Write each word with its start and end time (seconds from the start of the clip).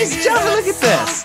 And 0.00 0.22
gentlemen, 0.22 0.54
look 0.54 0.68
at 0.68 0.80
this. 0.80 1.24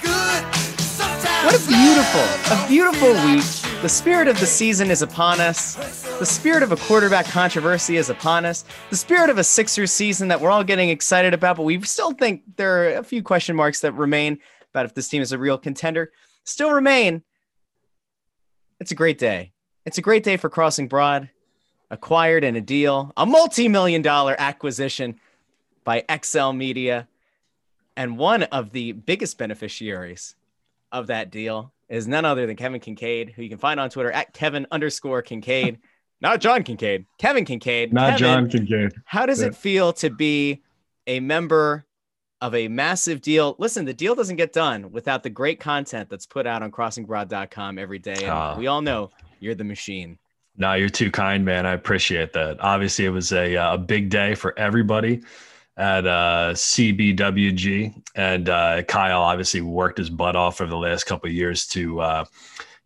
What 1.44 1.54
a 1.54 1.68
beautiful, 1.68 2.22
a 2.52 2.68
beautiful 2.68 3.14
week. 3.28 3.44
The 3.84 3.88
spirit 3.88 4.28
of 4.28 4.40
the 4.40 4.48
season 4.48 4.90
is 4.90 5.04
upon 5.04 5.40
us. 5.40 5.76
The 6.18 6.26
spirit 6.26 6.64
of 6.64 6.72
a 6.72 6.76
quarterback 6.78 7.28
controversy 7.28 7.98
is 7.98 8.10
upon 8.10 8.46
us. 8.46 8.66
The 8.90 8.96
spirit 8.96 9.30
of 9.30 9.38
a 9.38 9.44
Sixers 9.44 9.92
season 9.92 10.30
that 10.30 10.42
we're 10.42 10.50
all 10.50 10.64
getting 10.64 10.90
excited 10.90 11.36
about, 11.36 11.58
but 11.58 11.64
we 11.64 11.80
still 11.84 12.14
think 12.14 12.42
there 12.56 12.86
are 12.86 12.98
a 12.98 13.04
few 13.04 13.22
question 13.22 13.56
marks 13.56 13.82
that 13.82 13.92
remain 13.92 14.40
about 14.72 14.86
if 14.86 14.96
this 14.96 15.08
team 15.08 15.22
is 15.22 15.32
a 15.34 15.38
real 15.38 15.60
contender. 15.60 16.12
Still 16.44 16.72
remain. 16.72 17.22
It's 18.80 18.92
a 18.92 18.96
great 18.96 19.20
day. 19.20 19.52
It's 19.86 20.00
a 20.00 20.02
great 20.02 20.24
day 20.24 20.38
for 20.38 20.50
Crossing 20.50 20.88
Broad, 20.88 21.30
acquired 21.92 22.44
in 22.44 22.56
a 22.56 22.62
deal, 22.62 23.14
a 23.18 23.28
multi 23.28 23.68
million 23.68 24.02
dollar 24.02 24.36
acquisition 24.40 25.20
by 25.84 26.06
XL 26.24 26.54
Media. 26.54 27.08
And 27.96 28.18
one 28.18 28.44
of 28.44 28.72
the 28.72 28.92
biggest 28.94 29.38
beneficiaries 29.38 30.36
of 30.92 31.08
that 31.08 31.32
deal 31.32 31.74
is 31.90 32.08
none 32.08 32.26
other 32.26 32.48
than 32.48 32.56
Kevin 32.56 32.80
Kinkead, 32.80 33.34
who 33.34 33.44
you 33.44 33.50
can 33.50 33.58
find 33.58 33.80
on 33.80 33.90
Twitter 33.90 34.12
at 34.12 34.34
Kevin 34.34 34.66
underscore 34.72 35.22
Kinkead. 35.22 35.78
Not 36.22 36.40
John 36.40 36.64
Kincade, 36.64 37.06
Kevin 37.20 37.44
Kinkead. 37.46 37.92
Not 37.92 38.18
Kevin, 38.18 38.50
John 38.50 38.50
Kincade. 38.50 38.94
How 39.06 39.26
does 39.26 39.42
Yeah. 39.42 39.48
it 39.48 39.56
feel 39.56 39.92
to 39.94 40.10
be 40.10 40.62
a 41.06 41.20
member 41.20 41.86
of 42.42 42.56
a 42.56 42.68
massive 42.70 43.22
deal? 43.22 43.56
Listen, 43.60 43.84
the 43.86 43.94
deal 43.94 44.16
doesn't 44.16 44.38
get 44.38 44.54
done 44.54 44.92
without 44.92 45.24
the 45.24 45.30
great 45.30 45.60
content 45.60 46.10
that's 46.10 46.26
put 46.26 46.48
out 46.48 46.64
on 46.64 46.72
crossingbroad.com 46.72 47.78
every 47.78 48.00
day. 48.00 48.14
And 48.14 48.30
Ah. 48.30 48.56
we 48.58 48.68
all 48.68 48.82
know 48.82 49.12
you're 49.40 49.56
the 49.56 49.66
machine. 49.66 50.18
No, 50.56 50.74
you're 50.76 50.88
too 50.90 51.12
kind, 51.12 51.44
man. 51.44 51.66
I 51.66 51.74
appreciate 51.74 52.32
that. 52.34 52.58
Obviously, 52.62 53.06
it 53.06 53.10
was 53.10 53.34
a, 53.34 53.58
uh, 53.58 53.74
a 53.74 53.78
big 53.78 54.10
day 54.10 54.34
for 54.36 54.58
everybody 54.58 55.22
at 55.78 56.06
uh, 56.06 56.52
CBWG, 56.54 58.04
and 58.16 58.50
uh, 58.50 58.84
Kyle 58.84 59.22
obviously 59.22 59.62
worked 59.62 59.98
his 59.98 60.10
butt 60.10 60.36
off 60.36 60.62
over 60.62 60.70
the 60.70 60.78
last 60.78 61.06
couple 61.06 61.28
of 61.28 61.34
years 61.34 61.66
to, 61.68 62.00
uh, 62.00 62.26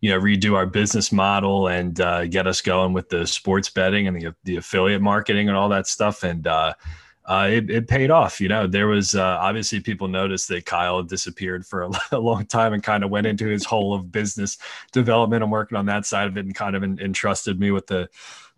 you 0.00 0.10
know, 0.10 0.18
redo 0.18 0.54
our 0.54 0.66
business 0.66 1.12
model 1.12 1.68
and 1.68 2.00
uh, 2.00 2.26
get 2.26 2.46
us 2.46 2.60
going 2.62 2.92
with 2.92 3.08
the 3.10 3.26
sports 3.26 3.68
betting 3.68 4.06
and 4.06 4.20
the 4.20 4.34
the 4.44 4.56
affiliate 4.56 5.02
marketing 5.02 5.48
and 5.48 5.56
all 5.56 5.68
that 5.68 5.86
stuff. 5.86 6.22
And 6.22 6.46
uh, 6.46 6.72
uh, 7.26 7.48
it, 7.50 7.68
it 7.68 7.88
paid 7.88 8.10
off. 8.10 8.40
You 8.40 8.48
know, 8.48 8.66
there 8.66 8.86
was 8.86 9.14
obviously 9.14 9.80
people 9.80 10.08
noticed 10.08 10.48
that 10.48 10.64
Kyle 10.64 11.02
disappeared 11.02 11.66
for 11.66 11.82
a, 11.82 11.90
long 12.18 12.46
time 12.46 12.72
and 12.72 12.82
kind 12.82 13.04
of 13.04 13.10
went 13.10 13.26
into 13.26 13.46
his 13.46 13.66
whole 13.66 13.92
of 13.92 14.10
business 14.10 14.56
development 14.92 15.42
and 15.42 15.52
working 15.52 15.76
on 15.76 15.84
that 15.86 16.06
side 16.06 16.28
of 16.28 16.38
it 16.38 16.46
and 16.46 16.54
kind 16.54 16.74
of 16.74 16.82
en- 16.82 16.98
entrusted 17.00 17.60
me 17.60 17.70
with 17.70 17.86
the 17.86 18.08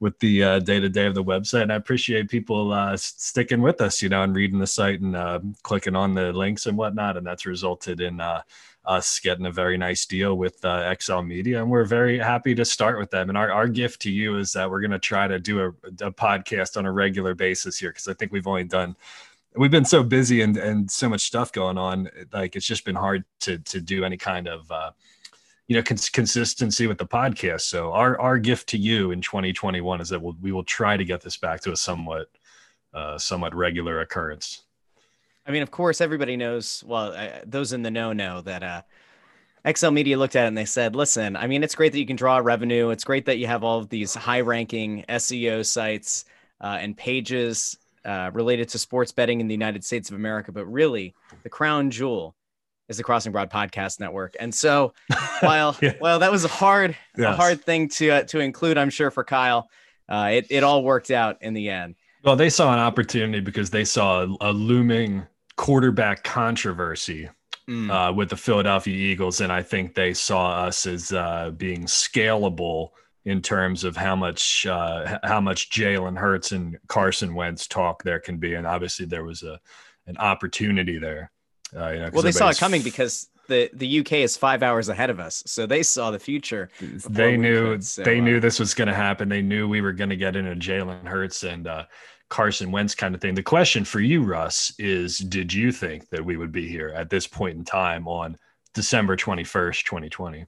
with 0.00 0.18
the 0.20 0.42
uh, 0.42 0.58
day-to-day 0.58 1.06
of 1.06 1.14
the 1.14 1.22
website 1.22 1.62
and 1.62 1.72
i 1.72 1.76
appreciate 1.76 2.28
people 2.28 2.72
uh, 2.72 2.96
sticking 2.96 3.60
with 3.60 3.80
us 3.80 4.02
you 4.02 4.08
know 4.08 4.22
and 4.22 4.34
reading 4.34 4.58
the 4.58 4.66
site 4.66 5.00
and 5.00 5.14
uh, 5.14 5.38
clicking 5.62 5.94
on 5.94 6.14
the 6.14 6.32
links 6.32 6.66
and 6.66 6.76
whatnot 6.76 7.16
and 7.16 7.26
that's 7.26 7.46
resulted 7.46 8.00
in 8.00 8.20
uh, 8.20 8.42
us 8.86 9.20
getting 9.20 9.46
a 9.46 9.52
very 9.52 9.76
nice 9.76 10.06
deal 10.06 10.36
with 10.36 10.64
uh, 10.64 10.94
xl 10.98 11.20
media 11.20 11.60
and 11.60 11.70
we're 11.70 11.84
very 11.84 12.18
happy 12.18 12.54
to 12.54 12.64
start 12.64 12.98
with 12.98 13.10
them 13.10 13.28
and 13.28 13.38
our, 13.38 13.52
our 13.52 13.68
gift 13.68 14.00
to 14.00 14.10
you 14.10 14.38
is 14.38 14.52
that 14.52 14.68
we're 14.68 14.80
going 14.80 14.90
to 14.90 14.98
try 14.98 15.28
to 15.28 15.38
do 15.38 15.60
a, 15.60 15.68
a 16.04 16.10
podcast 16.10 16.76
on 16.76 16.86
a 16.86 16.92
regular 16.92 17.34
basis 17.34 17.78
here 17.78 17.90
because 17.90 18.08
i 18.08 18.14
think 18.14 18.32
we've 18.32 18.46
only 18.46 18.64
done 18.64 18.96
we've 19.56 19.70
been 19.70 19.84
so 19.84 20.02
busy 20.02 20.42
and 20.42 20.56
and 20.56 20.90
so 20.90 21.08
much 21.08 21.22
stuff 21.22 21.52
going 21.52 21.76
on 21.76 22.08
like 22.32 22.56
it's 22.56 22.66
just 22.66 22.84
been 22.84 22.94
hard 22.94 23.24
to 23.40 23.58
to 23.58 23.80
do 23.80 24.04
any 24.04 24.16
kind 24.16 24.48
of 24.48 24.70
uh 24.70 24.90
you 25.70 25.76
know 25.76 25.82
cons- 25.82 26.10
consistency 26.10 26.86
with 26.86 26.98
the 26.98 27.06
podcast 27.06 27.62
so 27.62 27.92
our 27.92 28.20
our 28.20 28.38
gift 28.38 28.68
to 28.68 28.76
you 28.76 29.12
in 29.12 29.22
2021 29.22 30.00
is 30.00 30.08
that 30.08 30.20
we'll, 30.20 30.36
we 30.42 30.52
will 30.52 30.64
try 30.64 30.96
to 30.96 31.04
get 31.04 31.22
this 31.22 31.36
back 31.36 31.60
to 31.60 31.70
a 31.70 31.76
somewhat 31.76 32.28
uh 32.92 33.16
somewhat 33.16 33.54
regular 33.54 34.00
occurrence 34.00 34.64
I 35.46 35.52
mean, 35.52 35.62
of 35.62 35.70
course, 35.70 36.00
everybody 36.00 36.36
knows. 36.36 36.84
Well, 36.86 37.12
uh, 37.12 37.40
those 37.44 37.72
in 37.72 37.82
the 37.82 37.90
know 37.90 38.12
know 38.12 38.40
that 38.42 38.62
uh, 38.62 38.82
XL 39.74 39.90
Media 39.90 40.16
looked 40.16 40.36
at 40.36 40.44
it 40.44 40.48
and 40.48 40.56
they 40.56 40.64
said, 40.64 40.94
"Listen, 40.94 41.34
I 41.34 41.46
mean, 41.46 41.62
it's 41.62 41.74
great 41.74 41.92
that 41.92 41.98
you 41.98 42.06
can 42.06 42.14
draw 42.14 42.38
revenue. 42.38 42.90
It's 42.90 43.04
great 43.04 43.26
that 43.26 43.38
you 43.38 43.46
have 43.46 43.64
all 43.64 43.78
of 43.78 43.88
these 43.88 44.14
high-ranking 44.14 45.06
SEO 45.08 45.66
sites 45.66 46.24
uh, 46.60 46.78
and 46.80 46.96
pages 46.96 47.76
uh, 48.04 48.30
related 48.32 48.68
to 48.68 48.78
sports 48.78 49.12
betting 49.12 49.40
in 49.40 49.48
the 49.48 49.54
United 49.54 49.84
States 49.84 50.08
of 50.08 50.16
America, 50.16 50.52
but 50.52 50.66
really, 50.66 51.14
the 51.42 51.48
crown 51.48 51.90
jewel 51.90 52.36
is 52.90 52.98
the 52.98 53.02
Crossing 53.02 53.32
Broad 53.32 53.50
Podcast 53.50 53.98
Network." 54.00 54.36
And 54.38 54.54
so, 54.54 54.92
while 55.40 55.74
Yeah. 55.80 55.94
while 56.00 56.18
that 56.18 56.30
was 56.30 56.44
a 56.44 56.48
hard 56.48 56.94
a 57.16 57.32
hard 57.32 57.64
thing 57.64 57.88
to 57.90 58.10
uh, 58.10 58.22
to 58.24 58.40
include, 58.40 58.76
I'm 58.76 58.90
sure 58.90 59.10
for 59.10 59.24
Kyle, 59.24 59.70
uh, 60.10 60.28
it 60.34 60.46
it 60.50 60.62
all 60.62 60.84
worked 60.84 61.10
out 61.10 61.38
in 61.40 61.54
the 61.54 61.70
end. 61.70 61.94
well 62.22 62.36
they 62.36 62.50
saw 62.50 62.70
an 62.74 62.78
opportunity 62.78 63.40
because 63.40 63.70
they 63.70 63.84
saw 63.86 64.24
a, 64.24 64.36
a 64.42 64.52
looming 64.52 65.26
quarterback 65.56 66.22
controversy 66.24 67.30
Mm. 67.68 67.88
uh, 67.90 68.12
with 68.12 68.30
the 68.30 68.36
Philadelphia 68.36 68.96
Eagles, 68.96 69.40
and 69.40 69.52
I 69.52 69.62
think 69.62 69.94
they 69.94 70.12
saw 70.12 70.64
us 70.64 70.86
as 70.86 71.12
uh, 71.12 71.52
being 71.56 71.84
scalable 71.84 72.88
in 73.24 73.40
terms 73.42 73.84
of 73.84 73.96
how 73.96 74.16
much 74.16 74.66
uh, 74.66 75.18
how 75.22 75.40
much 75.40 75.70
Jalen 75.70 76.18
Hurts 76.18 76.50
and 76.50 76.78
Carson 76.88 77.32
Wentz 77.32 77.68
talk 77.68 78.02
there 78.02 78.18
can 78.18 78.38
be, 78.38 78.54
and 78.54 78.66
obviously 78.66 79.06
there 79.06 79.22
was 79.22 79.44
a 79.44 79.60
an 80.08 80.16
opportunity 80.16 80.98
there. 80.98 81.30
Uh, 81.74 81.90
you 81.90 81.98
know, 82.00 82.10
Well, 82.12 82.22
they 82.22 82.32
saw 82.32 82.48
it 82.50 82.58
coming 82.58 82.82
because 82.82 83.28
the 83.48 83.70
the 83.74 84.00
UK 84.00 84.12
is 84.14 84.36
five 84.36 84.62
hours 84.62 84.88
ahead 84.88 85.10
of 85.10 85.20
us, 85.20 85.42
so 85.46 85.66
they 85.66 85.82
saw 85.82 86.10
the 86.10 86.18
future. 86.18 86.70
they 86.80 87.36
knew 87.36 87.72
could, 87.72 87.84
so, 87.84 88.02
they 88.02 88.18
uh, 88.18 88.22
knew 88.22 88.40
this 88.40 88.58
was 88.58 88.74
going 88.74 88.88
to 88.88 88.94
happen. 88.94 89.28
They 89.28 89.42
knew 89.42 89.68
we 89.68 89.80
were 89.80 89.92
going 89.92 90.10
to 90.10 90.16
get 90.16 90.36
into 90.36 90.54
Jalen 90.54 91.06
Hurts 91.06 91.42
and 91.42 91.66
uh, 91.66 91.84
Carson 92.28 92.70
Wentz 92.72 92.94
kind 92.94 93.14
of 93.14 93.20
thing. 93.20 93.34
The 93.34 93.42
question 93.42 93.84
for 93.84 94.00
you, 94.00 94.22
Russ, 94.22 94.72
is: 94.78 95.18
Did 95.18 95.52
you 95.52 95.72
think 95.72 96.08
that 96.10 96.24
we 96.24 96.36
would 96.36 96.52
be 96.52 96.68
here 96.68 96.88
at 96.88 97.10
this 97.10 97.26
point 97.26 97.58
in 97.58 97.64
time 97.64 98.08
on 98.08 98.38
December 98.72 99.16
twenty 99.16 99.44
first, 99.44 99.84
twenty 99.84 100.08
twenty? 100.08 100.46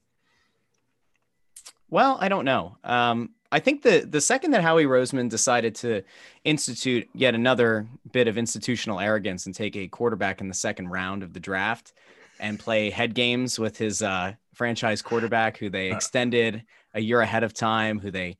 Well, 1.90 2.16
I 2.20 2.28
don't 2.28 2.46
know. 2.46 2.78
Um, 2.84 3.30
I 3.52 3.60
think 3.60 3.82
the 3.82 4.06
the 4.08 4.20
second 4.20 4.52
that 4.52 4.62
Howie 4.62 4.86
Roseman 4.86 5.28
decided 5.28 5.74
to 5.76 6.02
institute 6.42 7.08
yet 7.14 7.34
another 7.34 7.86
bit 8.10 8.26
of 8.26 8.38
institutional 8.38 8.98
arrogance 8.98 9.46
and 9.46 9.54
take 9.54 9.76
a 9.76 9.86
quarterback 9.88 10.40
in 10.40 10.48
the 10.48 10.54
second 10.54 10.88
round 10.88 11.22
of 11.22 11.34
the 11.34 11.40
draft 11.40 11.92
and 12.40 12.58
play 12.58 12.90
head 12.90 13.14
games 13.14 13.58
with 13.58 13.76
his 13.76 14.02
uh, 14.02 14.32
franchise 14.54 15.02
quarterback, 15.02 15.58
who 15.58 15.68
they 15.70 15.92
Uh. 15.92 15.96
extended 15.96 16.64
a 16.94 17.00
year 17.00 17.20
ahead 17.20 17.44
of 17.44 17.52
time, 17.52 18.00
who 18.00 18.10
they 18.10 18.38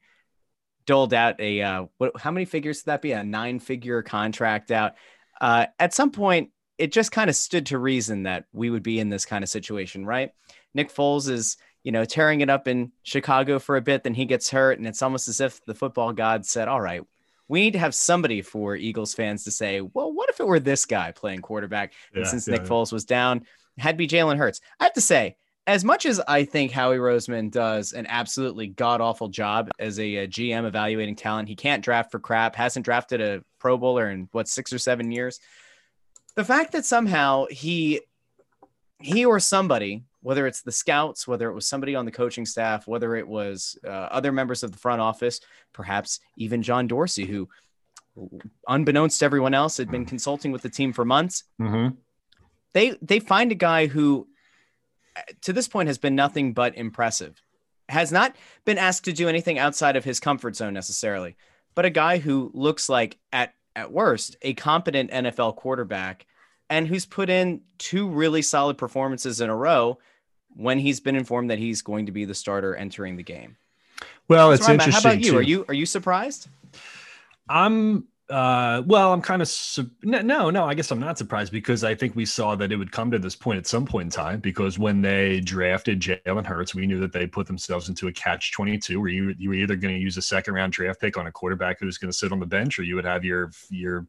doled 0.87 1.15
out 1.15 1.39
a 1.41 1.61
uh, 1.63 1.85
what? 1.99 2.19
How 2.19 2.31
many 2.31 2.47
figures 2.47 2.79
did 2.79 2.87
that 2.87 3.03
be? 3.03 3.13
A 3.13 3.23
nine 3.23 3.61
figure 3.61 4.03
contract 4.03 4.71
out. 4.71 4.95
Uh, 5.41 5.67
at 5.79 5.93
some 5.95 6.11
point, 6.11 6.51
it 6.79 6.91
just 6.91 7.13
kind 7.13 7.29
of 7.29 7.37
stood 7.37 7.67
to 7.67 7.79
reason 7.79 8.23
that 8.25 8.47
we 8.53 8.71
would 8.71 8.83
be 8.83 8.99
in 8.99 9.11
this 9.11 9.27
kind 9.27 9.45
of 9.45 9.51
situation, 9.51 10.07
right? 10.07 10.31
Nick 10.75 10.91
Foles 10.93 11.29
is 11.29 11.59
you 11.83 11.93
know, 11.93 12.05
tearing 12.05 12.41
it 12.41 12.51
up 12.51 12.69
in 12.69 12.93
Chicago 13.03 13.59
for 13.59 13.77
a 13.77 13.81
bit, 13.81 14.05
then 14.05 14.15
he 14.15 14.25
gets 14.25 14.51
hurt, 14.51 14.79
and 14.79 14.87
it's 14.87 15.03
almost 15.03 15.29
as 15.29 15.41
if 15.41 15.65
the 15.65 15.75
football 15.75 16.13
god 16.13 16.47
said, 16.47 16.69
"All 16.69 16.81
right, 16.81 17.03
we 17.49 17.61
need 17.61 17.73
to 17.73 17.79
have 17.79 17.95
somebody 17.95 18.43
for 18.43 18.77
Eagles 18.77 19.15
fans 19.15 19.45
to 19.45 19.51
say, 19.51 19.81
well, 19.81 20.13
what 20.13 20.31
if 20.31 20.41
it 20.41 20.47
were 20.47 20.61
this 20.61 20.85
guy 20.85 21.13
playing 21.13 21.41
quarterback?" 21.41 21.93
And 22.15 22.27
since 22.27 22.47
yeah, 22.47 22.55
Nick 22.55 22.63
yeah. 22.63 22.69
Foles 22.69 22.93
was 22.93 23.05
down, 23.05 23.47
had 23.79 23.93
to 23.93 23.99
be 23.99 24.09
Jalen 24.09 24.39
Hurts. 24.39 24.61
I 24.79 24.85
have 24.85 24.93
to 24.95 25.01
say, 25.01 25.37
as 25.67 25.85
much 25.85 26.07
as 26.07 26.21
I 26.21 26.45
think 26.45 26.73
Howie 26.73 26.99
Roseman 26.99 27.51
does 27.51 27.93
an 27.93 28.07
absolutely 28.09 28.69
god 28.69 29.01
awful 29.01 29.29
job 29.29 29.71
as 29.79 29.99
a, 29.99 30.25
uh 30.25 30.27
GM 30.27 30.67
evaluating 30.67 31.17
talent, 31.17 31.49
he 31.49 31.57
can't 31.57 31.85
draft 31.85 32.11
for 32.11 32.19
crap. 32.19 32.57
Hasn't 32.57 32.85
drafted 32.85 33.21
a 33.21 33.43
Pro 33.59 33.77
Bowler 33.77 34.11
in 34.11 34.29
what 34.33 34.49
six 34.49 34.73
or 34.73 34.79
seven 34.79 35.13
years. 35.13 35.41
The 36.35 36.45
fact 36.45 36.73
that 36.73 36.85
somehow 36.85 37.47
he 37.51 38.01
he 38.99 39.25
or 39.25 39.41
somebody, 39.41 40.05
whether 40.23 40.47
it's 40.47 40.63
the 40.63 40.73
scouts, 40.73 41.27
whether 41.27 41.51
it 41.51 41.55
was 41.55 41.67
somebody 41.67 41.95
on 41.95 42.05
the 42.05 42.11
coaching 42.13 42.47
staff, 42.47 42.87
whether 42.87 43.17
it 43.17 43.27
was 43.27 43.77
uh, 43.85 43.91
other 43.91 44.33
members 44.33 44.63
of 44.63 44.73
the 44.73 44.79
front 44.79 45.01
office, 45.01 45.41
perhaps 45.73 46.21
even 46.37 46.63
John 46.63 46.87
Dorsey, 46.87 47.27
who, 47.27 47.49
unbeknownst 48.69 49.19
to 49.19 49.25
everyone 49.25 49.53
else, 49.53 49.77
had 49.77 49.91
been 49.91 50.07
consulting 50.07 50.53
with 50.53 50.63
the 50.63 50.71
team 50.71 50.93
for 50.93 51.05
months. 51.05 51.45
Mm-hmm. 51.61 51.97
They 52.73 52.97
they 53.03 53.19
find 53.19 53.53
a 53.53 53.57
guy 53.57 53.87
who, 53.87 54.29
uh, 55.17 55.21
to 55.43 55.53
this 55.53 55.69
point, 55.69 55.89
has 55.89 55.99
been 55.99 56.15
nothing 56.15 56.55
but 56.55 56.77
impressive. 56.77 57.43
Has 57.89 58.13
not 58.13 58.35
been 58.65 58.79
asked 58.79 59.05
to 59.05 59.13
do 59.13 59.29
anything 59.29 59.59
outside 59.59 59.97
of 59.97 60.05
his 60.05 60.21
comfort 60.21 60.57
zone 60.57 60.73
necessarily, 60.73 61.37
but 61.75 61.85
a 61.85 61.91
guy 61.91 62.19
who 62.19 62.51
looks 62.55 62.89
like 62.89 63.19
at 63.33 63.55
at 63.75 63.91
worst 63.91 64.37
a 64.43 64.55
competent 64.55 65.11
NFL 65.11 65.57
quarterback 65.57 66.27
and 66.71 66.87
who's 66.87 67.07
put 67.07 67.29
in 67.29 67.63
two 67.79 68.09
really 68.09 68.41
solid 68.41 68.79
performances 68.79 69.41
in 69.41 69.51
a 69.51 69.57
row 69.57 69.99
when 70.57 70.79
he's 70.79 71.01
been 71.01 71.17
informed 71.17 71.51
that 71.51 71.59
he's 71.59 71.83
going 71.83 72.07
to 72.07 72.13
be 72.13 72.25
the 72.25 72.35
starter 72.35 72.75
entering 72.75 73.17
the 73.17 73.23
game. 73.23 73.57
Well, 74.29 74.51
That's 74.51 74.63
it's 74.63 74.69
interesting. 74.69 74.93
How 75.11 75.15
about 75.15 75.25
you? 75.25 75.33
too. 75.33 75.39
Are 75.39 75.43
you 75.43 75.65
are 75.69 75.75
you 75.75 75.87
surprised? 75.87 76.49
I'm 77.49 78.07
uh 78.31 78.83
well, 78.87 79.13
I'm 79.13 79.21
kind 79.21 79.43
of 79.43 79.49
su- 79.49 79.91
no, 80.03 80.23
no, 80.23 80.49
no. 80.51 80.65
I 80.65 80.75
guess 80.75 80.91
I'm 80.91 81.01
not 81.01 81.19
surprised 81.19 81.53
because 81.53 81.85
I 81.85 81.95
think 81.95 82.17
we 82.17 82.25
saw 82.25 82.55
that 82.57 82.73
it 82.73 82.77
would 82.77 82.93
come 82.93 83.11
to 83.11 83.19
this 83.19 83.37
point 83.37 83.59
at 83.59 83.67
some 83.67 83.85
point 83.85 84.07
in 84.07 84.11
time. 84.11 84.41
Because 84.41 84.79
when 84.79 85.03
they 85.03 85.41
drafted 85.41 86.01
Jalen 86.01 86.47
Hurts, 86.47 86.75
we 86.75 86.87
knew 86.87 87.01
that 87.01 87.13
they 87.13 87.27
put 87.27 87.47
themselves 87.47 87.89
into 87.89 88.09
a 88.09 88.13
catch 88.13 88.53
22, 88.53 89.01
where 89.01 89.11
you 89.11 89.35
you 89.39 89.51
were 89.51 89.55
either 89.55 89.77
going 89.77 89.95
to 89.95 90.01
use 90.01 90.17
a 90.17 90.23
second 90.23 90.55
round 90.55 90.73
draft 90.73 91.01
pick 91.01 91.19
on 91.19 91.27
a 91.27 91.33
quarterback 91.33 91.79
who's 91.81 91.99
going 91.99 92.11
to 92.11 92.17
sit 92.17 92.33
on 92.33 92.41
the 92.41 92.47
bench, 92.47 92.79
or 92.79 92.85
you 92.85 92.95
would 92.95 93.05
have 93.05 93.25
your 93.25 93.51
your 93.71 94.07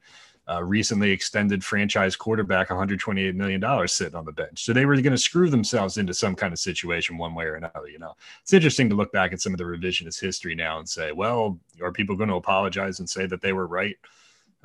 uh, 0.50 0.64
recently 0.64 1.12
extended 1.12 1.64
franchise 1.64 2.16
quarterback 2.16 2.70
$128 2.70 3.34
million 3.36 3.88
sitting 3.88 4.16
on 4.16 4.26
the 4.26 4.32
bench. 4.32 4.64
So 4.64 4.74
they 4.74 4.86
were 4.86 4.96
going 4.96 5.12
to 5.12 5.18
screw 5.18 5.50
themselves 5.50 5.98
into 5.98 6.14
some 6.14 6.36
kind 6.36 6.52
of 6.52 6.60
situation 6.60 7.18
one 7.18 7.34
way 7.34 7.46
or 7.46 7.56
another. 7.56 7.88
You 7.90 8.00
know, 8.00 8.16
it's 8.42 8.54
interesting 8.54 8.90
to 8.90 8.96
look 8.96 9.12
back 9.14 9.32
at 9.32 9.42
some 9.42 9.54
of 9.54 9.58
the 9.58 9.64
revisionist 9.64 10.20
history 10.20 10.56
now 10.56 10.80
and 10.80 10.88
say, 10.88 11.12
well, 11.12 11.60
are 11.82 11.92
people 11.92 12.16
going 12.16 12.30
to 12.30 12.36
apologize 12.36 13.00
and 13.00 13.10
say 13.10 13.26
that 13.26 13.42
they 13.42 13.54
were 13.54 13.68
right? 13.68 13.98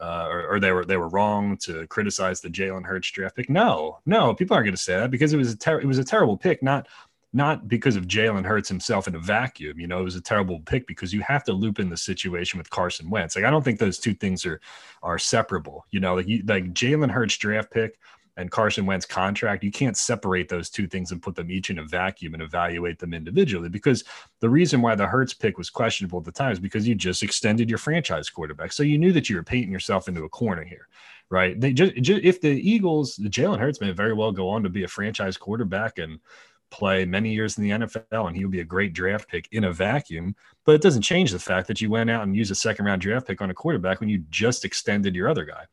Uh, 0.00 0.28
or, 0.30 0.54
or, 0.54 0.60
they 0.60 0.70
were 0.70 0.84
they 0.84 0.96
were 0.96 1.08
wrong 1.08 1.56
to 1.56 1.84
criticize 1.88 2.40
the 2.40 2.48
Jalen 2.48 2.84
Hurts 2.84 3.10
draft 3.10 3.34
pick. 3.34 3.50
No, 3.50 3.98
no, 4.06 4.32
people 4.32 4.54
aren't 4.54 4.66
going 4.66 4.76
to 4.76 4.80
say 4.80 4.94
that 4.94 5.10
because 5.10 5.32
it 5.32 5.36
was 5.36 5.52
a 5.52 5.56
ter- 5.56 5.80
it 5.80 5.86
was 5.86 5.98
a 5.98 6.04
terrible 6.04 6.36
pick, 6.36 6.62
not 6.62 6.86
not 7.32 7.68
because 7.68 7.96
of 7.96 8.06
Jalen 8.06 8.44
Hurts 8.44 8.68
himself 8.68 9.06
in 9.06 9.14
a 9.14 9.18
vacuum. 9.18 9.78
You 9.78 9.86
know, 9.86 10.00
it 10.00 10.04
was 10.04 10.16
a 10.16 10.20
terrible 10.20 10.60
pick 10.60 10.86
because 10.86 11.12
you 11.12 11.20
have 11.20 11.44
to 11.44 11.52
loop 11.52 11.78
in 11.78 11.90
the 11.90 11.96
situation 11.96 12.58
with 12.58 12.70
Carson 12.70 13.10
Wentz. 13.10 13.36
Like 13.36 13.44
I 13.44 13.50
don't 13.50 13.62
think 13.62 13.78
those 13.78 13.98
two 13.98 14.14
things 14.14 14.46
are 14.46 14.60
are 15.02 15.18
separable. 15.18 15.86
You 15.90 16.00
know, 16.00 16.14
like 16.14 16.26
you, 16.26 16.42
like 16.46 16.72
Jalen 16.72 17.10
Hurts 17.10 17.36
draft 17.36 17.70
pick 17.70 17.98
and 18.38 18.50
Carson 18.50 18.86
Wentz 18.86 19.04
contract, 19.04 19.64
you 19.64 19.70
can't 19.70 19.96
separate 19.96 20.48
those 20.48 20.70
two 20.70 20.86
things 20.86 21.10
and 21.10 21.20
put 21.20 21.34
them 21.34 21.50
each 21.50 21.70
in 21.70 21.80
a 21.80 21.84
vacuum 21.84 22.34
and 22.34 22.42
evaluate 22.42 22.98
them 22.98 23.12
individually. 23.12 23.68
Because 23.68 24.04
the 24.40 24.48
reason 24.48 24.80
why 24.80 24.94
the 24.94 25.06
Hurts 25.06 25.34
pick 25.34 25.58
was 25.58 25.68
questionable 25.68 26.20
at 26.20 26.24
the 26.24 26.32
time 26.32 26.52
is 26.52 26.60
because 26.60 26.88
you 26.88 26.94
just 26.94 27.22
extended 27.22 27.68
your 27.68 27.78
franchise 27.78 28.30
quarterback, 28.30 28.72
so 28.72 28.82
you 28.82 28.96
knew 28.96 29.12
that 29.12 29.28
you 29.28 29.36
were 29.36 29.42
painting 29.42 29.72
yourself 29.72 30.08
into 30.08 30.24
a 30.24 30.28
corner 30.28 30.64
here 30.64 30.88
right? 31.30 31.60
They 31.60 31.74
just, 31.74 31.94
just 31.96 32.24
if 32.24 32.40
the 32.40 32.48
Eagles, 32.48 33.16
the 33.16 33.28
Jalen 33.28 33.58
Hurts 33.58 33.82
may 33.82 33.90
very 33.90 34.14
well 34.14 34.32
go 34.32 34.48
on 34.48 34.62
to 34.62 34.70
be 34.70 34.84
a 34.84 34.88
franchise 34.88 35.36
quarterback 35.36 35.98
and 35.98 36.20
play 36.70 37.04
many 37.04 37.32
years 37.32 37.58
in 37.58 37.64
the 37.64 37.70
NFL 37.70 38.28
and 38.28 38.36
he 38.36 38.44
would 38.44 38.52
be 38.52 38.60
a 38.60 38.64
great 38.64 38.92
draft 38.92 39.28
pick 39.28 39.48
in 39.52 39.64
a 39.64 39.72
vacuum. 39.72 40.34
But 40.64 40.74
it 40.74 40.82
doesn't 40.82 41.02
change 41.02 41.32
the 41.32 41.38
fact 41.38 41.68
that 41.68 41.80
you 41.80 41.90
went 41.90 42.10
out 42.10 42.22
and 42.22 42.36
used 42.36 42.50
a 42.50 42.56
second 42.56 42.84
round 42.84 43.02
draft 43.02 43.26
pick 43.26 43.40
on 43.40 43.50
a 43.50 43.54
quarterback 43.54 44.00
when 44.00 44.08
you 44.08 44.24
just 44.30 44.64
extended 44.64 45.14
your 45.14 45.28
other 45.28 45.44
guy. 45.44 45.64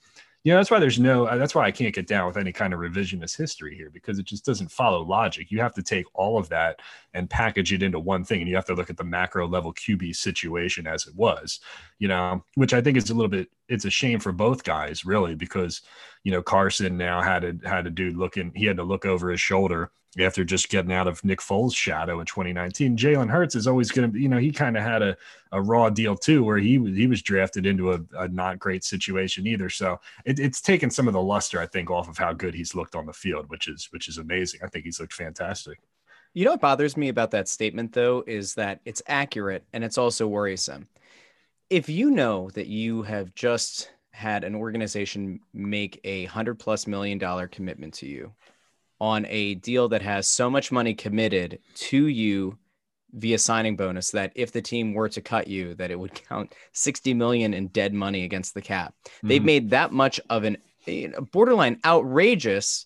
You 0.44 0.51
know, 0.51 0.59
that's 0.59 0.69
why 0.69 0.77
there's 0.77 1.00
no, 1.00 1.25
that's 1.39 1.56
why 1.56 1.65
I 1.65 1.71
can't 1.71 1.95
get 1.95 2.06
down 2.06 2.27
with 2.27 2.38
any 2.38 2.51
kind 2.51 2.71
of 2.71 2.80
revisionist 2.80 3.36
history 3.36 3.75
here 3.75 3.89
because 3.89 4.19
it 4.19 4.27
just 4.27 4.45
doesn't 4.45 4.69
follow 4.69 5.01
logic. 5.01 5.50
You 5.50 5.59
have 5.59 5.74
to 5.74 5.81
take 5.81 6.06
all 6.13 6.38
of 6.38 6.50
that 6.50 6.81
and 7.15 7.27
package 7.27 7.74
it 7.74 7.81
into 7.81 8.00
one 8.00 8.24
thing. 8.24 8.42
And 8.42 8.47
you 8.47 8.56
have 8.56 8.65
to 8.65 8.75
look 8.75 8.92
at 8.92 8.97
the 8.97 9.03
macro 9.03 9.47
level 9.47 9.74
QB 9.74 10.15
situation 10.15 10.86
as 10.86 11.07
it 11.07 11.15
was, 11.15 11.62
you 12.00 12.07
know, 12.07 12.44
which 12.56 12.74
I 12.74 12.81
think 12.81 12.97
is 12.97 13.09
a 13.09 13.13
little 13.13 13.30
bit, 13.30 13.50
it's 13.69 13.86
a 13.86 13.89
shame 13.89 14.19
for 14.19 14.31
both 14.31 14.63
guys, 14.63 15.06
really, 15.06 15.36
because, 15.36 15.81
you 16.24 16.31
know, 16.31 16.42
Carson 16.42 16.97
now 16.97 17.21
had 17.21 17.44
a, 17.44 17.68
had 17.68 17.88
a 17.88 17.89
dude 17.89 18.18
looking, 18.18 18.51
he 18.56 18.65
had 18.65 18.77
to 18.77 18.83
look 18.83 19.06
over 19.06 19.30
his 19.30 19.39
shoulder 19.39 19.92
after 20.19 20.44
just 20.44 20.69
getting 20.69 20.92
out 20.92 21.07
of 21.07 21.24
Nick 21.24 21.39
Foles' 21.39 21.75
shadow 21.75 22.19
in 22.19 22.25
2019. 22.25 22.97
Jalen 22.97 23.30
Hurts 23.30 23.56
is 23.56 23.68
always 23.68 23.92
going 23.92 24.07
to, 24.07 24.13
be, 24.13 24.21
you 24.21 24.30
know, 24.30 24.38
he 24.38 24.51
kind 24.51 24.77
of 24.77 24.83
had 24.83 25.01
a, 25.01 25.18
a 25.51 25.62
raw 25.62 25.89
deal 25.89 26.15
too, 26.15 26.44
where 26.44 26.57
he 26.57 26.77
was 26.77 26.95
he 26.95 27.07
was 27.07 27.21
drafted 27.21 27.65
into 27.65 27.94
a, 27.94 28.00
a 28.18 28.27
not 28.27 28.59
great 28.59 28.83
situation 28.83 29.47
either. 29.47 29.69
So 29.69 30.00
it, 30.25 30.39
it's 30.39 30.62
taken 30.62 30.89
some 30.89 31.07
of 31.07 31.13
the 31.13 31.21
luster, 31.21 31.59
I 31.59 31.65
think, 31.65 31.89
off 31.89 32.07
of 32.07 32.18
how 32.18 32.33
good 32.33 32.53
he's 32.53 32.75
looked 32.75 32.95
on 32.95 33.06
the 33.06 33.13
field, 33.13 33.50
which 33.50 33.68
is 33.68 33.88
which 33.92 34.07
is 34.07 34.18
amazing. 34.18 34.62
I 34.63 34.68
think 34.68 34.86
he's 34.86 35.00
looked 35.00 35.13
fantastic. 35.13 35.80
You 36.33 36.44
know 36.44 36.51
what 36.51 36.62
bothers 36.62 36.97
me 36.97 37.07
about 37.07 37.31
that 37.31 37.47
statement 37.47 37.94
though 37.94 38.24
is 38.27 38.56
that 38.56 38.81
it's 38.83 39.01
accurate 39.07 39.63
and 39.71 39.83
it's 39.83 39.97
also 39.97 40.27
worrisome. 40.27 40.88
If 41.69 41.89
you 41.89 42.12
know 42.12 42.50
that 42.51 42.67
you 42.67 43.01
have 43.03 43.33
just 43.33 43.91
had 44.12 44.44
an 44.45 44.56
organization 44.56 45.41
make 45.53 46.00
a 46.06 46.25
hundred 46.25 46.57
plus 46.57 46.88
million 46.88 47.17
dollar 47.17 47.47
commitment 47.47 47.94
to 47.95 48.07
you 48.07 48.31
on 49.01 49.25
a 49.27 49.56
deal 49.56 49.89
that 49.89 50.01
has 50.01 50.25
so 50.25 50.50
much 50.50 50.71
money 50.71 50.94
committed 50.94 51.59
to 51.75 52.07
you 52.07 52.57
via 53.13 53.38
signing 53.38 53.75
bonus 53.75 54.12
that 54.12 54.31
if 54.35 54.51
the 54.51 54.62
team 54.62 54.94
were 54.94 55.09
to 55.09 55.21
cut 55.21 55.47
you 55.47 55.73
that 55.75 55.91
it 55.91 56.00
would 56.00 56.13
count 56.29 56.53
60 56.71 57.13
million 57.13 57.53
in 57.53 57.68
dead 57.68 57.94
money 57.94 58.23
against 58.23 58.53
the 58.53 58.61
cap 58.61 58.94
mm-hmm. 59.03 59.27
they've 59.27 59.44
made 59.44 59.69
that 59.69 59.91
much 59.91 60.19
of 60.29 60.44
an 60.44 60.57
a 60.88 61.07
borderline 61.31 61.79
outrageous 61.83 62.85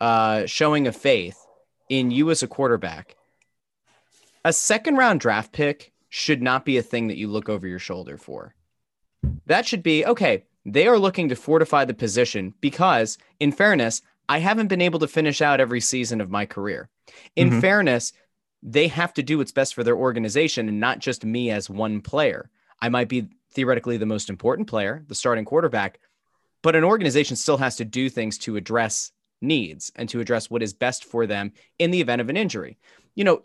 uh, 0.00 0.44
showing 0.46 0.86
of 0.86 0.96
faith 0.96 1.38
in 1.88 2.10
you 2.10 2.30
as 2.30 2.42
a 2.42 2.48
quarterback 2.48 3.16
a 4.44 4.52
second 4.52 4.96
round 4.96 5.20
draft 5.20 5.52
pick 5.52 5.92
should 6.08 6.42
not 6.42 6.64
be 6.64 6.78
a 6.78 6.82
thing 6.82 7.08
that 7.08 7.16
you 7.16 7.28
look 7.28 7.48
over 7.48 7.66
your 7.66 7.78
shoulder 7.78 8.16
for 8.16 8.54
that 9.46 9.66
should 9.66 9.82
be 9.82 10.04
okay 10.04 10.44
they 10.64 10.86
are 10.86 10.98
looking 10.98 11.28
to 11.28 11.36
fortify 11.36 11.84
the 11.84 11.94
position 11.94 12.52
because 12.60 13.18
in 13.40 13.52
fairness 13.52 14.02
I 14.28 14.38
haven't 14.38 14.68
been 14.68 14.80
able 14.80 14.98
to 15.00 15.08
finish 15.08 15.40
out 15.40 15.60
every 15.60 15.80
season 15.80 16.20
of 16.20 16.30
my 16.30 16.46
career. 16.46 16.88
In 17.36 17.50
mm-hmm. 17.50 17.60
fairness, 17.60 18.12
they 18.62 18.88
have 18.88 19.14
to 19.14 19.22
do 19.22 19.38
what's 19.38 19.52
best 19.52 19.74
for 19.74 19.84
their 19.84 19.96
organization 19.96 20.68
and 20.68 20.80
not 20.80 20.98
just 20.98 21.24
me 21.24 21.50
as 21.50 21.70
one 21.70 22.00
player. 22.00 22.50
I 22.80 22.88
might 22.88 23.08
be 23.08 23.28
theoretically 23.52 23.96
the 23.96 24.06
most 24.06 24.28
important 24.28 24.68
player, 24.68 25.04
the 25.06 25.14
starting 25.14 25.44
quarterback, 25.44 26.00
but 26.62 26.74
an 26.74 26.84
organization 26.84 27.36
still 27.36 27.58
has 27.58 27.76
to 27.76 27.84
do 27.84 28.10
things 28.10 28.38
to 28.38 28.56
address 28.56 29.12
needs 29.40 29.92
and 29.94 30.08
to 30.08 30.20
address 30.20 30.50
what 30.50 30.62
is 30.62 30.72
best 30.72 31.04
for 31.04 31.26
them 31.26 31.52
in 31.78 31.90
the 31.90 32.00
event 32.00 32.20
of 32.20 32.28
an 32.28 32.36
injury. 32.36 32.76
You 33.14 33.24
know, 33.24 33.42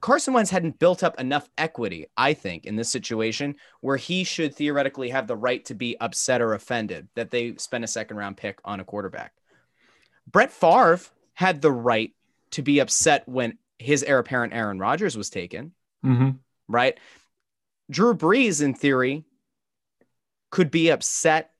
Carson 0.00 0.34
Wentz 0.34 0.50
hadn't 0.50 0.78
built 0.78 1.02
up 1.02 1.18
enough 1.18 1.48
equity, 1.58 2.06
I 2.16 2.34
think, 2.34 2.64
in 2.64 2.76
this 2.76 2.90
situation 2.90 3.56
where 3.80 3.96
he 3.96 4.24
should 4.24 4.54
theoretically 4.54 5.10
have 5.10 5.26
the 5.26 5.36
right 5.36 5.64
to 5.66 5.74
be 5.74 5.98
upset 6.00 6.40
or 6.40 6.54
offended 6.54 7.08
that 7.14 7.30
they 7.30 7.56
spent 7.56 7.84
a 7.84 7.88
second 7.88 8.16
round 8.16 8.36
pick 8.36 8.60
on 8.64 8.80
a 8.80 8.84
quarterback. 8.84 9.32
Brett 10.30 10.52
Favre 10.52 11.00
had 11.34 11.60
the 11.60 11.72
right 11.72 12.12
to 12.52 12.62
be 12.62 12.78
upset 12.78 13.28
when 13.28 13.58
his 13.78 14.02
heir 14.02 14.18
apparent 14.18 14.54
Aaron 14.54 14.78
Rodgers 14.78 15.16
was 15.16 15.30
taken. 15.30 15.72
Mm-hmm. 16.04 16.30
Right. 16.68 16.98
Drew 17.90 18.14
Brees, 18.14 18.62
in 18.62 18.74
theory, 18.74 19.24
could 20.50 20.70
be 20.70 20.90
upset 20.90 21.50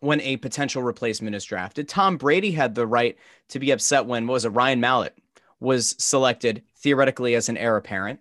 when 0.00 0.20
a 0.22 0.38
potential 0.38 0.82
replacement 0.82 1.36
is 1.36 1.44
drafted. 1.44 1.88
Tom 1.88 2.16
Brady 2.16 2.52
had 2.52 2.74
the 2.74 2.86
right 2.86 3.18
to 3.48 3.58
be 3.58 3.70
upset 3.70 4.06
when 4.06 4.26
what 4.26 4.34
was 4.34 4.44
it 4.44 4.50
Ryan 4.50 4.80
Mallett 4.80 5.19
was 5.60 5.94
selected 5.98 6.62
theoretically 6.78 7.34
as 7.34 7.48
an 7.48 7.56
heir 7.56 7.76
apparent. 7.76 8.20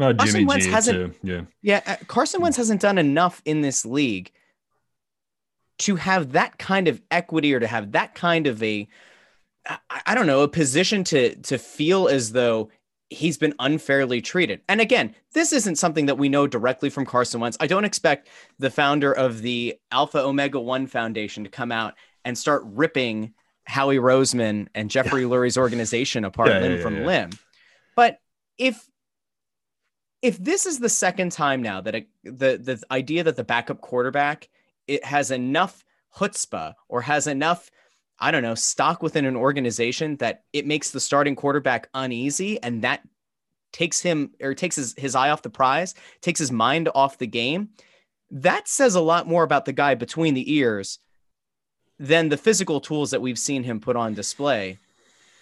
Oh, 0.00 0.12
Carson 0.12 0.26
Jimmy 0.26 0.44
Wentz 0.46 0.66
G 0.66 0.72
hasn't, 0.72 1.14
too. 1.14 1.18
Yeah. 1.22 1.40
Yeah. 1.62 1.80
Uh, 1.86 2.04
Carson 2.06 2.40
Wentz 2.40 2.56
hasn't 2.56 2.80
done 2.80 2.98
enough 2.98 3.40
in 3.44 3.60
this 3.60 3.86
league 3.86 4.32
to 5.78 5.96
have 5.96 6.32
that 6.32 6.58
kind 6.58 6.88
of 6.88 7.00
equity 7.10 7.54
or 7.54 7.60
to 7.60 7.66
have 7.66 7.92
that 7.92 8.14
kind 8.14 8.46
of 8.46 8.62
a 8.62 8.88
I, 9.66 9.78
I 10.06 10.14
don't 10.14 10.26
know 10.26 10.42
a 10.42 10.48
position 10.48 11.04
to 11.04 11.34
to 11.36 11.58
feel 11.58 12.08
as 12.08 12.32
though 12.32 12.70
he's 13.10 13.38
been 13.38 13.54
unfairly 13.58 14.20
treated. 14.20 14.60
And 14.68 14.80
again, 14.80 15.14
this 15.32 15.52
isn't 15.52 15.76
something 15.76 16.06
that 16.06 16.18
we 16.18 16.28
know 16.28 16.46
directly 16.46 16.90
from 16.90 17.06
Carson 17.06 17.40
Wentz. 17.40 17.56
I 17.60 17.66
don't 17.66 17.84
expect 17.84 18.28
the 18.58 18.70
founder 18.70 19.12
of 19.12 19.42
the 19.42 19.76
Alpha 19.92 20.18
Omega 20.18 20.58
One 20.58 20.86
Foundation 20.86 21.44
to 21.44 21.50
come 21.50 21.70
out 21.70 21.94
and 22.24 22.36
start 22.36 22.62
ripping 22.64 23.34
Howie 23.66 23.96
Roseman 23.96 24.68
and 24.74 24.90
Jeffrey 24.90 25.22
yeah. 25.22 25.28
Lurie's 25.28 25.58
organization 25.58 26.24
apart 26.24 26.48
yeah, 26.48 26.58
limb 26.58 26.76
yeah, 26.76 26.82
from 26.82 27.04
limb. 27.04 27.30
But 27.96 28.18
if 28.58 28.88
if 30.22 30.38
this 30.38 30.64
is 30.64 30.78
the 30.78 30.88
second 30.88 31.32
time 31.32 31.62
now 31.62 31.80
that 31.80 31.94
a, 31.94 32.06
the 32.24 32.56
the 32.56 32.82
idea 32.90 33.24
that 33.24 33.36
the 33.36 33.44
backup 33.44 33.80
quarterback 33.80 34.48
it 34.86 35.04
has 35.04 35.30
enough 35.30 35.84
chutzpah 36.16 36.74
or 36.88 37.02
has 37.02 37.26
enough 37.26 37.70
I 38.18 38.30
don't 38.30 38.42
know, 38.42 38.54
stock 38.54 39.02
within 39.02 39.24
an 39.24 39.36
organization 39.36 40.16
that 40.16 40.44
it 40.52 40.66
makes 40.66 40.90
the 40.90 41.00
starting 41.00 41.34
quarterback 41.34 41.88
uneasy 41.94 42.62
and 42.62 42.82
that 42.82 43.02
takes 43.72 44.00
him 44.00 44.30
or 44.40 44.54
takes 44.54 44.76
his, 44.76 44.94
his 44.96 45.16
eye 45.16 45.30
off 45.30 45.42
the 45.42 45.50
prize, 45.50 45.94
takes 46.20 46.38
his 46.38 46.52
mind 46.52 46.88
off 46.94 47.18
the 47.18 47.26
game. 47.26 47.70
That 48.30 48.68
says 48.68 48.94
a 48.94 49.00
lot 49.00 49.26
more 49.26 49.42
about 49.42 49.64
the 49.64 49.72
guy 49.72 49.94
between 49.94 50.34
the 50.34 50.54
ears 50.54 51.00
than 51.98 52.28
the 52.28 52.36
physical 52.36 52.80
tools 52.80 53.10
that 53.10 53.22
we've 53.22 53.38
seen 53.38 53.62
him 53.62 53.80
put 53.80 53.96
on 53.96 54.14
display 54.14 54.78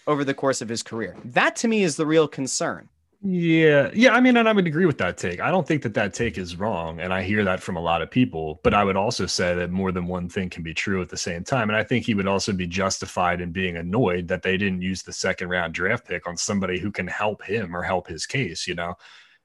over 0.06 0.25
the 0.25 0.35
course 0.35 0.61
of 0.61 0.68
his 0.68 0.82
career. 0.82 1.16
That 1.25 1.56
to 1.56 1.68
me 1.68 1.82
is 1.82 1.97
the 1.97 2.06
real 2.06 2.28
concern. 2.28 2.88
Yeah, 3.25 3.88
yeah. 3.94 4.14
I 4.14 4.21
mean, 4.21 4.37
and 4.37 4.49
I 4.49 4.52
would 4.52 4.66
agree 4.66 4.85
with 4.85 4.99
that 4.99 5.16
take. 5.16 5.38
I 5.38 5.52
don't 5.52 5.66
think 5.66 5.82
that 5.82 5.94
that 5.94 6.12
take 6.12 6.38
is 6.38 6.56
wrong, 6.56 6.99
and 6.99 7.14
I 7.14 7.23
hear 7.23 7.44
that 7.44 7.62
from 7.62 7.76
a 7.76 7.80
lot 7.80 8.02
of 8.02 8.11
people. 8.11 8.59
But 8.64 8.75
I 8.75 8.82
would 8.82 8.97
also 8.97 9.26
say 9.26 9.54
that 9.54 9.71
more 9.71 9.92
than 9.92 10.09
one 10.09 10.28
thing 10.28 10.50
can 10.50 10.64
be 10.64 10.75
true 10.75 11.00
at 11.00 11.09
the 11.09 11.16
same 11.16 11.44
time. 11.44 11.71
And 11.71 11.76
I 11.76 11.85
think 11.85 12.04
he 12.04 12.14
would 12.14 12.26
also 12.26 12.52
be 12.52 12.66
justified 12.66 13.40
in 13.40 13.52
being 13.52 13.76
annoyed 13.76 14.26
that 14.26 14.42
they 14.42 14.56
didn't 14.56 14.82
use 14.82 15.04
the 15.04 15.12
second 15.12 15.50
round 15.50 15.73
draft 15.73 16.09
pick 16.09 16.26
on 16.26 16.37
somebody 16.37 16.80
who 16.80 16.90
can 16.90 17.06
help 17.06 17.44
him 17.44 17.76
or 17.76 17.82
help 17.85 18.09
his 18.09 18.26
case. 18.26 18.66
You 18.66 18.75
know, 18.75 18.94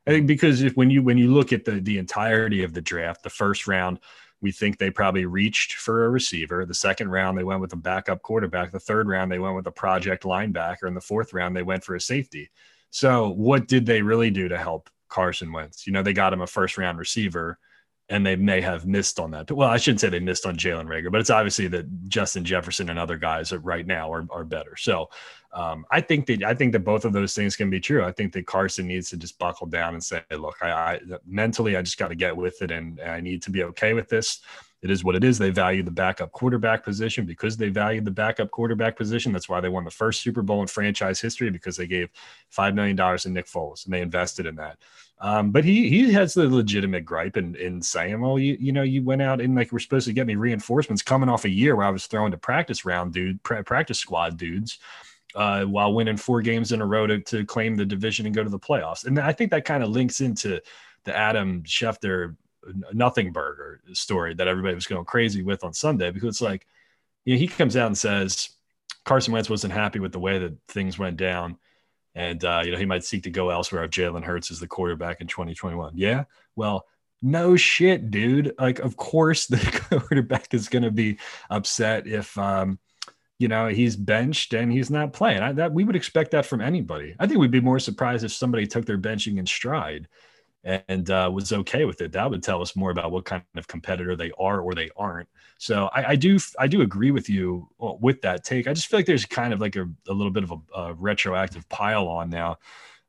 I 0.07 0.09
think 0.09 0.25
because 0.25 0.63
if 0.63 0.75
when 0.75 0.89
you 0.89 1.03
when 1.03 1.19
you 1.19 1.31
look 1.31 1.53
at 1.53 1.63
the 1.63 1.73
the 1.79 1.99
entirety 1.99 2.63
of 2.63 2.73
the 2.73 2.81
draft, 2.81 3.21
the 3.21 3.29
first 3.29 3.67
round. 3.67 3.99
We 4.41 4.51
think 4.51 4.77
they 4.77 4.91
probably 4.91 5.25
reached 5.25 5.73
for 5.73 6.05
a 6.05 6.09
receiver. 6.09 6.65
The 6.65 6.73
second 6.75 7.09
round, 7.09 7.37
they 7.37 7.43
went 7.43 7.61
with 7.61 7.73
a 7.73 7.77
backup 7.77 8.21
quarterback. 8.21 8.71
The 8.71 8.79
third 8.79 9.07
round, 9.07 9.31
they 9.31 9.39
went 9.39 9.55
with 9.55 9.67
a 9.67 9.71
project 9.71 10.23
linebacker. 10.23 10.83
And 10.83 10.95
the 10.95 11.01
fourth 11.01 11.33
round, 11.33 11.55
they 11.55 11.63
went 11.63 11.83
for 11.83 11.95
a 11.95 12.01
safety. 12.01 12.49
So, 12.89 13.29
what 13.29 13.67
did 13.67 13.85
they 13.85 14.01
really 14.01 14.29
do 14.29 14.47
to 14.47 14.57
help 14.57 14.89
Carson 15.09 15.51
Wentz? 15.51 15.87
You 15.87 15.93
know, 15.93 16.03
they 16.03 16.13
got 16.13 16.33
him 16.33 16.41
a 16.41 16.47
first 16.47 16.77
round 16.77 16.97
receiver 16.97 17.57
and 18.09 18.25
they 18.25 18.35
may 18.35 18.61
have 18.61 18.85
missed 18.85 19.19
on 19.19 19.31
that. 19.31 19.51
Well, 19.51 19.69
I 19.69 19.77
shouldn't 19.77 19.99
say 19.99 20.09
they 20.09 20.19
missed 20.19 20.45
on 20.45 20.55
Jalen 20.55 20.85
Reagor, 20.85 21.11
but 21.11 21.19
it's 21.19 21.29
obviously 21.29 21.67
that 21.69 22.07
Justin 22.07 22.45
Jefferson 22.45 22.89
and 22.89 22.97
other 22.97 23.17
guys 23.17 23.51
right 23.51 23.85
now 23.85 24.11
are, 24.11 24.25
are 24.29 24.45
better. 24.45 24.75
So 24.77 25.09
um, 25.57 25.87
I 25.89 26.01
think 26.01 26.27
that 26.27 26.43
I 26.43 26.53
think 26.53 26.71
that 26.73 26.81
both 26.81 27.03
of 27.03 27.13
those 27.13 27.33
things 27.33 27.55
can 27.55 27.71
be 27.71 27.79
true. 27.79 28.05
I 28.05 28.11
think 28.11 28.31
that 28.33 28.45
Carson 28.45 28.85
needs 28.85 29.09
to 29.09 29.17
just 29.17 29.39
buckle 29.39 29.65
down 29.65 29.95
and 29.95 30.03
say, 30.03 30.21
"Look, 30.31 30.57
I, 30.61 30.69
I 30.69 30.99
mentally 31.25 31.75
I 31.75 31.81
just 31.81 31.97
got 31.97 32.09
to 32.09 32.15
get 32.15 32.37
with 32.37 32.61
it, 32.61 32.69
and, 32.69 32.99
and, 32.99 33.09
I 33.09 33.19
need 33.21 33.41
to 33.41 33.49
be 33.49 33.63
okay 33.63 33.93
with 33.93 34.07
this." 34.07 34.41
it 34.83 34.91
is 34.91 35.03
what 35.03 35.15
it 35.15 35.23
is. 35.23 35.37
They 35.37 35.49
value 35.49 35.81
the 35.81 35.91
backup 35.91 36.31
quarterback 36.31 36.83
position 36.83 37.25
because 37.25 37.57
they 37.57 37.69
valued 37.69 38.05
the 38.05 38.11
backup 38.11 38.51
quarterback 38.51 38.95
position. 38.95 39.33
That's 39.33 39.49
why 39.49 39.59
they 39.59 39.69
won 39.69 39.83
the 39.83 39.91
first 39.91 40.21
Super 40.21 40.43
Bowl 40.43 40.61
in 40.61 40.67
franchise 40.67 41.19
history 41.19 41.49
because 41.49 41.77
they 41.77 41.87
gave 41.87 42.09
$5 42.55 42.75
million 42.75 42.95
to 42.95 43.29
Nick 43.29 43.47
Foles 43.47 43.85
and 43.85 43.93
they 43.93 44.01
invested 44.01 44.45
in 44.45 44.55
that. 44.57 44.77
Um, 45.19 45.49
but 45.49 45.65
he 45.65 45.89
he 45.89 46.13
has 46.13 46.35
the 46.35 46.47
legitimate 46.47 47.03
gripe 47.03 47.37
in, 47.37 47.55
in 47.55 47.81
saying, 47.81 48.21
well, 48.21 48.37
you, 48.37 48.55
you 48.59 48.71
know, 48.71 48.83
you 48.83 49.01
went 49.01 49.23
out 49.23 49.41
and 49.41 49.55
like 49.55 49.71
we're 49.71 49.79
supposed 49.79 50.05
to 50.05 50.13
get 50.13 50.27
me 50.27 50.35
reinforcements 50.35 51.01
coming 51.01 51.27
off 51.27 51.45
a 51.45 51.49
year 51.49 51.75
where 51.75 51.87
I 51.87 51.89
was 51.89 52.05
throwing 52.05 52.31
to 52.31 52.37
practice 52.37 52.85
round 52.85 53.13
dude, 53.13 53.41
practice 53.41 53.97
squad 53.97 54.37
dudes 54.37 54.77
uh, 55.35 55.63
while 55.65 55.93
winning 55.93 56.17
four 56.17 56.41
games 56.41 56.71
in 56.71 56.81
a 56.81 56.85
row 56.85 57.07
to, 57.07 57.19
to 57.19 57.45
claim 57.45 57.75
the 57.75 57.85
division 57.85 58.25
and 58.25 58.35
go 58.35 58.43
to 58.43 58.49
the 58.49 58.59
playoffs. 58.59 59.05
And 59.05 59.19
I 59.19 59.33
think 59.33 59.51
that 59.51 59.65
kind 59.65 59.83
of 59.83 59.89
links 59.89 60.21
into 60.21 60.61
the 61.03 61.15
Adam 61.15 61.63
Schefter 61.63 62.35
nothing 62.93 63.31
burger 63.31 63.81
story 63.93 64.33
that 64.33 64.47
everybody 64.47 64.75
was 64.75 64.87
going 64.87 65.05
crazy 65.05 65.41
with 65.41 65.63
on 65.63 65.73
Sunday 65.73 66.11
because 66.11 66.29
it's 66.29 66.41
like, 66.41 66.67
you 67.25 67.35
know, 67.35 67.39
he 67.39 67.47
comes 67.47 67.77
out 67.77 67.87
and 67.87 67.97
says 67.97 68.49
Carson 69.05 69.33
Wentz 69.33 69.49
wasn't 69.49 69.73
happy 69.73 69.99
with 69.99 70.11
the 70.11 70.19
way 70.19 70.39
that 70.39 70.57
things 70.67 70.99
went 70.99 71.17
down. 71.17 71.57
And, 72.15 72.43
uh, 72.43 72.61
you 72.65 72.71
know, 72.71 72.77
he 72.77 72.85
might 72.85 73.03
seek 73.03 73.23
to 73.23 73.29
go 73.29 73.49
elsewhere 73.49 73.83
if 73.83 73.91
Jalen 73.91 74.23
Hurts 74.23 74.49
is 74.49 74.59
the 74.59 74.67
quarterback 74.67 75.21
in 75.21 75.27
2021. 75.27 75.93
Yeah. 75.95 76.23
Well, 76.55 76.85
no 77.21 77.55
shit, 77.55 78.11
dude. 78.11 78.53
Like, 78.59 78.79
of 78.79 78.97
course, 78.97 79.45
the 79.47 79.81
quarterback 79.89 80.53
is 80.53 80.67
going 80.67 80.83
to 80.83 80.91
be 80.91 81.19
upset 81.49 82.07
if, 82.07 82.37
um, 82.37 82.79
you 83.39 83.47
know, 83.47 83.67
he's 83.67 83.95
benched 83.95 84.53
and 84.53 84.71
he's 84.71 84.89
not 84.89 85.13
playing. 85.13 85.41
I, 85.41 85.51
that 85.53 85.73
we 85.73 85.83
would 85.83 85.95
expect 85.95 86.31
that 86.31 86.45
from 86.45 86.61
anybody. 86.61 87.15
I 87.19 87.27
think 87.27 87.39
we'd 87.39 87.51
be 87.51 87.61
more 87.61 87.79
surprised 87.79 88.23
if 88.23 88.31
somebody 88.31 88.65
took 88.65 88.85
their 88.85 88.97
benching 88.97 89.37
in 89.37 89.45
stride 89.45 90.07
and 90.63 91.09
uh, 91.09 91.29
was 91.33 91.53
okay 91.53 91.85
with 91.85 92.01
it. 92.01 92.11
That 92.11 92.29
would 92.29 92.43
tell 92.43 92.61
us 92.61 92.75
more 92.75 92.91
about 92.91 93.11
what 93.11 93.25
kind 93.25 93.43
of 93.55 93.67
competitor 93.67 94.15
they 94.15 94.31
are 94.39 94.59
or 94.59 94.73
they 94.73 94.89
aren't. 94.97 95.29
So 95.59 95.89
I, 95.93 96.09
I 96.09 96.15
do 96.15 96.37
I 96.59 96.67
do 96.67 96.81
agree 96.81 97.11
with 97.11 97.29
you 97.29 97.69
uh, 97.79 97.93
with 97.99 98.21
that 98.21 98.43
take. 98.43 98.67
I 98.67 98.73
just 98.73 98.87
feel 98.87 98.99
like 98.99 99.05
there's 99.05 99.25
kind 99.25 99.53
of 99.53 99.61
like 99.61 99.75
a, 99.75 99.87
a 100.07 100.13
little 100.13 100.31
bit 100.31 100.43
of 100.43 100.51
a, 100.51 100.79
a 100.79 100.93
retroactive 100.93 101.67
pile 101.69 102.07
on 102.07 102.29
now 102.29 102.57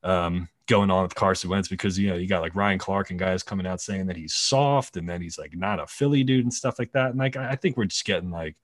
um, 0.02 0.48
going 0.66 0.90
on 0.90 1.02
with 1.02 1.14
Carson 1.14 1.50
Wentz 1.50 1.68
because 1.68 1.98
you 1.98 2.10
know 2.10 2.16
you 2.16 2.28
got 2.28 2.42
like 2.42 2.54
Ryan 2.54 2.78
Clark 2.78 3.10
and 3.10 3.18
guys 3.18 3.42
coming 3.42 3.66
out 3.66 3.80
saying 3.80 4.06
that 4.06 4.16
he's 4.16 4.34
soft 4.34 4.96
and 4.96 5.08
then 5.08 5.20
he's 5.20 5.38
like 5.38 5.56
not 5.56 5.80
a 5.80 5.86
Philly 5.86 6.22
dude 6.22 6.44
and 6.44 6.54
stuff 6.54 6.78
like 6.78 6.92
that. 6.92 7.10
And 7.10 7.18
like 7.18 7.36
I 7.36 7.56
think 7.56 7.76
we're 7.76 7.86
just 7.86 8.04
getting 8.04 8.30
like 8.30 8.56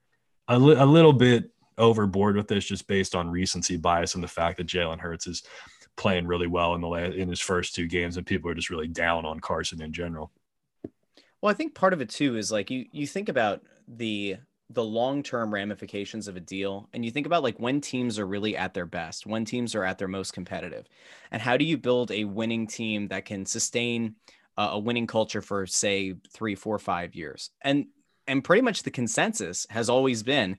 a, 0.49 0.59
li- 0.59 0.76
a 0.76 0.87
little 0.87 1.12
bit 1.12 1.50
overboard 1.78 2.37
with 2.37 2.49
this 2.49 2.64
just 2.64 2.87
based 2.87 3.14
on 3.14 3.31
recency 3.31 3.76
bias 3.76 4.14
and 4.14 4.25
the 4.25 4.28
fact 4.28 4.59
that 4.59 4.66
Jalen 4.66 5.00
Hurts 5.00 5.26
is 5.26 5.43
playing 5.97 6.26
really 6.26 6.47
well 6.47 6.75
in 6.75 6.81
the 6.81 6.88
last, 6.88 7.14
in 7.14 7.28
his 7.28 7.40
first 7.40 7.75
two 7.75 7.87
games, 7.87 8.16
and 8.16 8.26
people 8.26 8.50
are 8.50 8.54
just 8.54 8.71
really 8.71 8.88
down 8.88 9.25
on 9.25 9.40
Carson 9.40 9.83
in 9.83 9.93
general. 9.93 10.31
Well, 11.40 11.50
I 11.50 11.54
think 11.54 11.75
part 11.75 11.93
of 11.93 12.00
it 12.00 12.09
too 12.09 12.37
is 12.37 12.50
like 12.50 12.71
you 12.71 12.87
you 12.90 13.07
think 13.07 13.28
about 13.28 13.62
the 13.87 14.37
the 14.71 14.83
long-term 14.83 15.52
ramifications 15.52 16.26
of 16.26 16.37
a 16.37 16.40
deal 16.40 16.88
and 16.95 17.04
you 17.04 17.11
think 17.11 17.26
about 17.26 17.43
like 17.43 17.61
when 17.61 17.81
teams 17.81 18.19
are 18.19 18.26
really 18.26 18.57
at 18.57 18.73
their 18.73 18.87
best 18.87 19.26
when 19.26 19.45
teams 19.45 19.75
are 19.75 19.85
at 19.85 19.99
their 19.99 20.09
most 20.09 20.33
competitive 20.33 20.87
and 21.31 21.43
how 21.43 21.57
do 21.57 21.66
you 21.66 21.76
build 21.76 22.11
a 22.11 22.25
winning 22.25 22.66
team 22.66 23.07
that 23.09 23.26
can 23.26 23.45
sustain 23.45 24.14
uh, 24.57 24.71
a 24.73 24.78
winning 24.78 25.07
culture 25.07 25.43
for 25.43 25.66
say 25.66 26.14
three 26.33 26.54
four 26.54 26.78
five 26.78 27.14
years 27.14 27.50
and 27.61 27.87
and 28.26 28.43
pretty 28.43 28.62
much 28.62 28.83
the 28.83 28.90
consensus 28.90 29.66
has 29.69 29.90
always 29.90 30.23
been 30.23 30.57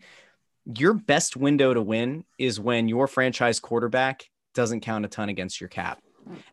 your 0.65 0.93
best 0.93 1.37
window 1.37 1.73
to 1.73 1.81
win 1.81 2.25
is 2.37 2.59
when 2.59 2.87
your 2.87 3.07
franchise 3.07 3.59
quarterback 3.59 4.29
doesn't 4.53 4.81
count 4.81 5.05
a 5.05 5.07
ton 5.07 5.29
against 5.29 5.61
your 5.61 5.67
cap. 5.67 6.01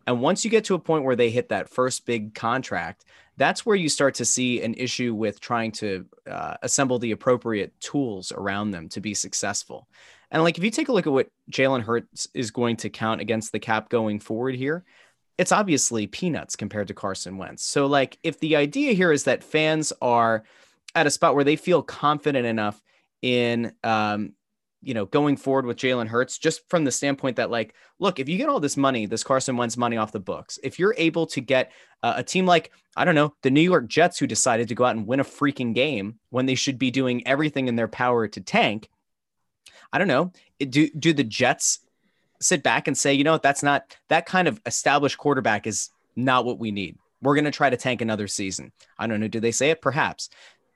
And 0.07 0.21
once 0.21 0.45
you 0.45 0.51
get 0.51 0.65
to 0.65 0.75
a 0.75 0.79
point 0.79 1.05
where 1.05 1.17
they 1.17 1.31
hit 1.31 1.49
that 1.49 1.69
first 1.69 2.05
big 2.05 2.35
contract, 2.35 3.07
that's 3.39 3.65
where 3.65 3.77
you 3.77 3.89
start 3.89 4.15
to 4.17 4.25
see 4.25 4.63
an 4.63 4.75
issue 4.75 5.15
with 5.15 5.41
trying 5.41 5.73
to 5.73 6.05
uh, 6.31 6.57
assemble 6.63 6.99
the 6.99 7.13
appropriate 7.13 7.73
tools 7.81 8.33
around 8.33 8.71
them 8.71 8.89
to 8.91 9.01
be 9.01 9.15
successful. 9.15 9.89
And 10.31 10.43
like 10.43 10.59
if 10.59 10.65
you 10.65 10.71
take 10.71 10.89
a 10.89 10.93
look 10.93 11.07
at 11.07 11.13
what 11.13 11.29
Jalen 11.51 11.83
Hurts 11.83 12.29
is 12.35 12.51
going 12.51 12.77
to 12.77 12.91
count 12.91 13.21
against 13.21 13.53
the 13.53 13.59
cap 13.59 13.89
going 13.89 14.21
forward 14.21 14.55
here, 14.55 14.85
it's 15.39 15.53
obviously 15.53 16.07
peanuts 16.07 16.57
compared 16.57 16.89
to 16.89 16.95
Carson 16.95 17.39
Wentz. 17.39 17.65
So 17.65 17.87
like 17.87 18.19
if 18.23 18.39
the 18.41 18.57
idea 18.57 18.93
here 18.93 19.13
is 19.13 19.25
that 19.25 19.43
fans 19.43 19.93
are 20.03 20.45
at 20.95 21.07
a 21.07 21.11
spot 21.11 21.35
where 21.35 21.45
they 21.45 21.57
feel 21.57 21.83
confident 21.83 22.47
enough 22.47 22.83
in 23.23 23.73
um, 23.83 24.35
you 24.83 24.95
know, 24.95 25.07
going 25.07 25.37
forward 25.37 25.65
with 25.65 25.77
Jalen 25.77 26.09
Hurts, 26.09 26.39
just 26.39 26.69
from 26.69 26.85
the 26.85 26.91
standpoint 26.91 27.37
that, 27.37 27.51
like, 27.51 27.75
look, 28.01 28.19
if 28.19 28.29
you 28.29 28.37
get 28.37 28.49
all 28.49 28.59
this 28.59 28.77
money, 28.77 29.07
this 29.07 29.23
Carson 29.23 29.57
Wentz 29.57 29.77
money 29.77 29.97
off 29.97 30.11
the 30.11 30.21
books, 30.21 30.59
if 30.65 30.79
you're 30.79 30.95
able 30.99 31.25
to 31.27 31.41
get 31.41 31.71
uh, 32.03 32.15
a 32.17 32.23
team 32.25 32.47
like, 32.47 32.73
I 32.97 33.05
don't 33.05 33.15
know, 33.15 33.33
the 33.43 33.51
New 33.51 33.61
York 33.61 33.87
Jets, 33.87 34.19
who 34.19 34.27
decided 34.27 34.69
to 34.69 34.75
go 34.75 34.85
out 34.85 34.97
and 34.97 35.07
win 35.07 35.21
a 35.21 35.25
freaking 35.25 35.73
game 35.73 36.19
when 36.31 36.47
they 36.47 36.57
should 36.57 36.79
be 36.79 36.91
doing 36.91 37.27
everything 37.27 37.69
in 37.69 37.77
their 37.77 37.89
power 37.89 38.27
to 38.27 38.41
tank, 38.41 38.89
I 39.93 39.99
don't 39.99 40.09
know, 40.09 40.33
do 40.59 40.89
do 40.91 41.13
the 41.13 41.25
Jets 41.25 41.81
sit 42.41 42.63
back 42.65 42.89
and 42.89 42.99
say, 42.99 43.15
you 43.15 43.25
know, 43.25 43.39
that's 43.39 43.63
not 43.63 43.97
that 44.09 44.27
kind 44.27 44.49
of 44.49 44.61
established 44.67 45.17
quarterback 45.17 45.67
is 45.67 45.91
not 46.17 46.45
what 46.45 46.59
we 46.59 46.73
need. 46.73 46.97
We're 47.21 47.37
going 47.37 47.45
to 47.45 47.53
try 47.53 47.71
to 47.71 47.77
tank 47.77 48.01
another 48.01 48.27
season. 48.27 48.73
I 48.99 49.07
don't 49.07 49.21
know. 49.21 49.29
Do 49.29 49.39
they 49.39 49.53
say 49.53 49.71
it? 49.71 49.81
Perhaps 49.81 50.29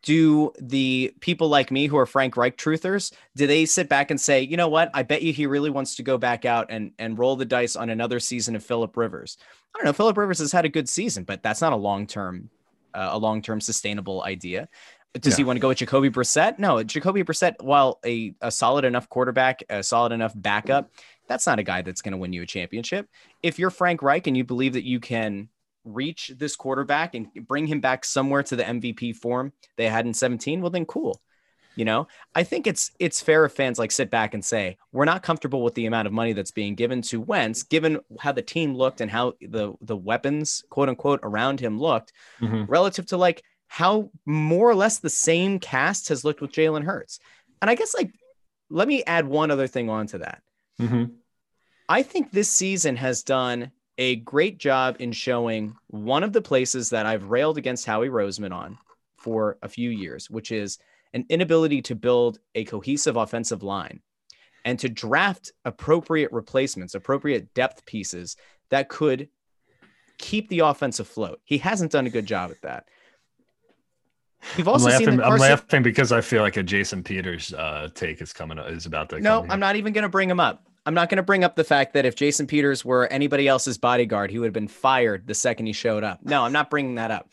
do 0.06 0.52
the 0.60 1.12
people 1.18 1.48
like 1.48 1.72
me 1.72 1.88
who 1.88 1.98
are 1.98 2.06
Frank 2.06 2.36
Reich 2.36 2.56
truthers, 2.56 3.12
do 3.34 3.48
they 3.48 3.66
sit 3.66 3.88
back 3.88 4.12
and 4.12 4.20
say, 4.20 4.40
you 4.40 4.56
know 4.56 4.68
what? 4.68 4.88
I 4.94 5.02
bet 5.02 5.20
you 5.20 5.32
he 5.32 5.46
really 5.46 5.68
wants 5.68 5.96
to 5.96 6.04
go 6.04 6.16
back 6.16 6.44
out 6.44 6.68
and, 6.70 6.92
and 7.00 7.18
roll 7.18 7.34
the 7.34 7.44
dice 7.44 7.74
on 7.74 7.90
another 7.90 8.20
season 8.20 8.54
of 8.54 8.64
Philip 8.64 8.96
Rivers. 8.96 9.36
I 9.74 9.78
don't 9.78 9.86
know. 9.86 9.92
Philip 9.92 10.16
Rivers 10.16 10.38
has 10.38 10.52
had 10.52 10.64
a 10.64 10.68
good 10.68 10.88
season, 10.88 11.24
but 11.24 11.42
that's 11.42 11.60
not 11.60 11.72
a 11.72 11.76
long 11.76 12.06
term, 12.06 12.50
uh, 12.94 13.08
a 13.10 13.18
long 13.18 13.42
term 13.42 13.60
sustainable 13.60 14.22
idea. 14.22 14.68
Does 15.14 15.32
yeah. 15.32 15.38
he 15.38 15.44
want 15.44 15.56
to 15.56 15.60
go 15.60 15.68
with 15.68 15.78
Jacoby 15.78 16.10
Brissett? 16.10 16.60
No, 16.60 16.80
Jacoby 16.84 17.24
Brissett, 17.24 17.60
while 17.60 17.98
a, 18.06 18.32
a 18.40 18.52
solid 18.52 18.84
enough 18.84 19.08
quarterback, 19.08 19.64
a 19.68 19.82
solid 19.82 20.12
enough 20.12 20.34
backup, 20.36 20.92
that's 21.26 21.48
not 21.48 21.58
a 21.58 21.64
guy 21.64 21.82
that's 21.82 22.00
going 22.00 22.12
to 22.12 22.18
win 22.18 22.32
you 22.32 22.42
a 22.42 22.46
championship. 22.46 23.08
If 23.42 23.58
you're 23.58 23.70
Frank 23.70 24.02
Reich 24.02 24.28
and 24.28 24.36
you 24.36 24.44
believe 24.44 24.74
that 24.74 24.84
you 24.84 25.00
can 25.00 25.48
reach 25.86 26.32
this 26.36 26.56
quarterback 26.56 27.14
and 27.14 27.28
bring 27.46 27.66
him 27.66 27.80
back 27.80 28.04
somewhere 28.04 28.42
to 28.42 28.56
the 28.56 28.64
MVP 28.64 29.16
form 29.16 29.52
they 29.76 29.88
had 29.88 30.06
in 30.06 30.14
17, 30.14 30.60
well 30.60 30.70
then 30.70 30.84
cool. 30.84 31.20
You 31.76 31.84
know, 31.84 32.08
I 32.34 32.42
think 32.42 32.66
it's 32.66 32.90
it's 32.98 33.20
fair 33.20 33.44
if 33.44 33.52
fans 33.52 33.78
like 33.78 33.92
sit 33.92 34.10
back 34.10 34.32
and 34.32 34.42
say 34.42 34.78
we're 34.92 35.04
not 35.04 35.22
comfortable 35.22 35.62
with 35.62 35.74
the 35.74 35.84
amount 35.84 36.06
of 36.06 36.12
money 36.12 36.32
that's 36.32 36.50
being 36.50 36.74
given 36.74 37.02
to 37.02 37.20
Wentz, 37.20 37.62
given 37.62 38.00
how 38.18 38.32
the 38.32 38.40
team 38.40 38.74
looked 38.74 39.02
and 39.02 39.10
how 39.10 39.34
the 39.42 39.74
the 39.82 39.96
weapons, 39.96 40.64
quote 40.70 40.88
unquote, 40.88 41.20
around 41.22 41.60
him 41.60 41.78
looked, 41.78 42.14
mm-hmm. 42.40 42.64
relative 42.64 43.04
to 43.06 43.18
like 43.18 43.42
how 43.68 44.10
more 44.24 44.70
or 44.70 44.74
less 44.74 45.00
the 45.00 45.10
same 45.10 45.58
cast 45.58 46.08
has 46.08 46.24
looked 46.24 46.40
with 46.40 46.50
Jalen 46.50 46.84
Hurts. 46.84 47.20
And 47.60 47.70
I 47.70 47.74
guess 47.74 47.94
like 47.94 48.10
let 48.70 48.88
me 48.88 49.04
add 49.04 49.26
one 49.26 49.50
other 49.50 49.66
thing 49.66 49.90
onto 49.90 50.18
that. 50.18 50.42
Mm-hmm. 50.80 51.04
I 51.90 52.02
think 52.02 52.32
this 52.32 52.50
season 52.50 52.96
has 52.96 53.22
done 53.22 53.70
a 53.98 54.16
great 54.16 54.58
job 54.58 54.96
in 54.98 55.12
showing 55.12 55.76
one 55.88 56.22
of 56.22 56.32
the 56.32 56.42
places 56.42 56.90
that 56.90 57.06
I've 57.06 57.30
railed 57.30 57.58
against 57.58 57.86
Howie 57.86 58.08
Roseman 58.08 58.52
on 58.52 58.78
for 59.16 59.58
a 59.62 59.68
few 59.68 59.90
years, 59.90 60.28
which 60.30 60.52
is 60.52 60.78
an 61.14 61.24
inability 61.28 61.82
to 61.82 61.94
build 61.94 62.38
a 62.54 62.64
cohesive 62.64 63.16
offensive 63.16 63.62
line 63.62 64.00
and 64.64 64.78
to 64.80 64.88
draft 64.88 65.52
appropriate 65.64 66.32
replacements, 66.32 66.94
appropriate 66.94 67.54
depth 67.54 67.86
pieces 67.86 68.36
that 68.68 68.88
could 68.88 69.28
keep 70.18 70.48
the 70.48 70.60
offense 70.60 71.00
afloat. 71.00 71.40
He 71.44 71.58
hasn't 71.58 71.92
done 71.92 72.06
a 72.06 72.10
good 72.10 72.26
job 72.26 72.50
at 72.50 72.62
that. 72.62 72.84
We've 74.56 74.68
also 74.68 74.86
I'm 74.86 74.92
laughing, 74.92 75.06
seen 75.06 75.18
Carson... 75.18 75.32
I'm 75.32 75.50
laughing 75.50 75.82
because 75.82 76.12
I 76.12 76.20
feel 76.20 76.42
like 76.42 76.56
a 76.56 76.62
Jason 76.62 77.02
Peters 77.02 77.52
uh, 77.54 77.88
take 77.94 78.20
is 78.20 78.32
coming 78.32 78.58
is 78.58 78.86
about 78.86 79.08
to. 79.10 79.20
No, 79.20 79.46
I'm 79.48 79.60
not 79.60 79.76
even 79.76 79.92
going 79.92 80.02
to 80.02 80.08
bring 80.08 80.28
him 80.28 80.40
up. 80.40 80.66
I'm 80.86 80.94
not 80.94 81.10
going 81.10 81.16
to 81.16 81.22
bring 81.22 81.42
up 81.44 81.56
the 81.56 81.64
fact 81.64 81.94
that 81.94 82.06
if 82.06 82.14
Jason 82.14 82.46
Peters 82.46 82.84
were 82.84 83.08
anybody 83.08 83.48
else's 83.48 83.76
bodyguard, 83.76 84.30
he 84.30 84.38
would 84.38 84.46
have 84.46 84.54
been 84.54 84.68
fired 84.68 85.26
the 85.26 85.34
second 85.34 85.66
he 85.66 85.72
showed 85.72 86.04
up. 86.04 86.20
No, 86.24 86.44
I'm 86.44 86.52
not 86.52 86.70
bringing 86.70 86.94
that 86.94 87.10
up. 87.10 87.28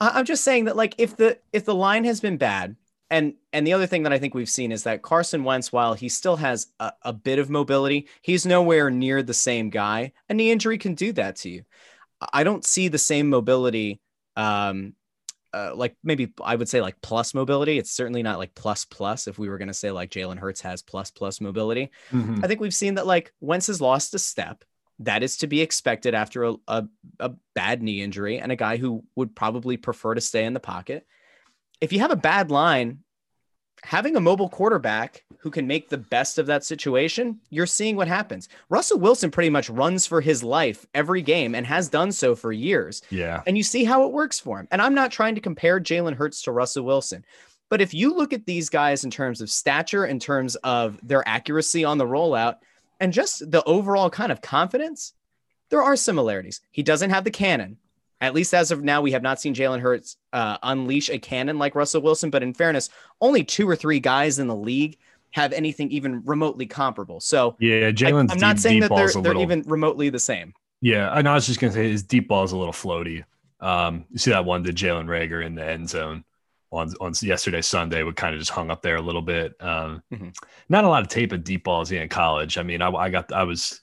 I'm 0.00 0.24
just 0.24 0.44
saying 0.44 0.66
that 0.66 0.76
like 0.76 0.94
if 0.98 1.16
the 1.16 1.38
if 1.52 1.64
the 1.64 1.74
line 1.74 2.04
has 2.04 2.20
been 2.20 2.36
bad, 2.36 2.76
and 3.10 3.34
and 3.52 3.66
the 3.66 3.72
other 3.72 3.86
thing 3.86 4.04
that 4.04 4.12
I 4.12 4.18
think 4.18 4.34
we've 4.34 4.48
seen 4.48 4.72
is 4.72 4.84
that 4.84 5.02
Carson 5.02 5.44
Wentz, 5.44 5.72
while 5.72 5.94
he 5.94 6.08
still 6.08 6.36
has 6.36 6.68
a, 6.80 6.92
a 7.02 7.12
bit 7.12 7.38
of 7.38 7.50
mobility, 7.50 8.08
he's 8.22 8.46
nowhere 8.46 8.90
near 8.90 9.22
the 9.22 9.34
same 9.34 9.70
guy. 9.70 10.12
A 10.28 10.34
knee 10.34 10.50
injury 10.50 10.78
can 10.78 10.94
do 10.94 11.12
that 11.12 11.36
to 11.36 11.50
you. 11.50 11.64
I 12.32 12.44
don't 12.44 12.64
see 12.64 12.88
the 12.88 12.98
same 12.98 13.28
mobility 13.28 14.00
um, 14.36 14.94
uh, 15.54 15.72
like 15.74 15.96
maybe 16.02 16.32
I 16.42 16.56
would 16.56 16.68
say 16.68 16.80
like 16.80 17.00
plus 17.00 17.32
mobility. 17.32 17.78
It's 17.78 17.92
certainly 17.92 18.22
not 18.22 18.38
like 18.38 18.54
plus 18.54 18.84
plus. 18.84 19.28
If 19.28 19.38
we 19.38 19.48
were 19.48 19.58
going 19.58 19.68
to 19.68 19.74
say 19.74 19.92
like 19.92 20.10
Jalen 20.10 20.38
Hurts 20.38 20.60
has 20.62 20.82
plus 20.82 21.10
plus 21.12 21.40
mobility, 21.40 21.90
mm-hmm. 22.10 22.44
I 22.44 22.48
think 22.48 22.60
we've 22.60 22.74
seen 22.74 22.96
that 22.96 23.06
like 23.06 23.32
Wentz 23.40 23.68
has 23.68 23.80
lost 23.80 24.14
a 24.14 24.18
step. 24.18 24.64
That 24.98 25.22
is 25.22 25.38
to 25.38 25.46
be 25.46 25.60
expected 25.60 26.14
after 26.14 26.44
a, 26.44 26.54
a, 26.66 26.84
a 27.20 27.32
bad 27.54 27.82
knee 27.82 28.02
injury 28.02 28.38
and 28.38 28.50
a 28.50 28.56
guy 28.56 28.76
who 28.76 29.04
would 29.14 29.34
probably 29.34 29.76
prefer 29.76 30.14
to 30.14 30.20
stay 30.20 30.44
in 30.44 30.54
the 30.54 30.60
pocket. 30.60 31.06
If 31.80 31.92
you 31.92 32.00
have 32.00 32.12
a 32.12 32.16
bad 32.16 32.50
line, 32.50 33.03
having 33.84 34.16
a 34.16 34.20
mobile 34.20 34.48
quarterback 34.48 35.24
who 35.38 35.50
can 35.50 35.66
make 35.66 35.90
the 35.90 35.98
best 35.98 36.38
of 36.38 36.46
that 36.46 36.64
situation, 36.64 37.38
you're 37.50 37.66
seeing 37.66 37.96
what 37.96 38.08
happens. 38.08 38.48
Russell 38.70 38.98
Wilson 38.98 39.30
pretty 39.30 39.50
much 39.50 39.68
runs 39.68 40.06
for 40.06 40.22
his 40.22 40.42
life 40.42 40.86
every 40.94 41.20
game 41.20 41.54
and 41.54 41.66
has 41.66 41.90
done 41.90 42.10
so 42.10 42.34
for 42.34 42.50
years. 42.50 43.02
Yeah. 43.10 43.42
And 43.46 43.58
you 43.58 43.62
see 43.62 43.84
how 43.84 44.06
it 44.06 44.12
works 44.12 44.40
for 44.40 44.58
him. 44.58 44.68
And 44.70 44.80
I'm 44.80 44.94
not 44.94 45.12
trying 45.12 45.34
to 45.34 45.40
compare 45.42 45.80
Jalen 45.80 46.14
Hurts 46.14 46.42
to 46.42 46.52
Russell 46.52 46.84
Wilson. 46.84 47.26
But 47.68 47.82
if 47.82 47.92
you 47.92 48.14
look 48.14 48.32
at 48.32 48.46
these 48.46 48.70
guys 48.70 49.04
in 49.04 49.10
terms 49.10 49.42
of 49.42 49.50
stature, 49.50 50.06
in 50.06 50.18
terms 50.18 50.56
of 50.56 50.98
their 51.02 51.26
accuracy 51.28 51.84
on 51.84 51.98
the 51.98 52.06
rollout, 52.06 52.56
and 53.00 53.12
just 53.12 53.50
the 53.50 53.62
overall 53.64 54.08
kind 54.08 54.32
of 54.32 54.40
confidence, 54.40 55.12
there 55.68 55.82
are 55.82 55.96
similarities. 55.96 56.62
He 56.70 56.82
doesn't 56.82 57.10
have 57.10 57.24
the 57.24 57.30
cannon. 57.30 57.76
At 58.24 58.34
least 58.34 58.54
as 58.54 58.70
of 58.70 58.82
now, 58.82 59.02
we 59.02 59.12
have 59.12 59.22
not 59.22 59.38
seen 59.38 59.54
Jalen 59.54 59.80
Hurts 59.80 60.16
uh, 60.32 60.56
unleash 60.62 61.10
a 61.10 61.18
cannon 61.18 61.58
like 61.58 61.74
Russell 61.74 62.00
Wilson. 62.00 62.30
But 62.30 62.42
in 62.42 62.54
fairness, 62.54 62.88
only 63.20 63.44
two 63.44 63.68
or 63.68 63.76
three 63.76 64.00
guys 64.00 64.38
in 64.38 64.46
the 64.46 64.56
league 64.56 64.96
have 65.32 65.52
anything 65.52 65.90
even 65.90 66.22
remotely 66.24 66.64
comparable. 66.64 67.20
So 67.20 67.56
yeah, 67.58 67.90
Jalen's. 67.90 68.32
I'm 68.32 68.38
not 68.38 68.58
saying 68.58 68.80
that 68.80 68.88
they're 68.94 69.08
they're 69.08 69.20
little, 69.20 69.42
even 69.42 69.62
remotely 69.66 70.08
the 70.08 70.18
same. 70.18 70.54
Yeah, 70.80 71.16
and 71.16 71.28
I 71.28 71.34
was 71.34 71.46
just 71.46 71.60
gonna 71.60 71.72
say 71.74 71.90
his 71.90 72.02
deep 72.02 72.28
ball 72.28 72.44
is 72.44 72.52
a 72.52 72.56
little 72.56 72.72
floaty. 72.72 73.24
Um, 73.60 74.06
you 74.10 74.18
see 74.18 74.30
that 74.30 74.46
one 74.46 74.64
to 74.64 74.72
Jalen 74.72 75.06
Reagor 75.06 75.44
in 75.44 75.54
the 75.54 75.64
end 75.64 75.90
zone 75.90 76.24
on 76.72 76.94
on 77.00 77.12
yesterday 77.20 77.60
Sunday 77.60 78.02
would 78.02 78.16
kind 78.16 78.34
of 78.34 78.40
just 78.40 78.52
hung 78.52 78.70
up 78.70 78.80
there 78.80 78.96
a 78.96 79.02
little 79.02 79.22
bit. 79.22 79.54
Um, 79.60 80.02
mm-hmm. 80.10 80.28
Not 80.70 80.84
a 80.84 80.88
lot 80.88 81.02
of 81.02 81.08
tape 81.08 81.32
of 81.32 81.44
deep 81.44 81.64
balls 81.64 81.92
in 81.92 82.08
college. 82.08 82.56
I 82.56 82.62
mean, 82.62 82.80
I, 82.80 82.90
I 82.90 83.10
got 83.10 83.32
I 83.32 83.44
was 83.44 83.80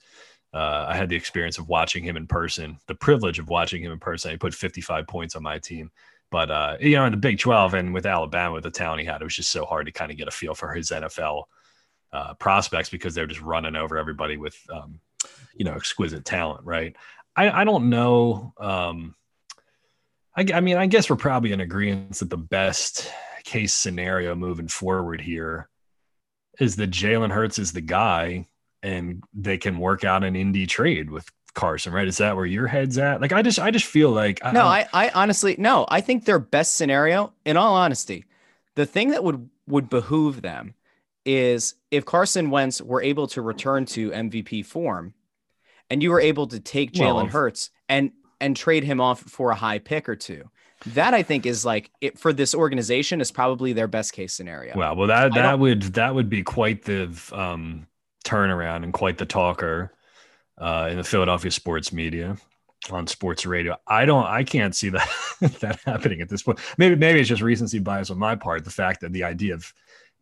uh, 0.54 0.86
I 0.88 0.96
had 0.96 1.08
the 1.08 1.16
experience 1.16 1.58
of 1.58 1.68
watching 1.68 2.04
him 2.04 2.16
in 2.16 2.26
person, 2.26 2.78
the 2.86 2.94
privilege 2.94 3.38
of 3.38 3.48
watching 3.48 3.82
him 3.82 3.92
in 3.92 3.98
person. 3.98 4.30
He 4.30 4.36
put 4.36 4.54
55 4.54 5.06
points 5.06 5.34
on 5.34 5.42
my 5.42 5.58
team. 5.58 5.90
But, 6.30 6.50
uh, 6.50 6.76
you 6.80 6.96
know, 6.96 7.04
in 7.04 7.10
the 7.10 7.18
Big 7.18 7.38
12 7.38 7.74
and 7.74 7.94
with 7.94 8.06
Alabama, 8.06 8.60
the 8.60 8.70
talent 8.70 9.00
he 9.00 9.06
had, 9.06 9.20
it 9.20 9.24
was 9.24 9.36
just 9.36 9.50
so 9.50 9.64
hard 9.64 9.86
to 9.86 9.92
kind 9.92 10.10
of 10.10 10.16
get 10.16 10.28
a 10.28 10.30
feel 10.30 10.54
for 10.54 10.72
his 10.72 10.90
NFL 10.90 11.44
uh, 12.12 12.34
prospects 12.34 12.90
because 12.90 13.14
they're 13.14 13.26
just 13.26 13.40
running 13.40 13.76
over 13.76 13.96
everybody 13.96 14.36
with, 14.36 14.56
um, 14.72 15.00
you 15.54 15.64
know, 15.64 15.74
exquisite 15.74 16.24
talent, 16.24 16.64
right? 16.64 16.96
I, 17.36 17.50
I 17.50 17.64
don't 17.64 17.90
know. 17.90 18.52
Um, 18.58 19.14
I, 20.36 20.46
I 20.54 20.60
mean, 20.60 20.76
I 20.76 20.86
guess 20.86 21.08
we're 21.08 21.16
probably 21.16 21.52
in 21.52 21.60
agreement 21.60 22.14
that 22.16 22.30
the 22.30 22.36
best 22.38 23.10
case 23.44 23.74
scenario 23.74 24.34
moving 24.34 24.68
forward 24.68 25.20
here 25.20 25.68
is 26.60 26.76
that 26.76 26.90
Jalen 26.90 27.30
Hurts 27.30 27.58
is 27.58 27.72
the 27.72 27.80
guy 27.80 28.46
and 28.82 29.22
they 29.32 29.58
can 29.58 29.78
work 29.78 30.04
out 30.04 30.24
an 30.24 30.34
indie 30.34 30.68
trade 30.68 31.10
with 31.10 31.30
Carson, 31.54 31.92
right? 31.92 32.08
Is 32.08 32.18
that 32.18 32.36
where 32.36 32.46
your 32.46 32.66
head's 32.66 32.98
at? 32.98 33.20
Like, 33.20 33.32
I 33.32 33.42
just, 33.42 33.58
I 33.58 33.70
just 33.70 33.84
feel 33.84 34.10
like 34.10 34.40
no, 34.52 34.64
I, 34.64 34.86
I 34.92 35.10
honestly, 35.10 35.54
no, 35.58 35.86
I 35.88 36.00
think 36.00 36.24
their 36.24 36.38
best 36.38 36.74
scenario, 36.74 37.32
in 37.44 37.56
all 37.56 37.74
honesty, 37.74 38.24
the 38.74 38.86
thing 38.86 39.10
that 39.10 39.22
would 39.22 39.48
would 39.66 39.88
behoove 39.88 40.42
them 40.42 40.74
is 41.24 41.74
if 41.90 42.04
Carson 42.04 42.50
Wentz 42.50 42.80
were 42.80 43.02
able 43.02 43.26
to 43.28 43.42
return 43.42 43.84
to 43.86 44.10
MVP 44.10 44.64
form, 44.66 45.14
and 45.90 46.02
you 46.02 46.10
were 46.10 46.20
able 46.20 46.46
to 46.48 46.58
take 46.58 46.92
Jalen 46.92 47.14
well, 47.14 47.26
Hurts 47.26 47.70
and 47.88 48.12
and 48.40 48.56
trade 48.56 48.82
him 48.82 49.00
off 49.00 49.20
for 49.20 49.50
a 49.50 49.54
high 49.54 49.78
pick 49.78 50.08
or 50.08 50.16
two. 50.16 50.50
That 50.86 51.14
I 51.14 51.22
think 51.22 51.46
is 51.46 51.64
like 51.64 51.90
it 52.00 52.18
for 52.18 52.32
this 52.32 52.54
organization 52.54 53.20
is 53.20 53.30
probably 53.30 53.72
their 53.72 53.86
best 53.86 54.12
case 54.12 54.32
scenario. 54.32 54.76
Well, 54.76 54.96
well, 54.96 55.06
that 55.08 55.32
that 55.34 55.58
would 55.58 55.82
that 55.94 56.14
would 56.14 56.28
be 56.28 56.42
quite 56.42 56.84
the 56.84 57.16
um 57.32 57.86
turnaround 58.22 58.84
and 58.84 58.92
quite 58.92 59.18
the 59.18 59.26
talker 59.26 59.92
uh, 60.58 60.88
in 60.90 60.96
the 60.96 61.04
Philadelphia 61.04 61.50
sports 61.50 61.92
media 61.92 62.36
on 62.90 63.06
sports 63.06 63.46
radio. 63.46 63.76
I 63.86 64.04
don't, 64.04 64.24
I 64.24 64.42
can't 64.44 64.74
see 64.74 64.88
that 64.90 65.08
that 65.60 65.80
happening 65.84 66.20
at 66.20 66.28
this 66.28 66.42
point. 66.42 66.58
Maybe, 66.78 66.96
maybe 66.96 67.20
it's 67.20 67.28
just 67.28 67.42
recency 67.42 67.78
bias 67.78 68.10
on 68.10 68.18
my 68.18 68.34
part. 68.34 68.64
The 68.64 68.70
fact 68.70 69.00
that 69.00 69.12
the 69.12 69.24
idea 69.24 69.54
of 69.54 69.72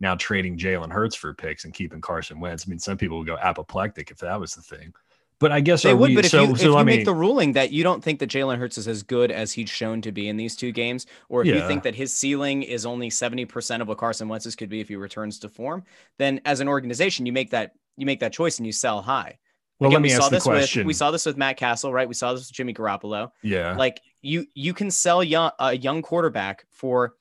now 0.00 0.14
trading 0.14 0.56
Jalen 0.56 0.90
Hurts 0.90 1.14
for 1.14 1.34
picks 1.34 1.64
and 1.64 1.74
keeping 1.74 2.00
Carson 2.00 2.40
Wentz. 2.40 2.64
I 2.66 2.70
mean, 2.70 2.78
some 2.78 2.96
people 2.96 3.18
would 3.18 3.26
go 3.26 3.36
apoplectic 3.36 4.10
if 4.10 4.18
that 4.18 4.40
was 4.40 4.54
the 4.54 4.62
thing. 4.62 4.92
But 5.38 5.52
I 5.52 5.60
guess 5.60 5.82
they 5.82 5.94
would. 5.94 6.10
We, 6.10 6.16
but 6.16 6.26
if 6.26 6.30
so, 6.30 6.42
you, 6.42 6.56
so 6.56 6.72
if 6.74 6.78
you 6.78 6.84
make 6.84 7.06
the 7.06 7.14
ruling 7.14 7.54
that 7.54 7.70
you 7.72 7.82
don't 7.82 8.04
think 8.04 8.18
that 8.18 8.28
Jalen 8.28 8.58
Hurts 8.58 8.76
is 8.76 8.86
as 8.86 9.02
good 9.02 9.30
as 9.30 9.52
he's 9.52 9.70
shown 9.70 10.02
to 10.02 10.12
be 10.12 10.28
in 10.28 10.36
these 10.36 10.54
two 10.54 10.70
games, 10.70 11.06
or 11.30 11.40
if 11.40 11.46
yeah. 11.46 11.54
you 11.54 11.66
think 11.66 11.82
that 11.84 11.94
his 11.94 12.12
ceiling 12.12 12.62
is 12.62 12.84
only 12.84 13.08
seventy 13.08 13.46
percent 13.46 13.80
of 13.80 13.88
what 13.88 13.96
Carson 13.96 14.28
Wentz's 14.28 14.54
could 14.54 14.68
be 14.68 14.80
if 14.80 14.88
he 14.88 14.96
returns 14.96 15.38
to 15.38 15.48
form, 15.48 15.82
then 16.18 16.42
as 16.44 16.60
an 16.60 16.68
organization, 16.68 17.24
you 17.24 17.32
make 17.32 17.48
that 17.50 17.72
you 18.00 18.06
make 18.06 18.20
that 18.20 18.32
choice 18.32 18.58
and 18.58 18.66
you 18.66 18.72
sell 18.72 19.02
high. 19.02 19.38
Well, 19.78 19.88
Again, 19.88 19.94
let 19.94 20.02
me 20.02 20.08
we 20.08 20.12
ask 20.12 20.22
saw 20.22 20.28
the 20.28 20.36
this 20.36 20.44
question. 20.44 20.80
With, 20.80 20.86
we 20.86 20.92
saw 20.92 21.10
this 21.10 21.26
with 21.26 21.36
Matt 21.36 21.56
Cassel, 21.56 21.92
right? 21.92 22.06
We 22.06 22.14
saw 22.14 22.32
this 22.32 22.48
with 22.48 22.52
Jimmy 22.52 22.74
Garoppolo. 22.74 23.30
Yeah. 23.42 23.76
Like 23.76 24.00
you, 24.20 24.46
you 24.54 24.74
can 24.74 24.90
sell 24.90 25.24
young, 25.24 25.52
a 25.58 25.74
young 25.74 26.02
quarterback 26.02 26.66
for 26.70 27.14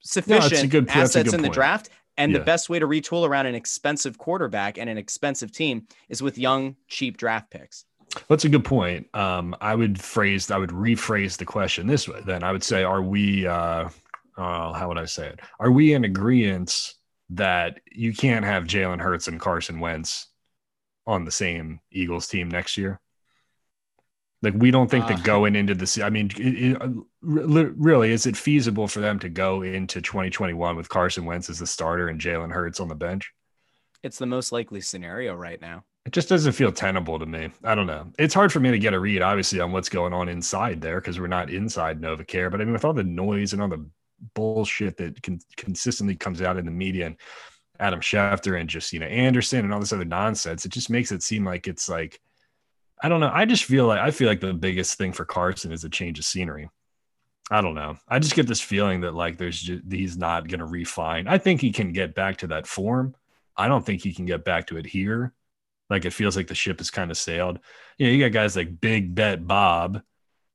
sufficient 0.00 0.64
no, 0.64 0.68
good, 0.68 0.88
assets 0.90 1.32
in 1.32 1.40
the 1.42 1.48
draft. 1.48 1.88
And 2.16 2.30
yeah. 2.30 2.38
the 2.38 2.44
best 2.44 2.68
way 2.68 2.78
to 2.78 2.86
retool 2.86 3.26
around 3.26 3.46
an 3.46 3.54
expensive 3.54 4.18
quarterback 4.18 4.78
and 4.78 4.88
an 4.88 4.98
expensive 4.98 5.50
team 5.50 5.88
is 6.08 6.22
with 6.22 6.38
young, 6.38 6.76
cheap 6.88 7.16
draft 7.16 7.50
picks. 7.50 7.86
That's 8.28 8.44
a 8.44 8.48
good 8.48 8.64
point. 8.64 9.08
Um, 9.14 9.56
I 9.60 9.74
would 9.74 10.00
phrase, 10.00 10.50
I 10.50 10.58
would 10.58 10.70
rephrase 10.70 11.36
the 11.36 11.44
question 11.44 11.86
this 11.86 12.06
way. 12.06 12.20
Then 12.24 12.44
I 12.44 12.52
would 12.52 12.62
say, 12.62 12.84
are 12.84 13.02
we? 13.02 13.46
Uh, 13.46 13.88
uh, 14.36 14.72
how 14.72 14.88
would 14.88 14.98
I 14.98 15.04
say 15.06 15.28
it? 15.28 15.40
Are 15.58 15.70
we 15.70 15.94
in 15.94 16.04
agreement 16.04 16.94
that 17.30 17.80
you 17.90 18.12
can't 18.12 18.44
have 18.44 18.64
Jalen 18.64 19.00
Hurts 19.00 19.28
and 19.28 19.40
Carson 19.40 19.80
Wentz 19.80 20.28
on 21.06 21.24
the 21.24 21.30
same 21.30 21.80
Eagles 21.90 22.28
team 22.28 22.50
next 22.50 22.76
year? 22.76 23.00
Like 24.42 24.54
we 24.54 24.70
don't 24.70 24.90
think 24.90 25.06
uh, 25.06 25.08
that 25.08 25.24
going 25.24 25.56
into 25.56 25.74
the 25.74 26.02
I 26.04 26.10
mean, 26.10 26.30
it, 26.36 26.76
it, 26.76 26.78
really, 27.22 28.12
is 28.12 28.26
it 28.26 28.36
feasible 28.36 28.86
for 28.86 29.00
them 29.00 29.18
to 29.20 29.30
go 29.30 29.62
into 29.62 30.02
2021 30.02 30.76
with 30.76 30.88
Carson 30.88 31.24
Wentz 31.24 31.48
as 31.48 31.60
the 31.60 31.66
starter 31.66 32.08
and 32.08 32.20
Jalen 32.20 32.52
Hurts 32.52 32.78
on 32.78 32.88
the 32.88 32.94
bench? 32.94 33.32
It's 34.02 34.18
the 34.18 34.26
most 34.26 34.52
likely 34.52 34.82
scenario 34.82 35.34
right 35.34 35.60
now. 35.60 35.84
It 36.04 36.12
just 36.12 36.28
doesn't 36.28 36.52
feel 36.52 36.70
tenable 36.70 37.18
to 37.18 37.24
me. 37.24 37.50
I 37.62 37.74
don't 37.74 37.86
know. 37.86 38.12
It's 38.18 38.34
hard 38.34 38.52
for 38.52 38.60
me 38.60 38.70
to 38.70 38.78
get 38.78 38.92
a 38.92 39.00
read, 39.00 39.22
obviously, 39.22 39.60
on 39.60 39.72
what's 39.72 39.88
going 39.88 40.12
on 40.12 40.28
inside 40.28 40.82
there 40.82 41.00
because 41.00 41.18
we're 41.18 41.28
not 41.28 41.48
inside 41.48 42.02
NovaCare. 42.02 42.50
But 42.50 42.60
I 42.60 42.64
mean, 42.64 42.74
with 42.74 42.84
all 42.84 42.92
the 42.92 43.02
noise 43.02 43.54
and 43.54 43.62
all 43.62 43.68
the 43.68 43.86
bullshit 44.34 44.96
that 44.98 45.22
can 45.22 45.40
consistently 45.56 46.16
comes 46.16 46.42
out 46.42 46.56
in 46.56 46.64
the 46.64 46.70
media 46.70 47.06
and 47.06 47.16
Adam 47.80 48.00
Schefter 48.00 48.58
and 48.58 48.70
Josina 48.70 49.06
Anderson 49.06 49.64
and 49.64 49.74
all 49.74 49.80
this 49.80 49.92
other 49.92 50.04
nonsense. 50.04 50.64
It 50.64 50.72
just 50.72 50.90
makes 50.90 51.12
it 51.12 51.22
seem 51.22 51.44
like 51.44 51.66
it's 51.66 51.88
like, 51.88 52.20
I 53.02 53.08
don't 53.08 53.20
know. 53.20 53.30
I 53.32 53.44
just 53.44 53.64
feel 53.64 53.86
like 53.86 54.00
I 54.00 54.10
feel 54.10 54.28
like 54.28 54.40
the 54.40 54.54
biggest 54.54 54.96
thing 54.96 55.12
for 55.12 55.24
Carson 55.24 55.72
is 55.72 55.84
a 55.84 55.90
change 55.90 56.18
of 56.18 56.24
scenery. 56.24 56.70
I 57.50 57.60
don't 57.60 57.74
know. 57.74 57.96
I 58.08 58.20
just 58.20 58.34
get 58.34 58.46
this 58.46 58.60
feeling 58.60 59.02
that 59.02 59.14
like 59.14 59.36
there's 59.36 59.60
just, 59.60 59.82
he's 59.90 60.16
not 60.16 60.48
going 60.48 60.60
to 60.60 60.66
refine. 60.66 61.28
I 61.28 61.36
think 61.38 61.60
he 61.60 61.72
can 61.72 61.92
get 61.92 62.14
back 62.14 62.38
to 62.38 62.46
that 62.48 62.66
form. 62.66 63.14
I 63.56 63.68
don't 63.68 63.84
think 63.84 64.02
he 64.02 64.14
can 64.14 64.24
get 64.24 64.44
back 64.44 64.68
to 64.68 64.78
it 64.78 64.86
here. 64.86 65.34
Like 65.90 66.06
it 66.06 66.14
feels 66.14 66.36
like 66.36 66.46
the 66.46 66.54
ship 66.54 66.78
has 66.78 66.90
kind 66.90 67.10
of 67.10 67.18
sailed. 67.18 67.58
You 67.98 68.06
know, 68.06 68.12
you 68.12 68.24
got 68.24 68.32
guys 68.32 68.56
like 68.56 68.80
Big 68.80 69.14
Bet 69.14 69.46
Bob 69.46 70.00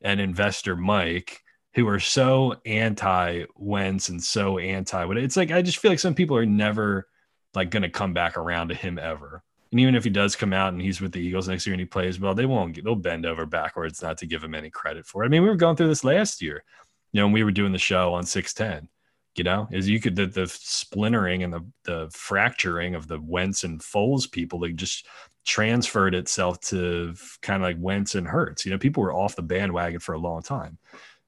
and 0.02 0.20
Investor 0.20 0.76
Mike 0.76 1.44
who 1.76 1.88
are 1.88 2.00
so 2.00 2.56
anti 2.66 3.44
Wentz 3.56 4.10
and 4.10 4.22
so 4.24 4.58
anti 4.58 5.06
what 5.06 5.18
it's 5.18 5.38
like. 5.38 5.52
I 5.52 5.62
just 5.62 5.78
feel 5.78 5.92
like 5.92 6.00
some 6.00 6.16
people 6.16 6.38
are 6.38 6.46
never 6.46 7.08
like 7.54 7.72
going 7.72 7.84
to 7.84 7.90
come 7.90 8.14
back 8.14 8.38
around 8.38 8.70
to 8.70 8.76
him 8.76 9.00
ever. 9.00 9.44
And 9.72 9.80
even 9.80 9.96
if 9.96 10.04
he 10.04 10.10
does 10.10 10.36
come 10.36 10.54
out 10.54 10.74
and 10.74 10.82
he's 10.82 11.00
with 11.00 11.12
the 11.12 11.20
Eagles 11.20 11.48
next 11.48 11.68
year 11.68 11.74
and 11.74 11.80
he 11.80 11.86
plays 11.86 12.20
well, 12.20 12.34
they 12.34 12.46
won't 12.46 12.74
get, 12.74 12.84
they'll 12.84 12.96
bend 12.96 13.26
over 13.26 13.46
backwards 13.46 14.02
not 14.02 14.18
to 14.20 14.26
give 14.26 14.44
him 14.44 14.56
any 14.56 14.70
credit 14.70 15.06
for 15.06 15.24
it. 15.24 15.28
I 15.28 15.30
mean, 15.30 15.44
we 15.44 15.50
were 15.50 15.56
going 15.56 15.76
through 15.76 15.90
this 15.90 16.04
last 16.04 16.42
year, 16.42 16.64
you 17.12 17.22
know, 17.22 17.28
we 17.28 17.44
were 17.44 17.52
doing 17.52 17.72
the 17.72 17.78
show 17.78 18.14
on 18.14 18.24
610, 18.24 18.90
you 19.36 19.44
know, 19.44 19.68
is 19.72 19.88
you 19.88 20.00
could, 20.00 20.16
the, 20.16 20.26
the 20.26 20.48
splintering 20.48 21.44
and 21.44 21.54
the, 21.54 21.66
the 21.84 22.10
fracturing 22.12 22.96
of 22.96 23.08
the 23.08 23.20
Wentz 23.20 23.64
and 23.64 23.80
Foles 23.80 24.32
people, 24.32 24.60
like 24.60 24.76
just 24.76 25.06
transferred 25.46 26.16
itself 26.16 26.60
to 26.62 27.14
kind 27.42 27.62
of 27.62 27.68
like 27.68 27.78
Wentz 27.80 28.16
and 28.16 28.28
Hurts. 28.28 28.66
You 28.66 28.72
know, 28.72 28.80
people 28.80 29.04
were 29.04 29.14
off 29.14 29.36
the 29.36 29.44
bandwagon 29.44 30.00
for 30.00 30.14
a 30.14 30.20
long 30.20 30.42
time. 30.42 30.80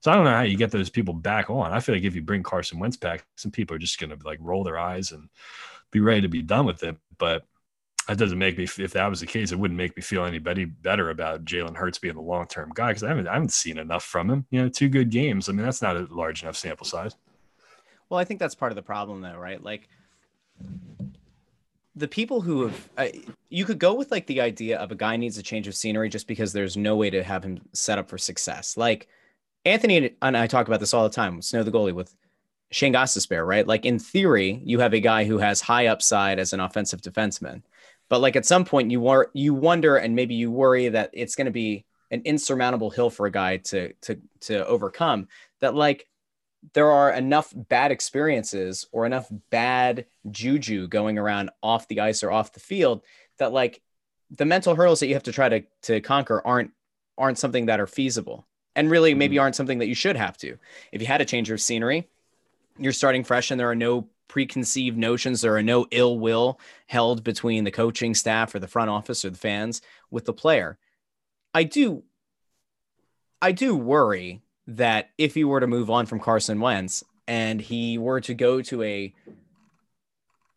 So 0.01 0.11
I 0.11 0.15
don't 0.15 0.25
know 0.25 0.31
how 0.31 0.41
you 0.41 0.57
get 0.57 0.71
those 0.71 0.89
people 0.89 1.13
back 1.13 1.49
on. 1.49 1.71
I 1.71 1.79
feel 1.79 1.93
like 1.93 2.03
if 2.03 2.15
you 2.15 2.23
bring 2.23 2.41
Carson 2.41 2.79
Wentz 2.79 2.97
back, 2.97 3.23
some 3.35 3.51
people 3.51 3.75
are 3.75 3.79
just 3.79 3.99
going 3.99 4.09
to 4.09 4.17
like 4.25 4.39
roll 4.41 4.63
their 4.63 4.79
eyes 4.79 5.11
and 5.11 5.29
be 5.91 5.99
ready 5.99 6.21
to 6.21 6.27
be 6.27 6.41
done 6.41 6.65
with 6.65 6.83
it. 6.83 6.97
But 7.19 7.45
that 8.07 8.17
doesn't 8.17 8.39
make 8.39 8.57
me. 8.57 8.63
If 8.63 8.93
that 8.93 9.07
was 9.07 9.19
the 9.19 9.27
case, 9.27 9.51
it 9.51 9.59
wouldn't 9.59 9.77
make 9.77 9.95
me 9.95 10.01
feel 10.01 10.25
anybody 10.25 10.65
better 10.65 11.11
about 11.11 11.45
Jalen 11.45 11.75
Hurts 11.75 11.99
being 11.99 12.15
the 12.15 12.21
long 12.21 12.47
term 12.47 12.71
guy 12.73 12.87
because 12.89 13.03
I 13.03 13.09
haven't 13.09 13.27
I 13.27 13.33
haven't 13.33 13.53
seen 13.53 13.77
enough 13.77 14.03
from 14.03 14.29
him. 14.29 14.45
You 14.49 14.63
know, 14.63 14.69
two 14.69 14.89
good 14.89 15.11
games. 15.11 15.47
I 15.47 15.51
mean, 15.51 15.63
that's 15.63 15.83
not 15.83 15.95
a 15.95 16.07
large 16.09 16.41
enough 16.41 16.57
sample 16.57 16.85
size. 16.85 17.15
Well, 18.09 18.19
I 18.19 18.25
think 18.25 18.39
that's 18.39 18.55
part 18.55 18.71
of 18.71 18.75
the 18.75 18.81
problem, 18.81 19.21
though, 19.21 19.37
right? 19.37 19.63
Like 19.63 19.87
the 21.95 22.07
people 22.07 22.41
who 22.41 22.63
have 22.63 22.89
uh, 22.97 23.07
you 23.49 23.65
could 23.65 23.77
go 23.77 23.93
with 23.93 24.09
like 24.09 24.25
the 24.25 24.41
idea 24.41 24.79
of 24.79 24.91
a 24.91 24.95
guy 24.95 25.15
needs 25.15 25.37
a 25.37 25.43
change 25.43 25.67
of 25.67 25.75
scenery 25.75 26.09
just 26.09 26.27
because 26.27 26.53
there's 26.53 26.75
no 26.75 26.95
way 26.95 27.11
to 27.11 27.21
have 27.21 27.43
him 27.43 27.61
set 27.73 27.99
up 27.99 28.09
for 28.09 28.17
success. 28.17 28.77
Like 28.77 29.07
Anthony 29.65 30.15
and 30.21 30.38
I 30.38 30.47
talk 30.47 30.67
about 30.67 30.80
this 30.80 30.93
all 30.93 31.04
the 31.04 31.13
time. 31.13 31.41
Snow 31.41 31.63
the 31.63 31.71
goalie 31.71 31.93
with 31.93 32.15
Shane 32.71 32.93
Gostisbehere, 32.93 33.45
right? 33.45 33.67
Like 33.67 33.86
in 33.86 34.00
theory, 34.00 34.62
you 34.65 34.80
have 34.80 34.93
a 34.93 35.00
guy 35.00 35.26
who 35.26 35.38
has 35.38 35.62
high 35.62 35.88
upside 35.88 36.39
as 36.39 36.54
an 36.54 36.60
offensive 36.60 37.02
defenseman, 37.02 37.62
but 38.10 38.21
like 38.21 38.36
at 38.36 38.45
some 38.45 38.65
point 38.65 38.91
you 38.91 39.08
are 39.08 39.30
you 39.34 39.54
wonder 39.54 39.97
and 39.97 40.15
maybe 40.15 40.36
you 40.36 40.52
worry 40.52 40.89
that 40.89 41.12
it's 41.13 41.36
going 41.36 41.45
to 41.45 41.52
be 41.52 41.86
an 42.10 42.21
insurmountable 42.26 42.89
hill 42.89 43.10
for 43.10 43.26
a 43.26 43.32
guy 43.32 43.58
to 43.58 43.93
to 44.02 44.19
to 44.41 44.65
overcome. 44.65 45.28
That 45.60 45.76
like 45.76 46.08
there 46.74 46.89
are 46.91 47.12
enough 47.12 47.54
bad 47.56 47.91
experiences 47.91 48.88
or 48.91 49.06
enough 49.06 49.28
bad 49.50 50.06
juju 50.30 50.88
going 50.88 51.17
around 51.17 51.52
off 51.62 51.88
the 51.88 52.00
ice 52.00 52.24
or 52.24 52.32
off 52.32 52.54
the 52.54 52.60
field 52.60 53.02
that 53.38 53.52
like 53.52 53.82
the 54.30 54.45
mental 54.45 54.76
hurdles 54.76 55.00
that 55.00 55.08
you 55.08 55.15
have 55.15 55.24
to 55.24 55.32
try 55.32 55.50
to 55.50 55.63
to 55.84 56.02
conquer 56.02 56.41
aren't 56.45 56.71
aren't 57.17 57.38
something 57.38 57.65
that 57.65 57.80
are 57.80 57.88
feasible 57.88 58.47
and 58.75 58.89
really 58.89 59.13
maybe 59.13 59.36
mm-hmm. 59.36 59.43
aren't 59.43 59.55
something 59.55 59.79
that 59.79 59.88
you 59.88 59.95
should 59.95 60.15
have 60.15 60.38
to. 60.38 60.57
If 60.91 61.01
you 61.01 61.07
had 61.07 61.21
a 61.21 61.25
change 61.25 61.49
of 61.49 61.62
scenery, 61.62 62.07
you're 62.77 62.93
starting 62.93 63.23
fresh 63.23 63.51
and 63.51 63.60
there 63.60 63.69
are 63.69 63.75
no 63.75 64.07
preconceived 64.27 64.97
notions, 64.97 65.41
there 65.41 65.55
are 65.57 65.63
no 65.63 65.88
ill 65.91 66.17
will 66.17 66.60
held 66.88 67.23
between 67.23 67.65
the 67.65 67.71
coaching 67.71 68.15
staff 68.15 68.55
or 68.55 68.60
the 68.60 68.67
front 68.67 68.89
office 68.89 69.25
or 69.25 69.29
the 69.29 69.38
fans 69.38 69.81
with 70.10 70.25
the 70.25 70.34
player. 70.34 70.77
I 71.53 71.63
do 71.63 72.03
I 73.41 73.51
do 73.51 73.75
worry 73.75 74.41
that 74.67 75.10
if 75.17 75.34
he 75.34 75.43
were 75.43 75.60
to 75.60 75.67
move 75.67 75.89
on 75.89 76.05
from 76.05 76.19
Carson 76.19 76.62
Wentz 76.62 77.03
and 77.27 77.60
he 77.60 77.97
were 77.97 78.21
to 78.21 78.34
go 78.34 78.62
to 78.62 78.84
a 78.84 79.13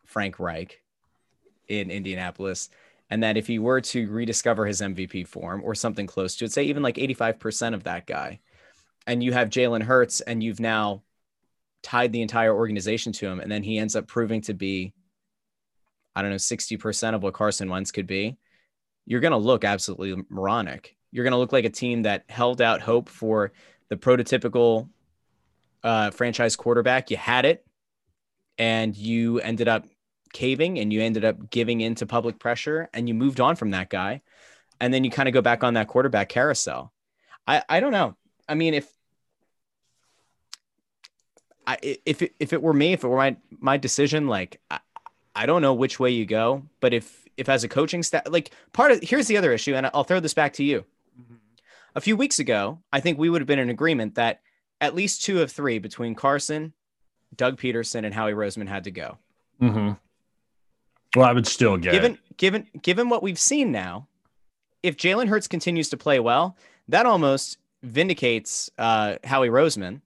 Frank 0.05 0.39
Reich 0.39 0.81
in 1.67 1.89
Indianapolis, 1.89 2.69
and 3.09 3.23
that 3.23 3.37
if 3.37 3.47
he 3.47 3.59
were 3.59 3.81
to 3.81 4.09
rediscover 4.09 4.65
his 4.65 4.81
MVP 4.81 5.27
form 5.27 5.61
or 5.63 5.75
something 5.75 6.07
close 6.07 6.35
to 6.37 6.45
it, 6.45 6.51
say 6.51 6.63
even 6.63 6.83
like 6.83 6.95
85% 6.95 7.73
of 7.73 7.83
that 7.83 8.07
guy, 8.07 8.39
and 9.07 9.23
you 9.23 9.33
have 9.33 9.49
Jalen 9.49 9.83
Hurts 9.83 10.21
and 10.21 10.41
you've 10.41 10.59
now 10.59 11.03
tied 11.83 12.11
the 12.11 12.23
entire 12.23 12.53
organization 12.53 13.13
to 13.13 13.27
him, 13.27 13.39
and 13.39 13.51
then 13.51 13.61
he 13.61 13.77
ends 13.77 13.95
up 13.95 14.07
proving 14.07 14.41
to 14.41 14.53
be, 14.53 14.93
I 16.15 16.21
don't 16.21 16.31
know, 16.31 16.37
60% 16.37 17.13
of 17.13 17.21
what 17.21 17.35
Carson 17.35 17.69
Wentz 17.69 17.91
could 17.91 18.07
be, 18.07 18.37
you're 19.05 19.19
going 19.19 19.31
to 19.31 19.37
look 19.37 19.63
absolutely 19.63 20.23
moronic. 20.29 20.97
You're 21.11 21.23
going 21.23 21.33
to 21.33 21.37
look 21.37 21.53
like 21.53 21.65
a 21.65 21.69
team 21.69 22.03
that 22.03 22.23
held 22.27 22.59
out 22.59 22.81
hope 22.81 23.07
for 23.07 23.51
the 23.89 23.97
prototypical 23.97 24.89
uh, 25.83 26.09
franchise 26.09 26.55
quarterback. 26.55 27.11
You 27.11 27.17
had 27.17 27.45
it, 27.45 27.63
and 28.57 28.97
you 28.97 29.39
ended 29.39 29.67
up 29.67 29.85
caving 30.35 30.77
and 30.77 30.93
you 30.93 31.01
ended 31.01 31.25
up 31.25 31.49
giving 31.49 31.81
into 31.81 32.05
public 32.05 32.37
pressure 32.37 32.89
and 32.93 33.07
you 33.07 33.15
moved 33.15 33.39
on 33.39 33.55
from 33.55 33.71
that 33.71 33.89
guy. 33.89 34.21
And 34.79 34.93
then 34.93 35.03
you 35.03 35.09
kind 35.09 35.27
of 35.27 35.33
go 35.33 35.41
back 35.41 35.63
on 35.63 35.75
that 35.75 35.87
quarterback 35.87 36.29
carousel. 36.29 36.91
I, 37.47 37.63
I 37.67 37.79
don't 37.79 37.93
know. 37.93 38.15
I 38.47 38.55
mean, 38.55 38.73
if 38.73 38.91
I 41.65 41.77
if 41.81 42.21
it, 42.21 42.35
if 42.39 42.53
it 42.53 42.61
were 42.61 42.73
me, 42.73 42.93
if 42.93 43.03
it 43.03 43.07
were 43.07 43.17
my 43.17 43.37
my 43.49 43.77
decision, 43.77 44.27
like 44.27 44.59
I, 44.69 44.79
I 45.35 45.45
don't 45.45 45.61
know 45.61 45.73
which 45.73 45.99
way 45.99 46.11
you 46.11 46.25
go, 46.25 46.63
but 46.81 46.93
if 46.93 47.25
if 47.37 47.49
as 47.49 47.63
a 47.63 47.69
coaching 47.69 48.03
staff, 48.03 48.23
like 48.27 48.51
part 48.73 48.91
of 48.91 48.99
here's 49.01 49.27
the 49.27 49.37
other 49.37 49.53
issue, 49.53 49.73
and 49.73 49.89
I'll 49.93 50.03
throw 50.03 50.19
this 50.19 50.33
back 50.33 50.53
to 50.53 50.63
you. 50.63 50.83
Mm-hmm. 51.19 51.35
A 51.95 52.01
few 52.01 52.17
weeks 52.17 52.39
ago, 52.39 52.81
I 52.91 52.99
think 52.99 53.17
we 53.17 53.29
would 53.29 53.41
have 53.41 53.47
been 53.47 53.59
in 53.59 53.69
agreement 53.69 54.15
that 54.15 54.41
at 54.81 54.93
least 54.93 55.23
two 55.23 55.41
of 55.41 55.51
three 55.51 55.79
between 55.79 56.13
Carson, 56.13 56.73
Doug 57.35 57.57
Pederson, 57.57 58.03
and 58.03 58.13
Howie 58.13 58.33
Roseman 58.33 58.67
had 58.67 58.83
to 58.83 58.91
go. 58.91 59.17
Mm-hmm. 59.61 59.93
Well, 61.15 61.25
I 61.25 61.33
would 61.33 61.47
still 61.47 61.77
get 61.77 61.93
given 61.93 62.13
it. 62.13 62.37
given 62.37 62.67
given 62.81 63.09
what 63.09 63.23
we've 63.23 63.39
seen 63.39 63.71
now. 63.71 64.07
If 64.83 64.97
Jalen 64.97 65.27
Hurts 65.27 65.47
continues 65.47 65.89
to 65.89 65.97
play 65.97 66.19
well, 66.19 66.57
that 66.89 67.05
almost 67.05 67.57
vindicates 67.81 68.69
uh, 68.77 69.15
Howie 69.23 69.49
Roseman. 69.49 70.01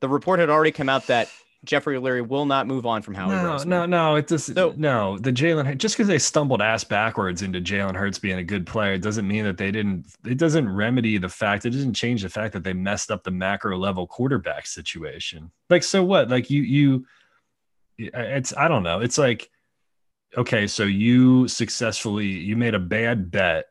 The 0.00 0.08
report 0.08 0.38
had 0.38 0.48
already 0.48 0.70
come 0.70 0.88
out 0.88 1.08
that 1.08 1.28
Jeffrey 1.64 1.98
Lurie 1.98 2.26
will 2.26 2.46
not 2.46 2.68
move 2.68 2.86
on 2.86 3.02
from 3.02 3.14
Howie 3.14 3.34
no, 3.34 3.42
Roseman. 3.42 3.66
No, 3.66 3.86
no, 3.86 4.14
it 4.14 4.28
does. 4.28 4.44
So, 4.44 4.74
no, 4.76 5.18
the 5.18 5.32
Jalen 5.32 5.76
just 5.76 5.96
because 5.96 6.06
they 6.06 6.18
stumbled 6.18 6.62
ass 6.62 6.84
backwards 6.84 7.42
into 7.42 7.60
Jalen 7.60 7.96
Hurts 7.96 8.18
being 8.18 8.38
a 8.38 8.44
good 8.44 8.66
player 8.66 8.96
doesn't 8.96 9.26
mean 9.26 9.44
that 9.44 9.58
they 9.58 9.72
didn't. 9.72 10.06
It 10.24 10.38
doesn't 10.38 10.68
remedy 10.68 11.18
the 11.18 11.28
fact. 11.28 11.66
It 11.66 11.70
doesn't 11.70 11.94
change 11.94 12.22
the 12.22 12.28
fact 12.28 12.52
that 12.52 12.62
they 12.62 12.72
messed 12.72 13.10
up 13.10 13.24
the 13.24 13.32
macro 13.32 13.76
level 13.76 14.06
quarterback 14.06 14.66
situation. 14.66 15.50
Like, 15.68 15.82
so 15.82 16.04
what? 16.04 16.28
Like 16.28 16.48
you, 16.48 16.62
you. 16.62 17.06
It's 17.98 18.56
I 18.56 18.68
don't 18.68 18.84
know. 18.84 19.00
It's 19.00 19.18
like 19.18 19.50
okay, 20.36 20.66
so 20.66 20.84
you 20.84 21.48
successfully 21.48 22.26
you 22.26 22.56
made 22.56 22.74
a 22.74 22.80
bad 22.80 23.30
bet, 23.30 23.66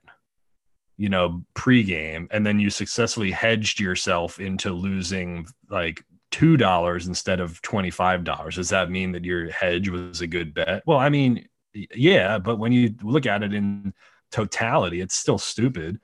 you 0.97 1.09
know, 1.09 1.43
pregame, 1.55 2.27
and 2.31 2.45
then 2.45 2.59
you 2.59 2.69
successfully 2.69 3.31
hedged 3.31 3.79
yourself 3.79 4.39
into 4.39 4.71
losing 4.71 5.47
like 5.69 6.03
two 6.31 6.57
dollars 6.57 7.07
instead 7.07 7.39
of 7.39 7.61
twenty 7.61 7.91
five 7.91 8.23
dollars. 8.23 8.55
Does 8.55 8.69
that 8.69 8.89
mean 8.89 9.11
that 9.11 9.25
your 9.25 9.49
hedge 9.51 9.89
was 9.89 10.21
a 10.21 10.27
good 10.27 10.53
bet? 10.53 10.83
Well, 10.85 10.99
I 10.99 11.09
mean, 11.09 11.47
yeah, 11.73 12.39
but 12.39 12.57
when 12.57 12.71
you 12.71 12.95
look 13.03 13.25
at 13.25 13.43
it 13.43 13.53
in 13.53 13.93
totality, 14.31 15.01
it's 15.01 15.15
still 15.15 15.37
stupid. 15.37 15.99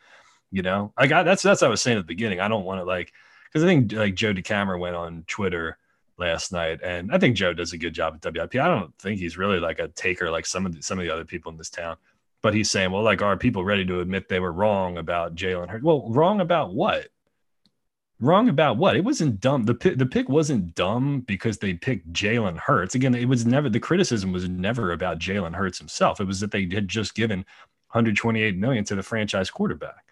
You 0.52 0.62
know, 0.62 0.94
I, 0.96 1.08
got 1.08 1.24
that's 1.24 1.42
that's 1.42 1.62
what 1.62 1.68
I 1.68 1.72
was 1.72 1.82
saying 1.82 1.98
at 1.98 2.02
the 2.02 2.14
beginning. 2.14 2.40
I 2.40 2.48
don't 2.48 2.66
want 2.66 2.80
to 2.80 2.86
like 2.86 3.12
because 3.46 3.64
I 3.64 3.68
think 3.68 3.92
like 3.92 4.16
Joe 4.16 4.34
DeCamara 4.34 4.80
went 4.80 4.96
on 4.96 5.24
Twitter 5.28 5.78
last 6.24 6.54
night, 6.54 6.80
and 6.82 7.12
I 7.12 7.18
think 7.18 7.36
Joe 7.36 7.54
does 7.54 7.74
a 7.74 7.78
good 7.78 7.94
job 7.94 8.16
at 8.16 8.34
WIP. 8.34 8.56
I 8.56 8.68
don't 8.68 8.98
think 8.98 9.20
he's 9.20 9.38
really 9.38 9.60
like 9.60 9.80
a 9.80 9.90
taker 9.90 10.32
like 10.32 10.46
some 10.46 10.66
of 10.66 10.74
the, 10.74 10.82
some 10.82 10.98
of 10.98 11.06
the 11.06 11.14
other 11.14 11.26
people 11.26 11.52
in 11.52 11.58
this 11.58 11.70
town. 11.70 11.98
But 12.42 12.54
he's 12.54 12.72
saying, 12.72 12.92
well, 12.92 13.04
like, 13.04 13.22
are 13.22 13.38
people 13.38 13.64
ready 13.64 13.86
to 13.86 14.00
admit 14.00 14.28
they 14.28 14.40
were 14.40 14.52
wrong 14.52 14.98
about 14.98 15.36
Jalen 15.36 15.70
Hurts? 15.70 15.84
Well, 15.84 16.10
wrong 16.10 16.42
about 16.42 16.74
what? 16.74 17.08
Wrong 18.20 18.48
about 18.48 18.78
what? 18.78 18.96
It 18.96 19.04
wasn't 19.04 19.40
dumb. 19.40 19.64
The 19.64 19.76
pick, 19.76 19.98
the 19.98 20.06
pick 20.06 20.30
wasn't 20.30 20.76
dumb 20.76 21.22
because 21.22 21.58
they 21.58 21.74
picked 21.74 22.12
Jalen 22.14 22.58
Hurts. 22.58 22.96
Again, 22.96 23.16
it 23.16 23.28
was 23.28 23.46
never 23.46 23.70
the 23.70 23.80
criticism 23.80 24.32
was 24.32 24.48
never 24.48 24.92
about 24.92 25.20
Jalen 25.20 25.56
Hurts 25.56 25.78
himself. 25.78 26.22
It 26.22 26.28
was 26.28 26.40
that 26.40 26.52
they 26.52 26.68
had 26.74 26.88
just 26.88 27.16
given 27.16 27.40
128 27.92 28.58
million 28.58 28.84
to 28.86 28.96
the 28.96 29.04
franchise 29.04 29.50
quarterback. 29.50 30.06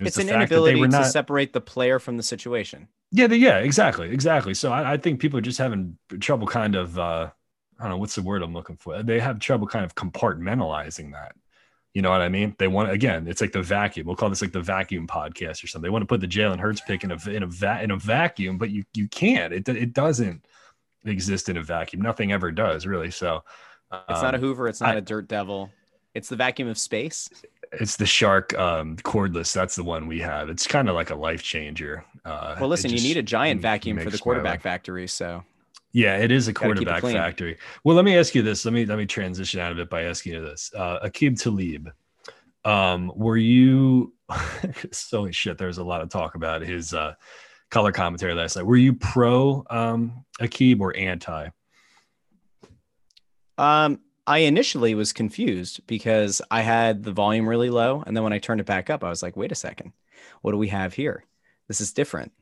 It 0.00 0.08
it's 0.08 0.18
an 0.18 0.28
inability 0.28 0.80
to 0.80 0.88
not, 0.88 1.06
separate 1.06 1.52
the 1.52 1.60
player 1.60 1.98
from 1.98 2.16
the 2.16 2.22
situation. 2.22 2.88
Yeah, 3.12 3.28
the, 3.28 3.36
yeah, 3.36 3.58
exactly, 3.58 4.10
exactly. 4.10 4.54
So 4.54 4.72
I, 4.72 4.94
I, 4.94 4.96
think 4.96 5.20
people 5.20 5.38
are 5.38 5.42
just 5.42 5.58
having 5.58 5.96
trouble, 6.20 6.46
kind 6.46 6.74
of. 6.74 6.98
Uh, 6.98 7.30
I 7.78 7.82
don't 7.82 7.90
know 7.90 7.98
what's 7.98 8.14
the 8.14 8.22
word 8.22 8.42
I'm 8.42 8.54
looking 8.54 8.76
for. 8.76 9.02
They 9.02 9.20
have 9.20 9.38
trouble 9.38 9.66
kind 9.66 9.84
of 9.84 9.94
compartmentalizing 9.94 11.12
that. 11.12 11.36
You 11.94 12.02
know 12.02 12.10
what 12.10 12.20
I 12.20 12.28
mean? 12.28 12.54
They 12.58 12.68
want 12.68 12.90
again. 12.90 13.26
It's 13.26 13.40
like 13.40 13.52
the 13.52 13.62
vacuum. 13.62 14.06
We'll 14.06 14.16
call 14.16 14.28
this 14.28 14.42
like 14.42 14.52
the 14.52 14.60
vacuum 14.60 15.06
podcast 15.06 15.64
or 15.64 15.66
something. 15.66 15.86
They 15.86 15.92
want 15.92 16.02
to 16.02 16.06
put 16.06 16.20
the 16.20 16.26
Jalen 16.26 16.58
Hurts 16.58 16.80
pick 16.80 17.04
in 17.04 17.10
a 17.10 17.30
in 17.30 17.42
a 17.42 17.46
va- 17.46 17.80
in 17.82 17.90
a 17.90 17.96
vacuum, 17.96 18.58
but 18.58 18.70
you 18.70 18.84
you 18.92 19.08
can't. 19.08 19.52
It 19.52 19.68
it 19.68 19.92
doesn't 19.92 20.44
exist 21.04 21.48
in 21.48 21.56
a 21.56 21.62
vacuum. 21.62 22.02
Nothing 22.02 22.32
ever 22.32 22.50
does 22.52 22.86
really. 22.86 23.10
So 23.10 23.44
um, 23.90 24.00
it's 24.08 24.22
not 24.22 24.34
a 24.34 24.38
um, 24.38 24.42
Hoover. 24.42 24.68
It's 24.68 24.80
not 24.80 24.96
I, 24.96 24.98
a 24.98 25.00
Dirt 25.00 25.28
Devil. 25.28 25.70
It's 26.14 26.28
the 26.28 26.36
vacuum 26.36 26.68
of 26.68 26.78
space. 26.78 27.30
It's 27.80 27.96
the 27.96 28.06
Shark 28.06 28.56
um, 28.58 28.96
cordless. 28.96 29.52
That's 29.52 29.76
the 29.76 29.84
one 29.84 30.06
we 30.06 30.20
have. 30.20 30.48
It's 30.48 30.66
kind 30.66 30.88
of 30.88 30.94
like 30.94 31.10
a 31.10 31.14
life 31.14 31.42
changer. 31.42 32.04
Uh, 32.24 32.56
well, 32.58 32.68
listen, 32.68 32.90
you 32.90 33.00
need 33.00 33.16
a 33.16 33.22
giant 33.22 33.60
vacuum 33.60 33.98
for 33.98 34.10
the 34.10 34.18
quarterback 34.18 34.62
factory. 34.62 35.06
So 35.06 35.44
yeah, 35.92 36.18
it 36.18 36.30
is 36.30 36.48
a 36.48 36.52
quarterback 36.52 37.02
factory. 37.02 37.56
Well, 37.82 37.96
let 37.96 38.04
me 38.04 38.18
ask 38.18 38.34
you 38.34 38.42
this. 38.42 38.64
Let 38.64 38.74
me 38.74 38.84
let 38.84 38.98
me 38.98 39.06
transition 39.06 39.60
out 39.60 39.72
of 39.72 39.78
it 39.78 39.88
by 39.88 40.02
asking 40.02 40.34
you 40.34 40.42
this. 40.42 40.70
Uh, 40.76 40.98
Aqib 41.06 41.40
Talib, 41.40 41.90
um, 42.64 43.10
were 43.14 43.36
you? 43.38 44.12
so 44.92 45.30
shit. 45.30 45.56
There's 45.56 45.78
a 45.78 45.84
lot 45.84 46.02
of 46.02 46.10
talk 46.10 46.34
about 46.34 46.62
his 46.62 46.92
uh, 46.92 47.14
color 47.70 47.92
commentary 47.92 48.34
last 48.34 48.56
night. 48.56 48.66
Were 48.66 48.76
you 48.76 48.92
pro 48.92 49.64
um, 49.70 50.24
Aqib 50.40 50.80
or 50.80 50.94
anti? 50.96 51.48
Um, 53.58 54.00
I 54.26 54.38
initially 54.38 54.94
was 54.94 55.12
confused 55.12 55.80
because 55.86 56.42
I 56.50 56.62
had 56.62 57.04
the 57.04 57.12
volume 57.12 57.48
really 57.48 57.70
low. 57.70 58.02
And 58.06 58.16
then 58.16 58.24
when 58.24 58.32
I 58.32 58.38
turned 58.38 58.60
it 58.60 58.66
back 58.66 58.90
up, 58.90 59.04
I 59.04 59.08
was 59.08 59.22
like, 59.22 59.36
wait 59.36 59.52
a 59.52 59.56
second, 59.56 59.92
what 60.42 60.52
do 60.52 60.58
we 60.58 60.68
have 60.68 60.94
here? 60.94 61.24
This 61.68 61.80
is 61.80 61.92
different. 61.92 62.32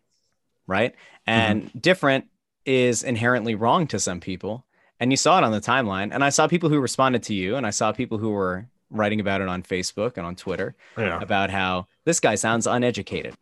Right. 0.66 0.94
And 1.26 1.64
mm-hmm. 1.64 1.78
different 1.78 2.26
is 2.64 3.02
inherently 3.02 3.54
wrong 3.54 3.86
to 3.88 3.98
some 3.98 4.20
people. 4.20 4.64
And 4.98 5.12
you 5.12 5.16
saw 5.16 5.38
it 5.38 5.44
on 5.44 5.52
the 5.52 5.60
timeline. 5.60 6.10
And 6.12 6.24
I 6.24 6.30
saw 6.30 6.46
people 6.46 6.70
who 6.70 6.80
responded 6.80 7.22
to 7.24 7.34
you, 7.34 7.56
and 7.56 7.66
I 7.66 7.70
saw 7.70 7.92
people 7.92 8.16
who 8.16 8.30
were 8.30 8.66
writing 8.90 9.20
about 9.20 9.40
it 9.40 9.48
on 9.48 9.62
Facebook 9.62 10.16
and 10.16 10.26
on 10.26 10.36
Twitter 10.36 10.74
yeah. 10.96 11.20
about 11.20 11.50
how 11.50 11.86
this 12.04 12.20
guy 12.20 12.36
sounds 12.36 12.66
uneducated. 12.66 13.34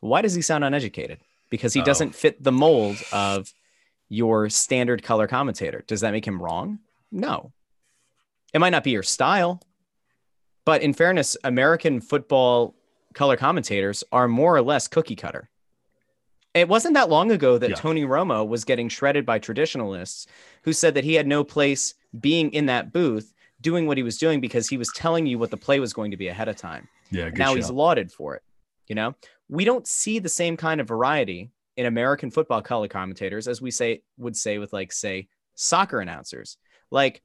Why 0.00 0.20
does 0.20 0.34
he 0.34 0.42
sound 0.42 0.64
uneducated? 0.64 1.20
Because 1.48 1.72
he 1.72 1.80
oh. 1.80 1.84
doesn't 1.84 2.14
fit 2.14 2.42
the 2.42 2.52
mold 2.52 2.96
of 3.12 3.54
your 4.08 4.50
standard 4.50 5.02
color 5.02 5.26
commentator. 5.26 5.84
Does 5.86 6.00
that 6.00 6.12
make 6.12 6.26
him 6.26 6.42
wrong? 6.42 6.80
No. 7.10 7.52
It 8.54 8.58
might 8.58 8.70
not 8.70 8.84
be 8.84 8.90
your 8.90 9.02
style, 9.02 9.60
but 10.64 10.82
in 10.82 10.92
fairness, 10.92 11.36
American 11.44 12.00
football 12.00 12.74
color 13.14 13.36
commentators 13.36 14.04
are 14.12 14.28
more 14.28 14.54
or 14.54 14.62
less 14.62 14.88
cookie 14.88 15.16
cutter. 15.16 15.48
It 16.54 16.68
wasn't 16.68 16.94
that 16.94 17.10
long 17.10 17.30
ago 17.30 17.58
that 17.58 17.70
yeah. 17.70 17.76
Tony 17.76 18.04
Romo 18.04 18.46
was 18.46 18.64
getting 18.64 18.88
shredded 18.88 19.26
by 19.26 19.38
traditionalists 19.38 20.26
who 20.62 20.72
said 20.72 20.94
that 20.94 21.04
he 21.04 21.14
had 21.14 21.26
no 21.26 21.44
place 21.44 21.94
being 22.18 22.50
in 22.52 22.66
that 22.66 22.92
booth 22.92 23.34
doing 23.60 23.86
what 23.86 23.96
he 23.96 24.02
was 24.02 24.18
doing 24.18 24.40
because 24.40 24.68
he 24.68 24.78
was 24.78 24.90
telling 24.94 25.26
you 25.26 25.38
what 25.38 25.50
the 25.50 25.56
play 25.56 25.80
was 25.80 25.92
going 25.92 26.10
to 26.10 26.16
be 26.16 26.28
ahead 26.28 26.48
of 26.48 26.56
time. 26.56 26.88
Yeah, 27.10 27.30
now 27.30 27.54
he's 27.54 27.70
lauded 27.70 28.10
for 28.10 28.34
it. 28.36 28.42
You 28.86 28.94
know, 28.94 29.14
we 29.48 29.64
don't 29.64 29.86
see 29.86 30.18
the 30.18 30.28
same 30.28 30.56
kind 30.56 30.80
of 30.80 30.88
variety 30.88 31.50
in 31.76 31.86
American 31.86 32.30
football 32.30 32.62
color 32.62 32.88
commentators 32.88 33.48
as 33.48 33.60
we 33.60 33.70
say 33.70 34.02
would 34.16 34.36
say 34.36 34.58
with 34.58 34.72
like 34.72 34.92
say 34.92 35.28
soccer 35.54 36.00
announcers. 36.00 36.56
Like 36.90 37.22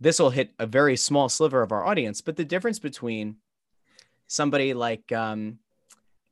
this 0.00 0.18
will 0.18 0.30
hit 0.30 0.52
a 0.58 0.66
very 0.66 0.96
small 0.96 1.28
sliver 1.28 1.62
of 1.62 1.72
our 1.72 1.84
audience. 1.84 2.20
But 2.20 2.36
the 2.36 2.44
difference 2.44 2.78
between 2.78 3.36
somebody 4.26 4.74
like 4.74 5.10
um, 5.12 5.58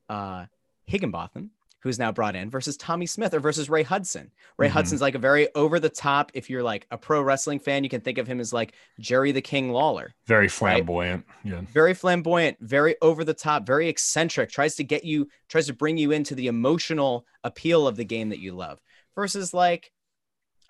uh, 0.09 0.45
Higginbotham, 0.85 1.51
who's 1.81 1.99
now 1.99 2.11
brought 2.11 2.35
in, 2.35 2.49
versus 2.49 2.75
Tommy 2.75 3.05
Smyth 3.05 3.33
or 3.33 3.39
versus 3.39 3.69
Ray 3.69 3.83
Hudson. 3.83 4.31
Ray 4.57 4.67
Mhm. 4.67 4.71
Hudson's 4.71 5.01
like 5.01 5.15
a 5.15 5.19
very 5.19 5.47
over 5.55 5.79
the 5.79 5.87
top. 5.89 6.31
If 6.33 6.49
you're 6.49 6.63
like 6.63 6.85
a 6.91 6.97
pro 6.97 7.21
wrestling 7.21 7.59
fan, 7.59 7.83
you 7.85 7.89
can 7.89 8.01
think 8.01 8.17
of 8.17 8.27
him 8.27 8.39
as 8.41 8.51
like 8.51 8.73
Jerry 8.99 9.31
the 9.31 9.41
King 9.41 9.71
Lawler. 9.71 10.13
Very 10.25 10.49
flamboyant. 10.49 11.25
Yeah. 11.45 11.61
Very 11.71 11.93
flamboyant, 11.93 12.57
very 12.59 12.95
over 13.01 13.23
the 13.23 13.33
top, 13.33 13.65
very 13.65 13.87
eccentric, 13.87 14.49
tries 14.51 14.75
to 14.75 14.83
get 14.83 15.05
you, 15.05 15.29
tries 15.47 15.67
to 15.67 15.73
bring 15.73 15.97
you 15.97 16.11
into 16.11 16.35
the 16.35 16.47
emotional 16.47 17.25
appeal 17.45 17.87
of 17.87 17.95
the 17.95 18.05
game 18.05 18.29
that 18.29 18.39
you 18.39 18.53
love. 18.53 18.81
Versus 19.15 19.53
like, 19.53 19.91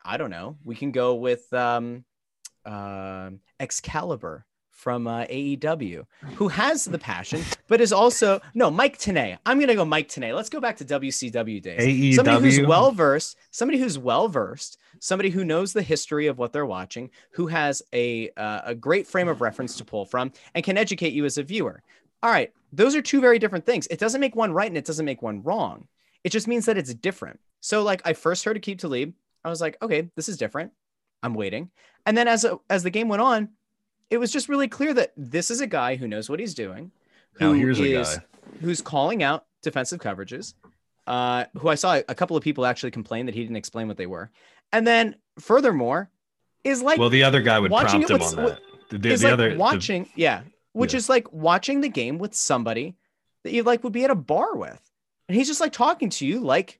I 0.05 0.17
don't 0.17 0.31
know, 0.31 0.57
we 0.63 0.75
can 0.75 0.91
go 0.91 1.15
with 1.15 1.51
um 1.53 2.05
uh, 2.69 3.31
Excalibur 3.59 4.45
from 4.71 5.07
uh, 5.07 5.25
AEW, 5.25 6.05
who 6.35 6.47
has 6.47 6.85
the 6.85 6.97
passion, 6.97 7.41
but 7.67 7.81
is 7.81 7.91
also 7.91 8.39
no 8.53 8.71
Mike 8.71 8.97
Tenay. 8.97 9.37
I'm 9.45 9.59
gonna 9.59 9.75
go 9.75 9.83
Mike 9.83 10.07
Tenay. 10.07 10.33
Let's 10.33 10.49
go 10.49 10.61
back 10.61 10.77
to 10.77 10.85
WCW 10.85 11.61
days. 11.61 11.81
AEW. 11.81 12.15
Somebody 12.15 12.41
who's 12.41 12.61
well 12.61 12.91
versed, 12.91 13.37
somebody 13.51 13.77
who's 13.77 13.99
well 13.99 14.29
versed, 14.29 14.77
somebody 14.99 15.29
who 15.29 15.43
knows 15.43 15.73
the 15.73 15.81
history 15.81 16.27
of 16.27 16.37
what 16.37 16.53
they're 16.53 16.65
watching, 16.65 17.09
who 17.31 17.47
has 17.47 17.81
a 17.93 18.29
uh, 18.37 18.61
a 18.65 18.75
great 18.75 19.05
frame 19.05 19.27
of 19.27 19.41
reference 19.41 19.75
to 19.77 19.85
pull 19.85 20.05
from, 20.05 20.31
and 20.55 20.63
can 20.63 20.77
educate 20.77 21.11
you 21.11 21.25
as 21.25 21.37
a 21.37 21.43
viewer. 21.43 21.83
All 22.23 22.31
right, 22.31 22.53
those 22.71 22.95
are 22.95 23.01
two 23.01 23.19
very 23.19 23.39
different 23.39 23.65
things. 23.65 23.85
It 23.87 23.99
doesn't 23.99 24.21
make 24.21 24.35
one 24.35 24.53
right 24.53 24.67
and 24.67 24.77
it 24.77 24.85
doesn't 24.85 25.05
make 25.05 25.21
one 25.21 25.43
wrong. 25.43 25.87
It 26.23 26.31
just 26.31 26.47
means 26.47 26.65
that 26.65 26.77
it's 26.77 26.93
different. 26.93 27.39
So, 27.61 27.83
like, 27.83 28.01
I 28.05 28.13
first 28.13 28.43
heard 28.45 28.61
Aqib 28.61 28.79
Talib. 28.79 29.13
I 29.43 29.49
was 29.49 29.61
like, 29.61 29.77
okay, 29.81 30.09
this 30.15 30.27
is 30.29 30.37
different. 30.37 30.71
I'm 31.23 31.33
waiting. 31.33 31.69
And 32.05 32.17
then 32.17 32.27
as 32.27 32.45
a, 32.45 32.59
as 32.69 32.83
the 32.83 32.89
game 32.89 33.07
went 33.09 33.21
on, 33.21 33.49
it 34.09 34.17
was 34.17 34.31
just 34.31 34.49
really 34.49 34.67
clear 34.67 34.93
that 34.93 35.13
this 35.17 35.51
is 35.51 35.61
a 35.61 35.67
guy 35.67 35.95
who 35.95 36.07
knows 36.07 36.29
what 36.29 36.39
he's 36.39 36.53
doing, 36.53 36.91
who 37.33 37.73
guy. 37.73 38.15
who's 38.61 38.81
calling 38.81 39.21
out 39.21 39.45
defensive 39.61 39.99
coverages, 39.99 40.53
uh, 41.07 41.45
who 41.57 41.67
I 41.67 41.75
saw 41.75 41.99
a 42.07 42.15
couple 42.15 42.35
of 42.35 42.43
people 42.43 42.65
actually 42.65 42.91
complain 42.91 43.25
that 43.27 43.35
he 43.35 43.41
didn't 43.41 43.57
explain 43.57 43.87
what 43.87 43.97
they 43.97 44.07
were. 44.07 44.31
And 44.71 44.85
then 44.87 45.15
furthermore, 45.39 46.09
is 46.63 46.81
like 46.81 46.99
Well, 46.99 47.09
the 47.09 47.23
other 47.23 47.41
guy 47.41 47.59
would 47.59 47.71
watching 47.71 48.03
prompt 48.03 48.11
it 48.11 48.13
him 48.13 48.19
with- 48.19 48.37
on 48.39 48.45
that. 48.45 48.59
The, 48.89 48.97
the, 48.97 49.09
is 49.11 49.21
the 49.21 49.27
like 49.27 49.33
other 49.33 49.49
the- 49.51 49.57
watching, 49.57 50.09
yeah, 50.15 50.41
which 50.73 50.93
Yeah. 50.93 50.97
is 50.97 51.09
like 51.09 51.31
watching 51.31 51.81
the 51.81 51.89
game 51.89 52.17
with 52.17 52.33
somebody 52.33 52.95
that 53.43 53.53
you 53.53 53.61
like 53.63 53.83
would 53.83 53.93
be 53.93 54.03
at 54.03 54.09
a 54.09 54.15
bar 54.15 54.55
with, 54.55 54.81
and 55.27 55.37
he's 55.37 55.47
just 55.47 55.61
like 55.61 55.71
talking 55.73 56.09
to 56.09 56.25
you 56.25 56.39
like, 56.39 56.79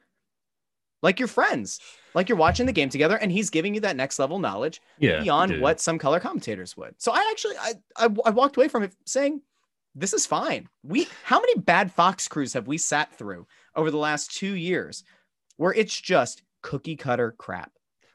like 1.03 1.19
your 1.19 1.27
friends, 1.27 1.79
like 2.13 2.29
you're 2.29 2.37
watching 2.37 2.65
the 2.65 2.71
game 2.71 2.89
together, 2.89 3.17
and 3.17 3.31
he's 3.31 3.49
giving 3.49 3.73
you 3.73 3.81
that 3.81 3.95
next 3.95 4.19
level 4.19 4.39
knowledge 4.39 4.81
yeah, 4.97 5.21
beyond 5.21 5.61
what 5.61 5.79
some 5.79 5.97
color 5.97 6.19
commentators 6.19 6.75
would. 6.77 6.95
So 6.97 7.11
I 7.11 7.27
actually, 7.31 7.55
I, 7.59 7.73
I, 7.95 8.09
I 8.25 8.29
walked 8.31 8.57
away 8.57 8.67
from 8.67 8.83
it 8.83 8.93
saying, 9.05 9.41
this 9.95 10.13
is 10.13 10.25
fine. 10.25 10.67
We, 10.83 11.07
how 11.23 11.39
many 11.39 11.55
bad 11.55 11.91
Fox 11.91 12.27
crews 12.27 12.53
have 12.53 12.67
we 12.67 12.77
sat 12.77 13.13
through 13.15 13.47
over 13.75 13.91
the 13.91 13.97
last 13.97 14.35
two 14.35 14.55
years, 14.55 15.03
where 15.57 15.73
it's 15.73 15.99
just 15.99 16.43
cookie 16.61 16.95
cutter 16.95 17.33
crap? 17.37 17.71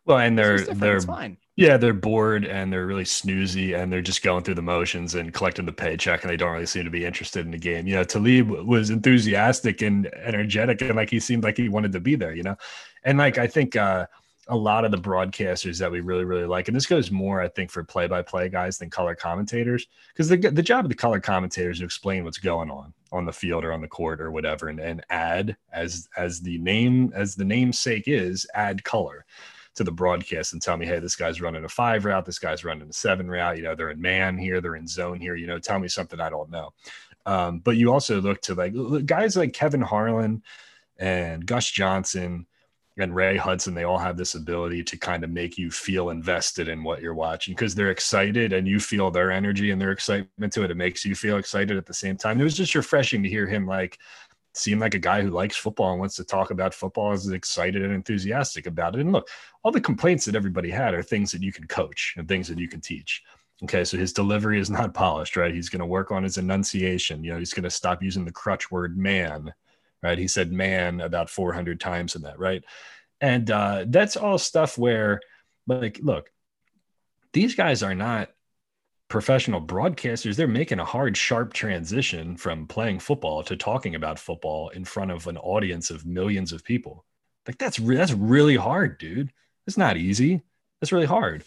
Well, 0.06 0.18
and 0.18 0.38
they're 0.38 0.60
they're 0.60 1.00
fine. 1.00 1.38
yeah 1.56 1.78
they're 1.78 1.94
bored 1.94 2.44
and 2.44 2.70
they're 2.70 2.86
really 2.86 3.04
snoozy 3.04 3.74
and 3.74 3.90
they're 3.90 4.02
just 4.02 4.22
going 4.22 4.44
through 4.44 4.56
the 4.56 4.60
motions 4.62 5.14
and 5.14 5.32
collecting 5.32 5.64
the 5.64 5.72
paycheck 5.72 6.22
and 6.22 6.30
they 6.30 6.36
don't 6.36 6.52
really 6.52 6.66
seem 6.66 6.84
to 6.84 6.90
be 6.90 7.06
interested 7.06 7.46
in 7.46 7.50
the 7.50 7.58
game. 7.58 7.86
You 7.86 7.94
know, 7.94 8.04
Talib 8.04 8.50
was 8.50 8.90
enthusiastic 8.90 9.80
and 9.80 10.06
energetic 10.14 10.82
and 10.82 10.94
like 10.94 11.08
he 11.08 11.20
seemed 11.20 11.42
like 11.42 11.56
he 11.56 11.70
wanted 11.70 11.92
to 11.92 12.00
be 12.00 12.16
there. 12.16 12.34
You 12.34 12.42
know, 12.42 12.56
and 13.04 13.18
like 13.18 13.38
I 13.38 13.46
think 13.46 13.76
uh, 13.76 14.06
a 14.48 14.56
lot 14.56 14.84
of 14.84 14.90
the 14.90 14.98
broadcasters 14.98 15.78
that 15.78 15.90
we 15.90 16.00
really 16.00 16.24
really 16.24 16.46
like, 16.46 16.68
and 16.68 16.76
this 16.76 16.86
goes 16.86 17.10
more 17.10 17.40
I 17.40 17.48
think 17.48 17.70
for 17.70 17.84
play 17.84 18.06
by 18.06 18.22
play 18.22 18.48
guys 18.48 18.78
than 18.78 18.90
color 18.90 19.14
commentators 19.14 19.86
because 20.12 20.28
the 20.28 20.36
the 20.36 20.62
job 20.62 20.84
of 20.84 20.88
the 20.88 20.96
color 20.96 21.20
commentators 21.20 21.78
to 21.78 21.84
explain 21.84 22.24
what's 22.24 22.38
going 22.38 22.70
on 22.70 22.92
on 23.12 23.24
the 23.24 23.32
field 23.32 23.64
or 23.64 23.72
on 23.72 23.80
the 23.80 23.88
court 23.88 24.20
or 24.20 24.30
whatever 24.30 24.68
and, 24.68 24.80
and 24.80 25.04
add 25.10 25.56
as 25.72 26.08
as 26.16 26.40
the 26.40 26.58
name 26.58 27.12
as 27.14 27.34
the 27.34 27.44
namesake 27.44 28.04
is 28.06 28.46
add 28.54 28.82
color 28.84 29.24
to 29.74 29.84
the 29.84 29.90
broadcast 29.90 30.52
and 30.52 30.62
tell 30.62 30.76
me, 30.76 30.86
hey, 30.86 31.00
this 31.00 31.16
guy's 31.16 31.40
running 31.40 31.64
a 31.64 31.68
five 31.68 32.04
route, 32.04 32.24
this 32.24 32.38
guy's 32.38 32.64
running 32.64 32.88
a 32.88 32.92
seven 32.92 33.28
route. 33.28 33.56
You 33.56 33.64
know, 33.64 33.74
they're 33.74 33.90
in 33.90 34.00
man 34.00 34.38
here, 34.38 34.60
they're 34.60 34.76
in 34.76 34.86
zone 34.86 35.20
here. 35.20 35.34
You 35.34 35.46
know, 35.46 35.58
tell 35.58 35.78
me 35.78 35.88
something 35.88 36.20
I 36.20 36.30
don't 36.30 36.50
know. 36.50 36.72
Um, 37.26 37.58
but 37.60 37.76
you 37.76 37.92
also 37.92 38.20
look 38.20 38.40
to 38.42 38.54
like 38.54 38.74
guys 39.06 39.36
like 39.36 39.52
Kevin 39.52 39.80
Harlan 39.80 40.42
and 40.98 41.44
Gus 41.44 41.70
Johnson 41.70 42.46
and 42.98 43.14
Ray 43.14 43.36
Hudson. 43.36 43.74
They 43.74 43.84
all 43.84 43.98
have 43.98 44.16
this 44.16 44.34
ability 44.34 44.84
to 44.84 44.96
kind 44.96 45.24
of 45.24 45.30
make 45.30 45.58
you 45.58 45.70
feel 45.70 46.10
invested 46.10 46.68
in 46.68 46.84
what 46.84 47.02
you're 47.02 47.14
watching 47.14 47.54
because 47.54 47.74
they're 47.74 47.90
excited 47.90 48.52
and 48.52 48.68
you 48.68 48.78
feel 48.78 49.10
their 49.10 49.30
energy 49.30 49.70
and 49.70 49.80
their 49.80 49.92
excitement 49.92 50.52
to 50.52 50.62
it. 50.62 50.70
It 50.70 50.76
makes 50.76 51.04
you 51.04 51.14
feel 51.14 51.38
excited 51.38 51.76
at 51.76 51.86
the 51.86 51.94
same 51.94 52.16
time. 52.16 52.40
It 52.40 52.44
was 52.44 52.56
just 52.56 52.74
refreshing 52.74 53.22
to 53.22 53.28
hear 53.28 53.46
him 53.46 53.66
like 53.66 53.98
seem 54.54 54.78
like 54.78 54.94
a 54.94 55.00
guy 55.00 55.20
who 55.20 55.30
likes 55.30 55.56
football 55.56 55.90
and 55.90 56.00
wants 56.00 56.16
to 56.16 56.24
talk 56.24 56.50
about 56.50 56.72
football 56.72 57.12
is 57.12 57.28
excited 57.28 57.82
and 57.82 57.92
enthusiastic 57.92 58.66
about 58.66 58.94
it. 58.94 59.00
And 59.00 59.12
look, 59.12 59.28
all 59.62 59.72
the 59.72 59.80
complaints 59.80 60.24
that 60.24 60.36
everybody 60.36 60.70
had 60.70 60.94
are 60.94 61.02
things 61.02 61.32
that 61.32 61.42
you 61.42 61.52
can 61.52 61.66
coach 61.66 62.14
and 62.16 62.28
things 62.28 62.48
that 62.48 62.58
you 62.58 62.68
can 62.68 62.80
teach. 62.80 63.22
Okay, 63.62 63.84
so 63.84 63.96
his 63.96 64.12
delivery 64.12 64.60
is 64.60 64.70
not 64.70 64.94
polished, 64.94 65.36
right? 65.36 65.54
He's 65.54 65.68
going 65.68 65.80
to 65.80 65.86
work 65.86 66.10
on 66.10 66.22
his 66.22 66.38
enunciation. 66.38 67.24
You 67.24 67.32
know, 67.32 67.38
he's 67.38 67.54
going 67.54 67.64
to 67.64 67.70
stop 67.70 68.02
using 68.02 68.24
the 68.24 68.32
crutch 68.32 68.70
word 68.70 68.96
man, 68.96 69.52
right? 70.04 70.18
He 70.18 70.28
said 70.28 70.52
man 70.52 71.00
about 71.00 71.30
400 71.30 71.80
times 71.80 72.14
in 72.14 72.22
that, 72.22 72.38
right? 72.38 72.62
And 73.20 73.50
uh, 73.50 73.86
that's 73.88 74.16
all 74.16 74.36
stuff 74.36 74.76
where, 74.76 75.20
like, 75.66 75.98
look, 76.02 76.30
these 77.32 77.54
guys 77.54 77.82
are 77.82 77.94
not 77.94 78.30
professional 79.08 79.62
broadcasters. 79.62 80.36
They're 80.36 80.46
making 80.46 80.78
a 80.78 80.84
hard, 80.84 81.16
sharp 81.16 81.54
transition 81.54 82.36
from 82.36 82.66
playing 82.66 82.98
football 82.98 83.42
to 83.44 83.56
talking 83.56 83.94
about 83.94 84.18
football 84.18 84.68
in 84.68 84.84
front 84.84 85.10
of 85.10 85.26
an 85.26 85.38
audience 85.38 85.90
of 85.90 86.04
millions 86.04 86.52
of 86.52 86.64
people. 86.64 87.06
Like 87.46 87.56
that's 87.58 87.78
re- 87.78 87.96
that's 87.96 88.12
really 88.12 88.56
hard, 88.56 88.98
dude. 88.98 89.32
It's 89.66 89.78
not 89.78 89.96
easy. 89.96 90.42
It's 90.82 90.92
really 90.92 91.06
hard. 91.06 91.44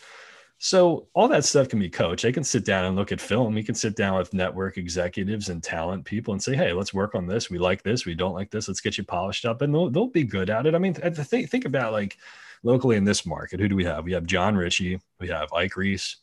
So 0.59 1.07
all 1.13 1.27
that 1.27 1.45
stuff 1.45 1.69
can 1.69 1.79
be 1.79 1.89
coached. 1.89 2.23
They 2.23 2.31
can 2.31 2.43
sit 2.43 2.65
down 2.65 2.85
and 2.85 2.95
look 2.95 3.11
at 3.11 3.21
film. 3.21 3.53
We 3.53 3.63
can 3.63 3.75
sit 3.75 3.95
down 3.95 4.17
with 4.17 4.33
network 4.33 4.77
executives 4.77 5.49
and 5.49 5.61
talent 5.61 6.03
people 6.03 6.33
and 6.33 6.41
say, 6.41 6.55
"Hey, 6.55 6.73
let's 6.73 6.93
work 6.93 7.13
on 7.13 7.27
this. 7.27 7.49
We 7.49 7.59
like 7.59 7.83
this. 7.83 8.05
We 8.05 8.15
don't 8.15 8.33
like 8.33 8.49
this. 8.49 8.67
Let's 8.67 8.81
get 8.81 8.97
you 8.97 9.03
polished 9.03 9.45
up." 9.45 9.61
And 9.61 9.73
they'll, 9.73 9.89
they'll 9.91 10.07
be 10.07 10.23
good 10.23 10.49
at 10.49 10.65
it. 10.65 10.73
I 10.73 10.79
mean, 10.79 10.95
th- 10.95 11.15
think 11.15 11.51
think 11.51 11.65
about 11.65 11.93
like 11.93 12.17
locally 12.63 12.97
in 12.97 13.03
this 13.03 13.25
market. 13.25 13.59
Who 13.59 13.67
do 13.67 13.75
we 13.75 13.85
have? 13.85 14.03
We 14.03 14.13
have 14.13 14.25
Jon 14.25 14.55
Ritchie. 14.55 14.99
We 15.19 15.27
have 15.27 15.53
Ike 15.53 15.77
Reese. 15.77 16.17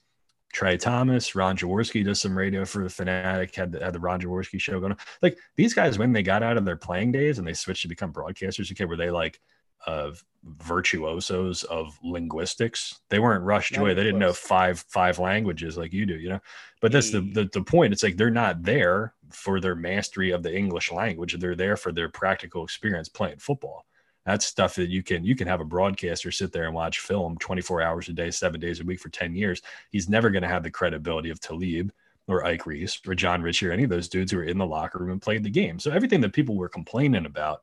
Tra 0.52 0.78
Thomas, 0.78 1.34
Ron 1.34 1.56
Jaworski 1.56 2.04
does 2.04 2.20
some 2.20 2.38
radio 2.38 2.64
for 2.64 2.84
the 2.84 2.88
Fanatic, 2.88 3.52
had 3.56 3.72
the, 3.72 3.84
had 3.84 3.92
the 3.92 3.98
Ron 3.98 4.20
Jaworski 4.20 4.60
show 4.60 4.78
going 4.78 4.92
on. 4.92 4.98
Like 5.20 5.36
these 5.56 5.74
guys, 5.74 5.98
when 5.98 6.12
they 6.12 6.22
got 6.22 6.44
out 6.44 6.56
of 6.56 6.64
their 6.64 6.76
playing 6.76 7.10
days 7.10 7.38
and 7.38 7.46
they 7.46 7.54
switched 7.54 7.82
to 7.82 7.88
become 7.88 8.12
broadcasters, 8.12 8.70
okay, 8.70 8.84
were 8.84 8.96
they 8.96 9.10
like 9.10 9.40
uh, 9.86 10.10
virtuosos 10.44 11.64
of 11.64 11.98
linguistics? 12.02 13.00
They 13.08 13.18
weren't 13.18 13.44
rushed 13.44 13.76
away. 13.76 13.94
They 13.94 14.04
didn't 14.04 14.20
know 14.20 14.32
five 14.32 14.84
five 14.88 15.18
languages 15.18 15.76
like 15.76 15.92
you 15.92 16.06
do, 16.06 16.16
you 16.16 16.30
know. 16.30 16.40
But 16.80 16.92
that's 16.92 17.10
the, 17.10 17.20
the 17.20 17.48
the 17.52 17.62
point. 17.62 17.92
It's 17.92 18.02
like 18.02 18.16
they're 18.16 18.30
not 18.30 18.62
there 18.62 19.14
for 19.30 19.60
their 19.60 19.74
mastery 19.74 20.30
of 20.30 20.42
the 20.42 20.54
English 20.54 20.92
language. 20.92 21.36
They're 21.38 21.56
there 21.56 21.76
for 21.76 21.92
their 21.92 22.08
practical 22.08 22.64
experience 22.64 23.08
playing 23.08 23.38
football 23.38 23.86
that's 24.24 24.46
stuff 24.46 24.74
that 24.74 24.88
you 24.88 25.02
can 25.02 25.24
you 25.24 25.36
can 25.36 25.46
have 25.46 25.60
a 25.60 25.64
broadcaster 25.64 26.30
sit 26.30 26.52
there 26.52 26.64
and 26.64 26.74
watch 26.74 27.00
film 27.00 27.36
24 27.38 27.82
hours 27.82 28.08
a 28.08 28.12
day 28.12 28.30
seven 28.30 28.60
days 28.60 28.80
a 28.80 28.84
week 28.84 29.00
for 29.00 29.08
10 29.10 29.34
years 29.34 29.62
he's 29.90 30.08
never 30.08 30.30
going 30.30 30.42
to 30.42 30.48
have 30.48 30.62
the 30.62 30.70
credibility 30.70 31.30
of 31.30 31.40
talib 31.40 31.92
or 32.26 32.44
ike 32.44 32.66
reese 32.66 33.00
or 33.06 33.14
jon 33.14 33.42
ritchie 33.42 33.66
or 33.66 33.72
any 33.72 33.84
of 33.84 33.90
those 33.90 34.08
dudes 34.08 34.32
who 34.32 34.38
are 34.38 34.44
in 34.44 34.58
the 34.58 34.66
locker 34.66 34.98
room 34.98 35.10
and 35.10 35.22
played 35.22 35.44
the 35.44 35.50
game 35.50 35.78
so 35.78 35.90
everything 35.90 36.20
that 36.20 36.32
people 36.32 36.56
were 36.56 36.68
complaining 36.68 37.26
about 37.26 37.62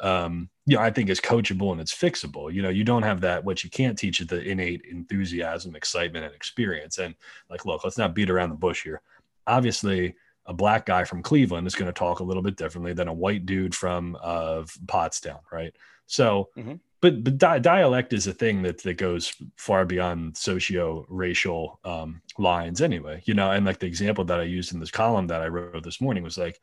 um 0.00 0.48
you 0.66 0.76
know 0.76 0.82
i 0.82 0.90
think 0.90 1.08
is 1.08 1.20
coachable 1.20 1.72
and 1.72 1.80
it's 1.80 1.94
fixable 1.94 2.52
you 2.52 2.60
know 2.60 2.68
you 2.68 2.84
don't 2.84 3.02
have 3.02 3.20
that 3.20 3.42
what 3.44 3.64
you 3.64 3.70
can't 3.70 3.96
teach 3.96 4.20
is 4.20 4.26
the 4.26 4.42
innate 4.42 4.82
enthusiasm 4.90 5.74
excitement 5.74 6.24
and 6.24 6.34
experience 6.34 6.98
and 6.98 7.14
like 7.48 7.64
look 7.64 7.82
let's 7.82 7.96
not 7.96 8.14
beat 8.14 8.28
around 8.30 8.50
the 8.50 8.56
bush 8.56 8.82
here 8.82 9.00
obviously 9.46 10.14
a 10.48 10.54
black 10.54 10.86
guy 10.86 11.02
from 11.02 11.22
Cleveland 11.24 11.66
is 11.66 11.74
going 11.74 11.92
to 11.92 11.98
talk 11.98 12.20
a 12.20 12.24
little 12.24 12.42
bit 12.42 12.56
differently 12.56 12.92
than 12.92 13.08
a 13.08 13.12
white 13.12 13.46
dude 13.46 13.74
from 13.74 14.16
uh, 14.22 14.62
Pottstown, 14.86 15.40
right? 15.50 15.74
So, 16.06 16.50
Mhm. 16.56 16.78
but 17.00 17.24
but 17.24 17.36
di- 17.36 17.58
dialect 17.58 18.12
is 18.12 18.28
a 18.28 18.32
thing 18.32 18.62
that 18.62 18.80
that 18.84 18.96
goes 18.96 19.34
far 19.56 19.84
beyond 19.84 20.36
socio-racial 20.36 21.80
um, 21.84 22.22
lines, 22.38 22.80
anyway. 22.80 23.22
You 23.24 23.34
know, 23.34 23.50
and 23.50 23.66
like 23.66 23.80
the 23.80 23.86
example 23.86 24.24
that 24.26 24.38
I 24.40 24.44
used 24.44 24.72
in 24.72 24.80
this 24.80 24.90
column 24.90 25.26
that 25.28 25.42
I 25.42 25.48
wrote 25.48 25.82
this 25.82 26.00
morning 26.00 26.22
was 26.22 26.38
like, 26.38 26.60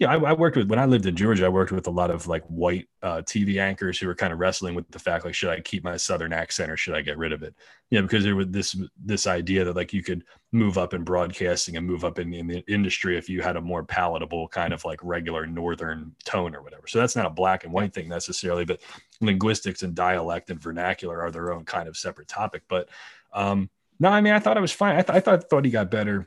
yeah, 0.00 0.10
I, 0.10 0.16
I 0.16 0.32
worked 0.32 0.56
with 0.56 0.70
when 0.70 0.78
I 0.78 0.86
lived 0.86 1.04
in 1.04 1.14
Georgia. 1.14 1.44
I 1.44 1.50
worked 1.50 1.72
with 1.72 1.86
a 1.86 1.90
lot 1.90 2.10
of 2.10 2.26
like 2.26 2.42
white 2.46 2.88
uh, 3.02 3.18
TV 3.18 3.60
anchors 3.60 3.98
who 3.98 4.06
were 4.06 4.14
kind 4.14 4.32
of 4.32 4.38
wrestling 4.38 4.74
with 4.74 4.90
the 4.90 4.98
fact 4.98 5.26
like, 5.26 5.34
should 5.34 5.50
I 5.50 5.60
keep 5.60 5.84
my 5.84 5.98
southern 5.98 6.32
accent 6.32 6.70
or 6.70 6.76
should 6.78 6.94
I 6.94 7.02
get 7.02 7.18
rid 7.18 7.32
of 7.34 7.42
it? 7.42 7.54
Yeah, 7.90 8.00
because 8.00 8.24
there 8.24 8.34
was 8.34 8.46
this 8.48 8.74
this 9.04 9.26
idea 9.26 9.62
that 9.62 9.76
like 9.76 9.92
you 9.92 10.02
could 10.02 10.24
move 10.52 10.78
up 10.78 10.94
in 10.94 11.04
broadcasting 11.04 11.76
and 11.76 11.86
move 11.86 12.06
up 12.06 12.18
in, 12.18 12.32
in 12.32 12.46
the 12.46 12.64
industry 12.66 13.18
if 13.18 13.28
you 13.28 13.42
had 13.42 13.56
a 13.56 13.60
more 13.60 13.84
palatable 13.84 14.48
kind 14.48 14.72
of 14.72 14.82
like 14.86 15.00
regular 15.02 15.46
northern 15.46 16.14
tone 16.24 16.56
or 16.56 16.62
whatever. 16.62 16.86
So 16.86 16.98
that's 16.98 17.14
not 17.14 17.26
a 17.26 17.30
black 17.30 17.64
and 17.64 17.72
white 17.72 17.92
thing 17.92 18.08
necessarily, 18.08 18.64
but 18.64 18.80
linguistics 19.20 19.82
and 19.82 19.94
dialect 19.94 20.48
and 20.48 20.62
vernacular 20.62 21.20
are 21.20 21.30
their 21.30 21.52
own 21.52 21.66
kind 21.66 21.88
of 21.88 21.96
separate 21.98 22.26
topic. 22.26 22.62
But 22.68 22.88
um, 23.34 23.68
no, 23.98 24.08
I 24.08 24.22
mean, 24.22 24.32
I 24.32 24.38
thought 24.38 24.56
it 24.56 24.62
was 24.62 24.72
fine. 24.72 24.96
I, 24.96 25.02
th- 25.02 25.14
I 25.14 25.20
thought 25.20 25.50
thought 25.50 25.66
he 25.66 25.70
got 25.70 25.90
better 25.90 26.26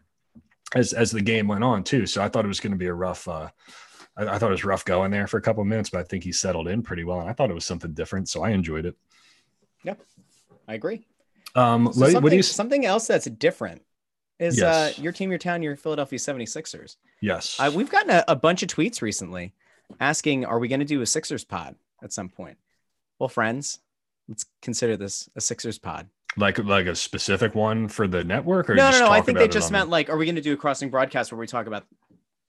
as 0.75 0.93
as 0.93 1.11
the 1.11 1.21
game 1.21 1.47
went 1.47 1.63
on 1.63 1.83
too. 1.83 2.05
So 2.05 2.23
I 2.23 2.29
thought 2.29 2.45
it 2.45 2.49
was 2.49 2.59
going 2.59 2.71
to 2.71 2.77
be 2.77 2.87
a 2.87 2.93
rough 2.93 3.27
uh, 3.27 3.49
I, 4.15 4.27
I, 4.27 4.37
thought 4.37 4.49
it 4.49 4.51
was 4.51 4.65
rough 4.65 4.85
going 4.85 5.11
there 5.11 5.27
for 5.27 5.37
a 5.37 5.41
couple 5.41 5.61
of 5.61 5.67
minutes, 5.67 5.89
but 5.89 5.99
I 5.99 6.03
think 6.03 6.23
he 6.23 6.31
settled 6.31 6.67
in 6.67 6.83
pretty 6.83 7.03
well, 7.03 7.19
and 7.19 7.29
I 7.29 7.33
thought 7.33 7.49
it 7.49 7.55
was 7.55 7.65
something 7.65 7.93
different, 7.93 8.29
so 8.29 8.43
I 8.43 8.51
enjoyed 8.51 8.85
it. 8.85 8.95
Yep, 9.83 10.01
I 10.67 10.73
agree. 10.75 11.05
Um, 11.55 11.91
so 11.93 12.01
what, 12.13 12.23
what 12.23 12.29
do 12.29 12.35
you? 12.35 12.43
Something 12.43 12.85
else 12.85 13.07
that's 13.07 13.25
different 13.25 13.81
is 14.39 14.57
Yes. 14.57 14.97
uh, 14.97 15.01
your 15.01 15.11
team, 15.11 15.29
your 15.29 15.39
town, 15.39 15.61
your 15.61 15.75
Philadelphia 15.75 16.19
76ers. 16.19 16.97
Yes. 17.21 17.57
Uh, 17.59 17.71
we've 17.73 17.89
gotten 17.89 18.09
a, 18.09 18.23
a 18.27 18.35
bunch 18.35 18.63
of 18.63 18.69
tweets 18.69 19.01
recently 19.01 19.53
asking, 19.99 20.45
are 20.45 20.59
we 20.59 20.67
going 20.67 20.79
to 20.79 20.85
do 20.85 21.01
a 21.01 21.05
Sixers 21.05 21.43
pod 21.43 21.75
at 22.01 22.11
some 22.11 22.29
point? 22.29 22.57
Well, 23.19 23.29
friends, 23.29 23.79
let's 24.27 24.45
consider 24.61 24.97
this 24.97 25.29
a 25.35 25.41
Sixers 25.41 25.77
pod. 25.77 26.09
Like 26.37 26.57
like 26.59 26.85
a 26.85 26.95
specific 26.95 27.55
one 27.55 27.87
for 27.87 28.07
the 28.07 28.23
network, 28.23 28.69
or 28.69 28.75
no, 28.75 28.91
no, 28.91 28.99
no. 28.99 29.09
I 29.09 29.21
think 29.21 29.37
they 29.37 29.47
just 29.47 29.71
meant 29.71 29.89
like, 29.89 30.09
are 30.09 30.17
we 30.17 30.25
going 30.25 30.35
to 30.35 30.41
do 30.41 30.53
a 30.53 30.57
crossing 30.57 30.89
broadcast 30.89 31.31
where 31.31 31.39
we 31.39 31.47
talk 31.47 31.67
about 31.67 31.85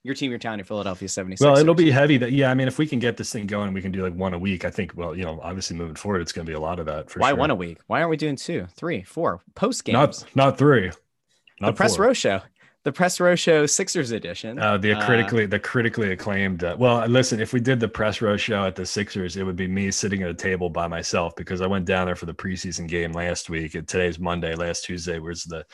your 0.02 0.14
team, 0.14 0.30
your 0.30 0.38
town, 0.38 0.58
your 0.58 0.64
Philadelphia 0.64 1.08
76ers? 1.08 1.40
Well, 1.40 1.58
it'll 1.58 1.74
be 1.74 1.90
heavy. 1.90 2.16
That 2.18 2.32
yeah, 2.32 2.50
I 2.50 2.54
mean, 2.54 2.68
if 2.68 2.78
we 2.78 2.86
can 2.86 2.98
get 2.98 3.16
this 3.16 3.32
thing 3.32 3.46
going, 3.46 3.72
we 3.72 3.82
can 3.82 3.92
do 3.92 4.02
like 4.02 4.14
one 4.14 4.34
a 4.34 4.38
week. 4.38 4.64
I 4.64 4.70
think. 4.70 4.92
Well, 4.96 5.16
you 5.16 5.24
know, 5.24 5.40
obviously 5.42 5.76
moving 5.76 5.96
forward, 5.96 6.22
it's 6.22 6.32
going 6.32 6.46
to 6.46 6.50
be 6.50 6.54
a 6.54 6.60
lot 6.60 6.78
of 6.78 6.86
that 6.86 7.10
for 7.10 7.20
Why 7.20 7.30
sure. 7.30 7.38
one 7.38 7.50
a 7.50 7.54
week? 7.54 7.78
Why 7.86 7.98
aren't 8.00 8.10
we 8.10 8.16
doing 8.16 8.36
two, 8.36 8.66
three, 8.76 9.02
four 9.02 9.40
post 9.54 9.84
games? 9.84 9.94
Not 9.94 10.36
not 10.36 10.58
three. 10.58 10.90
Not 11.60 11.68
the 11.68 11.72
Press 11.74 11.96
four. 11.96 12.06
Row 12.06 12.12
Show, 12.12 12.40
the 12.84 12.92
Press 12.92 13.18
Row 13.18 13.34
Show 13.34 13.64
Sixers 13.64 14.10
edition. 14.10 14.58
Uh, 14.58 14.76
the 14.76 14.92
Uh, 14.92 15.04
critically 15.04 15.46
the 15.46 15.58
critically 15.58 16.12
acclaimed. 16.12 16.62
Uh, 16.62 16.76
well, 16.78 17.06
listen, 17.06 17.40
if 17.40 17.54
we 17.54 17.60
did 17.60 17.80
the 17.80 17.88
press 17.88 18.20
row 18.20 18.36
show 18.36 18.64
at 18.66 18.76
the 18.76 18.84
Sixers, 18.84 19.36
it 19.36 19.42
would 19.42 19.56
be 19.56 19.66
me 19.66 19.90
sitting 19.90 20.22
at 20.22 20.30
a 20.30 20.34
table 20.34 20.68
by 20.68 20.86
myself 20.86 21.34
because 21.34 21.62
I 21.62 21.66
went 21.66 21.86
down 21.86 22.06
there 22.06 22.14
for 22.14 22.26
the 22.26 22.34
preseason 22.34 22.86
game 22.86 23.12
last 23.12 23.48
week. 23.48 23.74
And 23.74 23.88
today's 23.88 24.18
Monday. 24.18 24.54
Last 24.54 24.84
Tuesday 24.84 25.18
was 25.18 25.44
the 25.44 25.64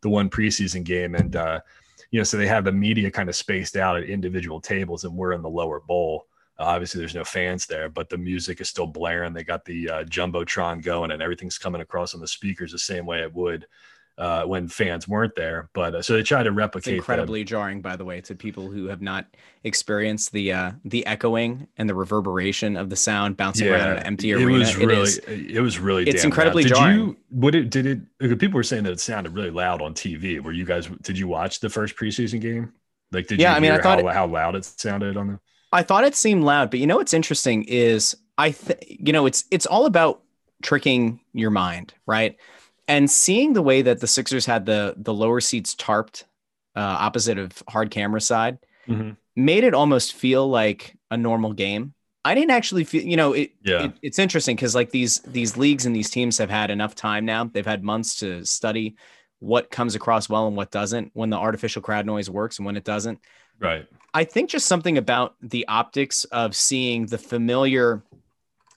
the 0.00 0.08
one 0.08 0.30
preseason 0.30 0.84
game, 0.84 1.16
and 1.16 1.34
uh, 1.34 1.60
you 2.12 2.20
know, 2.20 2.24
so 2.24 2.36
they 2.36 2.46
have 2.46 2.64
the 2.64 2.72
media 2.72 3.10
kind 3.10 3.28
of 3.28 3.34
spaced 3.34 3.76
out 3.76 3.96
at 3.96 4.04
individual 4.04 4.60
tables, 4.60 5.02
and 5.02 5.14
we're 5.14 5.32
in 5.32 5.42
the 5.42 5.50
lower 5.50 5.80
bowl. 5.80 6.26
Uh, 6.60 6.64
obviously, 6.64 7.00
there's 7.00 7.14
no 7.14 7.24
fans 7.24 7.66
there, 7.66 7.88
but 7.88 8.08
the 8.08 8.18
music 8.18 8.60
is 8.60 8.68
still 8.68 8.86
blaring. 8.86 9.32
They 9.32 9.42
got 9.42 9.64
the 9.64 9.90
uh, 9.90 10.04
jumbotron 10.04 10.80
going, 10.80 11.10
and 11.10 11.22
everything's 11.22 11.58
coming 11.58 11.80
across 11.80 12.14
on 12.14 12.20
the 12.20 12.28
speakers 12.28 12.70
the 12.70 12.78
same 12.78 13.04
way 13.04 13.22
it 13.22 13.34
would 13.34 13.66
uh, 14.18 14.44
when 14.44 14.68
fans 14.68 15.08
weren't 15.08 15.34
there. 15.36 15.68
But 15.72 15.94
uh, 15.94 16.02
so 16.02 16.14
they 16.14 16.22
try 16.22 16.42
to 16.42 16.52
replicate 16.52 16.92
that. 16.92 16.96
incredibly 16.96 17.44
jarring, 17.44 17.80
by 17.80 17.96
the 17.96 18.04
way, 18.04 18.20
to 18.22 18.34
people 18.34 18.70
who 18.70 18.86
have 18.86 19.00
not 19.02 19.26
experienced 19.64 20.32
the 20.32 20.52
uh, 20.52 20.72
the 20.84 21.04
echoing 21.06 21.66
and 21.78 21.88
the 21.88 21.94
reverberation 21.94 22.76
of 22.76 22.90
the 22.90 22.96
sound 22.96 23.36
bouncing 23.36 23.68
around 23.68 23.96
an 23.96 23.98
empty 24.04 24.32
arena. 24.34 24.50
it 24.56 24.58
was 24.58 24.76
really, 24.76 25.02
is- 25.02 25.18
it, 25.18 25.60
was 25.60 25.78
really, 25.78 26.04
it's 26.08 26.24
incredibly 26.24 26.64
loud. 26.64 26.68
Did 26.68 26.76
jarring. 26.76 26.98
you? 26.98 27.16
Would 27.30 27.54
it? 27.54 27.70
Did 27.70 27.86
it? 27.86 28.38
People 28.38 28.56
were 28.56 28.62
saying 28.62 28.84
that 28.84 28.92
it 28.92 29.00
sounded 29.00 29.34
really 29.34 29.50
loud 29.50 29.80
on 29.80 29.94
TV. 29.94 30.40
Were 30.40 30.52
you 30.52 30.64
guys? 30.64 30.86
Did 31.02 31.18
you 31.18 31.28
watch 31.28 31.60
the 31.60 31.68
first 31.70 31.96
preseason 31.96 32.40
game? 32.40 32.72
Like, 33.12 33.26
did 33.26 33.40
Yeah, 33.40 33.50
you 33.52 33.56
I 33.56 33.60
mean, 33.60 33.72
I 33.72 33.78
thought 33.78 34.00
how, 34.00 34.08
it- 34.08 34.14
how 34.14 34.26
loud 34.26 34.56
it 34.56 34.64
sounded 34.64 35.16
on 35.16 35.28
the? 35.28 35.40
I 35.74 35.82
thought 35.82 36.04
it 36.04 36.14
seemed 36.14 36.44
loud, 36.44 36.70
but 36.70 36.80
you 36.80 36.86
know 36.86 36.98
what's 36.98 37.14
interesting 37.14 37.64
is 37.64 38.14
I, 38.36 38.50
th- 38.50 38.78
you 38.86 39.12
know, 39.12 39.24
it's 39.24 39.44
it's 39.50 39.64
all 39.64 39.86
about 39.86 40.20
tricking 40.62 41.20
your 41.32 41.50
mind, 41.50 41.94
right? 42.06 42.36
And 42.88 43.10
seeing 43.10 43.52
the 43.52 43.62
way 43.62 43.82
that 43.82 44.00
the 44.00 44.06
Sixers 44.06 44.44
had 44.46 44.66
the 44.66 44.94
the 44.96 45.14
lower 45.14 45.40
seats 45.40 45.74
tarped 45.74 46.24
uh, 46.74 46.80
opposite 46.80 47.38
of 47.38 47.62
hard 47.68 47.90
camera 47.90 48.20
side 48.20 48.58
made 49.36 49.64
it 49.64 49.72
almost 49.74 50.12
feel 50.14 50.48
like 50.48 50.96
a 51.10 51.16
normal 51.16 51.52
game. 51.52 51.94
I 52.24 52.34
didn't 52.34 52.50
actually 52.50 52.84
feel, 52.84 53.02
you 53.02 53.16
know, 53.16 53.32
it, 53.32 53.52
Yeah. 53.64 53.84
it- 53.84 53.92
it's 54.02 54.18
interesting 54.18 54.56
because 54.56 54.74
like 54.74 54.90
these 54.90 55.20
these 55.20 55.56
leagues 55.56 55.86
and 55.86 55.94
these 55.96 56.10
teams 56.10 56.38
have 56.38 56.50
had 56.50 56.70
enough 56.70 56.94
time 56.94 57.24
now. 57.24 57.44
They've 57.44 57.64
had 57.66 57.82
months 57.82 58.18
to 58.18 58.44
study 58.44 58.96
what 59.38 59.70
comes 59.70 59.94
across 59.94 60.28
well 60.28 60.46
and 60.46 60.56
what 60.56 60.70
doesn't, 60.70 61.10
when 61.14 61.30
the 61.30 61.36
artificial 61.36 61.82
crowd 61.82 62.06
noise 62.06 62.28
works 62.30 62.58
and 62.58 62.66
when 62.66 62.76
it 62.76 62.84
doesn't. 62.84 63.18
Right. 63.58 63.86
I 64.14 64.24
think 64.24 64.50
just 64.50 64.66
something 64.66 64.98
about 64.98 65.34
the 65.40 65.66
optics 65.68 66.24
of 66.24 66.54
seeing 66.54 67.06
the 67.06 67.18
familiar 67.18 68.02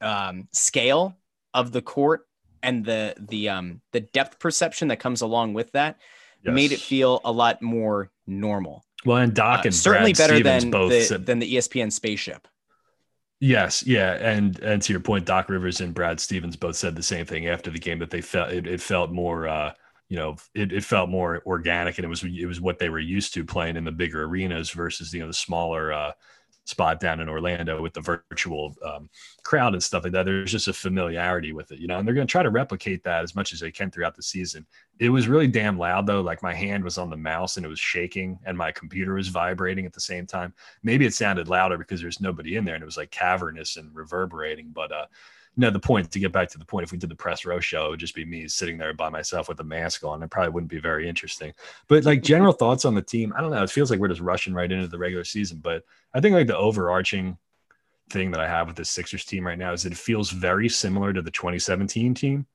um, 0.01 0.47
scale 0.53 1.15
of 1.53 1.71
the 1.71 1.81
court 1.81 2.27
and 2.65 2.83
the 2.83 3.15
the 3.17 3.49
um, 3.49 3.81
the 3.91 4.01
depth 4.01 4.39
perception 4.39 4.89
that 4.89 4.99
comes 4.99 5.21
along 5.21 5.53
with 5.53 5.71
that 5.71 5.97
made 6.43 6.71
it 6.71 6.79
feel 6.79 7.21
a 7.23 7.31
lot 7.31 7.61
more 7.61 8.11
normal. 8.27 8.83
well. 9.05 9.17
And 9.17 9.33
Doc 9.33 9.59
Uh, 9.59 9.61
and 9.65 9.75
certainly 9.75 10.13
Brad 10.13 10.29
better 10.29 10.35
Stevens 10.35 10.63
than 10.63 10.71
both 10.71 10.91
the, 10.91 11.01
said 11.01 11.25
than 11.25 11.39
the 11.39 11.55
ESPN 11.55 11.91
spaceship. 11.91 12.47
Yes, 13.39 13.85
yeah, 13.85 14.13
and 14.13 14.57
and 14.59 14.81
to 14.81 14.93
your 14.93 15.01
point, 15.01 15.25
Doc 15.25 15.49
Rivers 15.49 15.81
and 15.81 15.93
Brad 15.93 16.19
Stevens 16.19 16.55
both 16.55 16.75
said 16.75 16.95
the 16.95 17.03
same 17.03 17.25
thing 17.25 17.47
after 17.47 17.69
the 17.69 17.79
game 17.79 17.99
that 17.99 18.09
they 18.09 18.21
felt 18.21 18.51
it, 18.51 18.65
it 18.65 18.81
felt 18.81 19.11
more, 19.11 19.47
uh, 19.47 19.73
you 20.07 20.17
know, 20.17 20.37
it, 20.53 20.71
it 20.71 20.83
felt 20.83 21.09
more 21.09 21.43
organic, 21.45 21.97
and 21.97 22.05
it 22.05 22.07
was 22.07 22.23
it 22.23 22.45
was 22.45 22.61
what 22.61 22.79
they 22.79 22.89
were 22.89 22.99
used 22.99 23.33
to 23.33 23.43
playing 23.43 23.75
in 23.75 23.83
the 23.83 23.91
bigger 23.91 24.23
arenas 24.23 24.69
versus 24.71 25.13
you 25.13 25.19
know 25.19 25.27
the 25.27 25.33
smaller 25.33 25.91
uh, 25.91 26.11
spot 26.65 26.99
down 26.99 27.19
in 27.19 27.29
Orlando 27.29 27.81
with 27.81 27.93
the 27.93 28.01
virtual 28.01 28.75
um, 28.83 29.09
crowd 29.43 29.73
and 29.73 29.83
stuff 29.83 30.03
like 30.03 30.13
that. 30.13 30.25
There's 30.25 30.51
just 30.51 30.67
a 30.67 30.73
familiarity 30.73 31.53
with 31.53 31.71
it, 31.71 31.79
you 31.79 31.87
know, 31.87 31.99
and 31.99 32.07
they're 32.07 32.15
going 32.15 32.27
to 32.27 32.31
try 32.31 32.43
to 32.43 32.49
replicate 32.49 33.03
that 33.03 33.23
as 33.23 33.35
much 33.35 33.53
as 33.53 33.59
they 33.59 33.71
can 33.71 33.91
throughout 33.91 34.15
the 34.15 34.23
season. 34.23 34.65
It 34.99 35.09
was 35.09 35.27
really 35.27 35.47
damn 35.47 35.77
loud 35.77 36.07
though, 36.07 36.21
like 36.21 36.41
my 36.43 36.53
hand 36.53 36.83
was 36.83 36.97
on 36.97 37.09
the 37.09 37.17
mouse 37.17 37.57
and 37.57 37.65
it 37.65 37.69
was 37.69 37.79
shaking, 37.79 38.39
and 38.45 38.57
my 38.57 38.71
computer 38.71 39.13
was 39.13 39.27
vibrating 39.27 39.85
at 39.85 39.93
the 39.93 39.99
same 39.99 40.25
time 40.25 40.53
maybe 40.83 41.05
it 41.05 41.13
sounded 41.13 41.47
louder 41.47 41.77
because 41.77 42.01
there's 42.01 42.21
nobody 42.21 42.55
in 42.55 42.65
there 42.65 42.75
and 42.75 42.81
it 42.81 42.85
was 42.85 42.97
like 42.97 43.11
cavernous 43.11 43.77
and 43.77 43.93
reverberating 43.95 44.71
but 44.73 44.91
uh 44.91 45.05
no 45.57 45.69
the 45.69 45.79
point 45.79 46.11
to 46.11 46.19
get 46.19 46.31
back 46.31 46.49
to 46.49 46.57
the 46.57 46.65
point 46.65 46.83
if 46.83 46.91
we 46.91 46.97
did 46.97 47.09
the 47.09 47.15
press 47.15 47.45
row 47.45 47.59
show 47.59 47.87
it 47.87 47.89
would 47.91 47.99
just 47.99 48.15
be 48.15 48.25
me 48.25 48.47
sitting 48.47 48.77
there 48.77 48.93
by 48.93 49.09
myself 49.09 49.47
with 49.47 49.59
a 49.59 49.63
mask 49.63 50.03
on. 50.03 50.21
It 50.23 50.29
probably 50.29 50.51
wouldn't 50.51 50.71
be 50.71 50.79
very 50.79 51.07
interesting. 51.07 51.53
But 51.87 52.03
like 52.05 52.21
general 52.23 52.53
thoughts 52.61 52.85
on 52.85 52.95
the 52.95 53.01
team? 53.01 53.33
I 53.35 53.41
don't 53.41 53.51
know. 53.51 53.63
It 53.63 53.69
feels 53.69 53.89
like 53.89 53.99
we're 53.99 54.07
just 54.09 54.21
rushing 54.21 54.53
right 54.53 54.71
into 54.71 54.87
the 54.87 54.97
regular 54.97 55.23
season 55.23 55.59
but 55.61 55.83
i 56.13 56.19
think 56.19 56.33
like 56.33 56.47
the 56.47 56.57
overarching 56.57 57.37
thing 58.09 58.31
that 58.31 58.39
i 58.39 58.47
have 58.47 58.67
with 58.67 58.75
the 58.75 58.85
sixers 58.85 59.25
team 59.25 59.45
right 59.45 59.57
now 59.57 59.73
is 59.73 59.85
it 59.85 59.97
feels 59.97 60.29
very 60.29 60.69
similar 60.69 61.11
to 61.13 61.21
the 61.21 61.31
2017 61.31 62.13
team. 62.13 62.45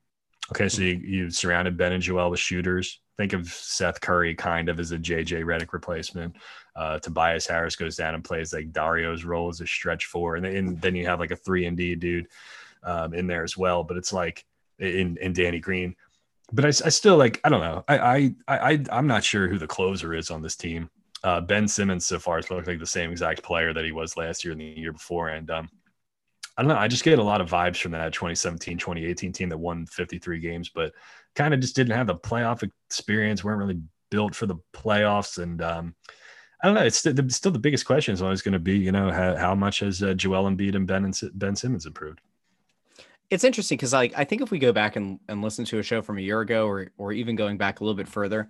Okay 0.52 0.68
so 0.68 0.82
you, 0.82 0.94
you 0.94 1.30
surrounded 1.30 1.76
ben 1.76 1.92
and 1.92 2.02
joel 2.02 2.30
with 2.30 2.40
shooters. 2.40 3.00
Think 3.16 3.32
of 3.34 3.48
seth 3.48 4.00
curry 4.00 4.34
kind 4.34 4.68
of 4.68 4.80
as 4.80 4.92
a 4.92 4.98
jj 4.98 5.44
Redick 5.44 5.72
replacement. 5.72 6.36
Uh, 6.76 6.98
Tobias 6.98 7.46
Harris 7.46 7.76
goes 7.76 7.96
down 7.96 8.14
and 8.14 8.24
plays 8.24 8.52
like 8.52 8.72
Dario's 8.72 9.24
role 9.24 9.48
as 9.48 9.60
a 9.60 9.66
stretch 9.66 10.06
four, 10.06 10.36
and, 10.36 10.44
then- 10.44 10.56
and 10.56 10.80
then 10.80 10.94
you 10.94 11.04
have 11.06 11.20
like 11.20 11.30
a 11.32 11.36
three 11.36 11.66
and 11.66 11.76
D 11.76 11.94
dude 11.94 12.28
um, 12.82 13.14
in 13.14 13.26
there 13.26 13.44
as 13.44 13.56
well. 13.56 13.84
But 13.84 13.96
it's 13.96 14.12
like 14.12 14.44
in 14.78 15.16
in 15.18 15.32
Danny 15.32 15.60
Green. 15.60 15.96
But 16.52 16.64
I, 16.64 16.68
I 16.68 16.88
still 16.88 17.16
like 17.16 17.40
I 17.44 17.48
don't 17.48 17.60
know. 17.60 17.84
I 17.88 17.98
I 17.98 18.34
I 18.48 18.84
I'm 18.90 19.06
not 19.06 19.24
sure 19.24 19.48
who 19.48 19.58
the 19.58 19.66
closer 19.66 20.14
is 20.14 20.30
on 20.30 20.42
this 20.42 20.56
team. 20.56 20.90
Uh, 21.22 21.40
ben 21.40 21.68
Simmons 21.68 22.06
so 22.06 22.18
far 22.18 22.36
has 22.36 22.50
looked 22.50 22.66
like 22.66 22.78
the 22.78 22.86
same 22.86 23.10
exact 23.10 23.42
player 23.42 23.74
that 23.74 23.84
he 23.84 23.92
was 23.92 24.16
last 24.16 24.42
year 24.42 24.52
and 24.52 24.60
the 24.60 24.64
year 24.64 24.92
before, 24.92 25.28
and 25.28 25.50
um, 25.50 25.68
I 26.56 26.62
don't 26.62 26.68
know. 26.68 26.78
I 26.78 26.88
just 26.88 27.04
get 27.04 27.18
a 27.18 27.22
lot 27.22 27.40
of 27.40 27.50
vibes 27.50 27.76
from 27.76 27.92
that 27.92 28.12
2017 28.12 28.78
2018 28.78 29.32
team 29.32 29.48
that 29.50 29.58
won 29.58 29.86
53 29.86 30.40
games, 30.40 30.70
but 30.70 30.92
kind 31.34 31.54
of 31.54 31.60
just 31.60 31.76
didn't 31.76 31.96
have 31.96 32.06
the 32.06 32.16
playoff 32.16 32.62
experience. 32.88 33.44
weren't 33.44 33.58
really 33.58 33.80
built 34.10 34.34
for 34.34 34.46
the 34.46 34.56
playoffs, 34.74 35.42
and 35.42 35.62
um, 35.62 35.94
I 36.62 36.66
don't 36.66 36.74
know. 36.74 36.84
It's 36.84 36.98
still 36.98 37.14
the, 37.14 37.30
still 37.30 37.52
the 37.52 37.58
biggest 37.58 37.86
question 37.86 38.12
is 38.12 38.22
always 38.22 38.42
going 38.42 38.52
to 38.52 38.58
be, 38.58 38.76
you 38.76 38.92
know, 38.92 39.10
how, 39.10 39.36
how 39.36 39.54
much 39.54 39.80
has 39.80 40.02
uh, 40.02 40.14
Joel 40.14 40.50
Embiid 40.50 40.74
and 40.74 40.86
Ben 40.86 41.04
and 41.04 41.20
Ben 41.34 41.56
Simmons 41.56 41.86
improved? 41.86 42.20
It's 43.30 43.44
interesting 43.44 43.76
because 43.76 43.92
like 43.92 44.12
I 44.16 44.24
think 44.24 44.42
if 44.42 44.50
we 44.50 44.58
go 44.58 44.72
back 44.72 44.96
and, 44.96 45.20
and 45.28 45.42
listen 45.42 45.64
to 45.66 45.78
a 45.78 45.82
show 45.82 46.02
from 46.02 46.18
a 46.18 46.22
year 46.22 46.40
ago 46.40 46.66
or 46.66 46.90
or 46.98 47.12
even 47.12 47.36
going 47.36 47.56
back 47.56 47.80
a 47.80 47.84
little 47.84 47.96
bit 47.96 48.08
further, 48.08 48.48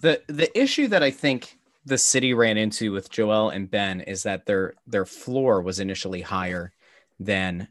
the 0.00 0.22
the 0.28 0.56
issue 0.58 0.88
that 0.88 1.02
I 1.02 1.10
think 1.10 1.58
the 1.86 1.98
city 1.98 2.34
ran 2.34 2.56
into 2.56 2.92
with 2.92 3.10
Joel 3.10 3.50
and 3.50 3.70
Ben 3.70 4.00
is 4.02 4.22
that 4.24 4.46
their 4.46 4.74
their 4.86 5.06
floor 5.06 5.62
was 5.62 5.80
initially 5.80 6.20
higher 6.20 6.72
than 7.18 7.68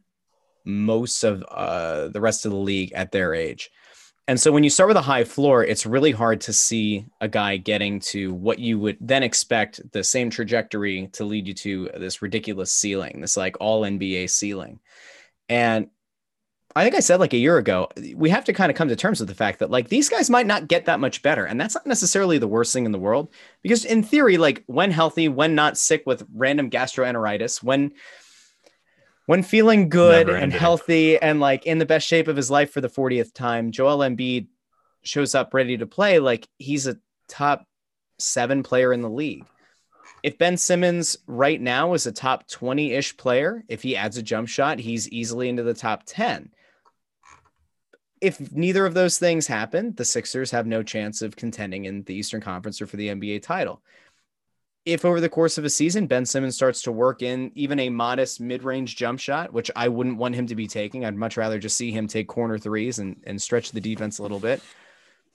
most 0.66 1.24
of 1.24 1.44
uh, 1.44 2.08
the 2.10 2.22
rest 2.22 2.46
of 2.46 2.52
the 2.52 2.58
league 2.58 2.92
at 2.94 3.12
their 3.12 3.34
age. 3.34 3.70
And 4.28 4.40
so 4.40 4.52
when 4.52 4.64
you 4.64 4.70
start 4.70 4.90
with 4.90 4.98
a 4.98 5.02
high 5.02 5.24
floor, 5.24 5.64
it's 5.64 5.88
really 5.88 6.12
hard 6.12 6.42
to 6.42 6.54
see 6.54 7.08
a 7.20 7.28
guy 7.28 7.58
getting 7.58 8.00
to 8.02 8.32
what 8.32 8.60
you 8.60 8.78
would 8.78 8.98
then 9.02 9.24
expect 9.24 9.82
the 9.92 10.04
same 10.04 10.30
trajectory 10.30 11.10
to 11.14 11.26
lead 11.26 11.48
you 11.48 11.56
to 11.56 11.90
this 11.98 12.22
ridiculous 12.22 12.72
ceiling, 12.72 13.22
this 13.22 13.36
like 13.36 13.58
all 13.60 13.82
NBA 13.82 14.30
ceiling. 14.30 14.82
And 15.50 15.90
I 16.76 16.84
think 16.84 16.96
I 16.96 17.00
said 17.00 17.20
like 17.20 17.34
a 17.34 17.38
year 17.38 17.58
ago, 17.58 17.90
we 18.16 18.30
have 18.30 18.46
to 18.46 18.54
kind 18.54 18.70
of 18.70 18.78
come 18.78 18.90
to 18.90 18.96
terms 18.96 19.20
with 19.20 19.28
the 19.28 19.36
fact 19.36 19.60
that 19.60 19.72
like 19.72 19.90
these 19.90 20.08
guys 20.08 20.30
might 20.30 20.46
not 20.46 20.68
get 20.68 20.86
that 20.86 21.00
much 21.00 21.24
better. 21.24 21.46
And 21.46 21.60
that's 21.60 21.74
not 21.74 21.88
necessarily 21.88 22.38
the 22.38 22.48
worst 22.48 22.74
thing 22.74 22.86
in 22.86 22.92
the 22.92 23.00
world 23.00 23.30
because 23.64 23.86
in 23.86 24.04
theory, 24.04 24.38
like 24.38 24.64
when 24.68 24.92
healthy, 24.92 25.30
when 25.30 25.56
not 25.56 25.78
sick 25.78 26.04
with 26.06 26.28
random 26.34 26.70
gastroenteritis, 26.70 27.64
when 27.64 27.94
when 29.26 29.42
feeling 29.44 29.90
good 29.90 30.30
and 30.30 30.54
healthy 30.54 31.18
and 31.18 31.40
like 31.40 31.66
in 31.66 31.80
the 31.80 31.86
best 31.86 32.08
shape 32.08 32.28
of 32.28 32.36
his 32.36 32.52
life 32.52 32.72
for 32.72 32.82
the 32.82 32.90
40th 32.90 33.34
time, 33.34 33.72
Joel 33.72 34.00
Embiid 34.00 34.48
shows 35.02 35.34
up 35.34 35.54
ready 35.54 35.78
to 35.78 35.88
play 35.88 36.20
like 36.20 36.48
he's 36.60 36.86
a 36.86 36.98
top 37.28 37.66
7 38.20 38.62
player 38.64 38.94
in 38.94 39.02
the 39.02 39.10
league. 39.10 39.46
If 40.22 40.38
Ben 40.38 40.58
Simmons 40.58 41.18
right 41.26 41.60
now 41.60 41.94
is 41.94 42.06
a 42.06 42.12
top 42.12 42.48
20-ish 42.48 43.18
player, 43.18 43.64
if 43.70 43.82
he 43.82 43.96
adds 43.96 44.18
a 44.18 44.24
jump 44.24 44.50
shot, 44.50 44.80
he's 44.80 45.10
easily 45.10 45.48
into 45.48 45.64
the 45.64 45.74
top 45.74 46.04
10 46.06 46.52
if 48.22 48.52
neither 48.52 48.86
of 48.86 48.94
those 48.94 49.18
things 49.18 49.48
happen, 49.48 49.94
the 49.96 50.06
Sixers 50.06 50.52
have 50.52 50.68
no 50.68 50.84
chance 50.84 51.22
of 51.22 51.36
contending 51.36 51.86
in 51.86 52.04
the 52.04 52.14
Eastern 52.16 52.42
Conference 52.42 52.82
or 52.82 52.88
for 52.88 52.98
the 52.98 53.10
NBA 53.10 53.42
title. 53.42 53.82
if 54.86 55.06
over 55.06 55.20
the 55.22 55.30
course 55.30 55.58
of 55.58 55.66
a 55.66 55.70
season 55.70 56.08
Ben 56.08 56.26
Simmons 56.26 56.56
starts 56.56 56.82
to 56.84 56.92
work 56.92 57.22
in 57.22 57.52
even 57.54 57.80
a 57.80 57.90
modest 57.90 58.40
mid-range 58.42 58.96
jump 58.96 59.20
shot, 59.20 59.54
which 59.54 59.70
I 59.76 59.88
wouldn't 59.88 60.18
want 60.18 60.36
him 60.36 60.48
to 60.48 60.56
be 60.56 60.68
taking, 60.68 61.06
I'd 61.06 61.16
much 61.16 61.38
rather 61.38 61.60
just 61.60 61.78
see 61.78 61.92
him 61.92 62.08
take 62.08 62.28
corner 62.28 62.58
threes 62.58 63.00
and 63.00 63.22
and 63.26 63.42
stretch 63.42 63.72
the 63.72 63.82
defense 63.82 64.20
a 64.20 64.24
little 64.24 64.40
bit. 64.40 64.62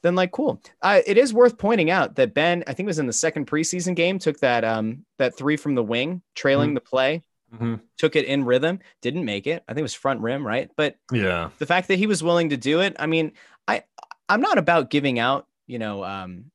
Then 0.03 0.15
like 0.15 0.33
cool. 0.33 0.61
Uh, 0.83 1.01
it 1.07 1.17
is 1.19 1.33
worth 1.33 1.57
pointing 1.59 1.91
out 1.91 2.17
that 2.17 2.35
Ben, 2.35 2.65
I 2.67 2.75
think 2.75 2.87
it 2.87 2.89
was 2.89 2.99
in 2.99 3.07
the 3.07 3.13
second 3.13 3.47
preseason 3.47 3.95
game, 3.95 4.19
took 4.19 4.39
that 4.41 4.65
um 4.65 5.05
that 5.19 5.37
three 5.37 5.57
from 5.57 5.75
the 5.75 5.85
wing, 5.85 6.23
trailing 6.35 6.71
mm-hmm. 6.71 6.75
the 6.77 6.81
play, 6.81 7.23
mm-hmm. 7.55 7.75
took 7.97 8.17
it 8.17 8.25
in 8.25 8.45
rhythm, 8.45 8.81
didn't 9.01 9.25
make 9.25 9.47
it. 9.47 9.65
I 9.69 9.73
think 9.73 9.81
it 9.81 9.83
was 9.83 9.95
front 9.95 10.21
rim, 10.21 10.47
right? 10.47 10.71
But 10.77 10.97
yeah, 11.13 11.51
the 11.59 11.67
fact 11.67 11.89
that 11.89 11.97
he 11.97 12.07
was 12.07 12.23
willing 12.23 12.51
to 12.51 12.57
do 12.57 12.81
it, 12.81 12.97
I 12.99 13.07
mean, 13.07 13.33
I 13.67 13.85
I'm 14.29 14.41
not 14.41 14.59
about 14.59 14.91
giving 14.91 15.19
out, 15.19 15.47
you 15.67 15.79
know, 15.79 16.05
um, 16.05 16.47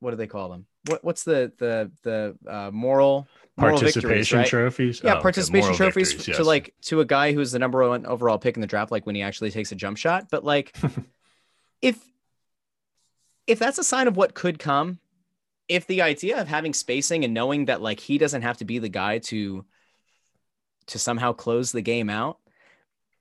what 0.00 0.10
do 0.10 0.16
they 0.16 0.26
call 0.26 0.48
them? 0.48 0.66
what 0.86 1.04
what's 1.04 1.24
the 1.24 1.52
the 1.58 1.90
the 2.02 2.36
uh, 2.50 2.70
moral 2.72 3.26
participation 3.56 4.38
right? 4.38 4.46
trophies? 4.46 5.00
Yeah, 5.02 5.18
oh, 5.18 5.20
participation 5.20 5.70
okay. 5.70 5.76
trophies 5.76 6.12
victories, 6.12 6.28
yes. 6.28 6.36
to 6.38 6.44
like 6.44 6.74
to 6.82 7.00
a 7.00 7.04
guy 7.04 7.32
who's 7.32 7.52
the 7.52 7.58
number 7.58 7.86
one 7.88 8.06
overall 8.06 8.38
pick 8.38 8.56
in 8.56 8.60
the 8.60 8.66
draft, 8.66 8.90
like 8.90 9.06
when 9.06 9.14
he 9.14 9.22
actually 9.22 9.50
takes 9.50 9.72
a 9.72 9.74
jump 9.74 9.98
shot. 9.98 10.28
But 10.30 10.44
like, 10.44 10.76
if 11.82 11.98
if 13.46 13.58
that's 13.58 13.78
a 13.78 13.84
sign 13.84 14.08
of 14.08 14.16
what 14.16 14.34
could 14.34 14.58
come, 14.58 14.98
if 15.68 15.86
the 15.86 16.02
idea 16.02 16.40
of 16.40 16.48
having 16.48 16.72
spacing 16.72 17.24
and 17.24 17.34
knowing 17.34 17.66
that 17.66 17.82
like 17.82 18.00
he 18.00 18.18
doesn't 18.18 18.42
have 18.42 18.58
to 18.58 18.64
be 18.64 18.78
the 18.78 18.88
guy 18.88 19.18
to 19.18 19.64
to 20.88 20.98
somehow 20.98 21.32
close 21.32 21.72
the 21.72 21.82
game 21.82 22.10
out, 22.10 22.38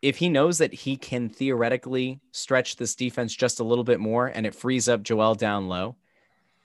if 0.01 0.18
he 0.18 0.30
knows 0.30 0.59
that 0.59 0.74
he 0.74 0.97
can 0.97 1.30
theoretically 1.30 2.20
stretch 2.32 2.76
this 2.76 2.95
defense 2.95 3.34
just 3.36 3.59
a 3.59 3.63
little 3.63 3.84
bit 3.84 3.99
more 3.99 4.28
and 4.28 4.45
it 4.45 4.53
frees 4.53 4.88
up 4.88 5.03
Joel 5.03 5.36
down 5.36 5.68
low, 5.68 5.95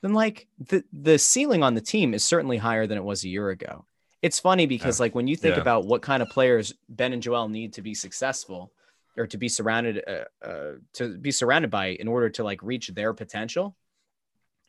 then 0.03 0.13
like 0.13 0.47
the 0.59 0.85
the 0.93 1.19
ceiling 1.19 1.63
on 1.63 1.75
the 1.75 1.81
team 1.81 2.15
is 2.15 2.25
certainly 2.25 2.57
higher 2.57 2.87
than 2.87 2.99
it 2.99 3.05
was 3.05 3.25
a 3.25 3.29
year 3.29 3.51
ago. 3.51 3.85
It's 4.23 4.39
funny 4.39 4.67
because 4.67 4.99
yeah. 4.99 5.05
like 5.05 5.15
when 5.15 5.27
you 5.27 5.37
think 5.37 5.57
yeah. 5.57 5.63
about 5.63 5.87
what 5.87 6.03
kind 6.03 6.23
of 6.23 6.29
players 6.29 6.75
Ben 6.89 7.13
and 7.13 7.23
Joel 7.23 7.49
need 7.49 7.75
to 7.75 7.83
be 7.83 7.95
successful 7.95 8.73
or 9.17 9.27
to 9.27 9.39
be 9.39 9.49
surrounded 9.49 10.03
uh, 10.07 10.47
uh, 10.47 10.73
to 10.95 11.17
be 11.17 11.31
surrounded 11.31 11.71
by 11.71 11.89
in 11.89 12.09
order 12.09 12.29
to 12.31 12.45
like 12.45 12.63
reach 12.63 12.89
their 12.89 13.15
potential, 13.15 13.77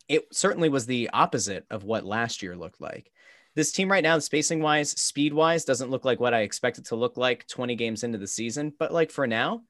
it 0.07 0.33
certainly 0.33 0.69
was 0.69 0.85
the 0.85 1.09
opposite 1.11 1.65
of 1.69 1.83
what 1.83 2.05
last 2.05 2.41
year 2.41 2.55
looked 2.55 2.81
like. 2.81 3.11
This 3.53 3.71
team 3.71 3.91
right 3.91 4.03
now, 4.03 4.17
spacing 4.19 4.61
wise, 4.61 4.91
speed 4.91 5.33
wise, 5.33 5.65
doesn't 5.65 5.89
look 5.89 6.05
like 6.05 6.19
what 6.19 6.33
I 6.33 6.41
expect 6.41 6.77
it 6.77 6.85
to 6.85 6.95
look 6.95 7.17
like 7.17 7.47
20 7.47 7.75
games 7.75 8.03
into 8.03 8.17
the 8.17 8.27
season. 8.27 8.73
But 8.77 8.93
like 8.93 9.11
for 9.11 9.27
now, 9.27 9.63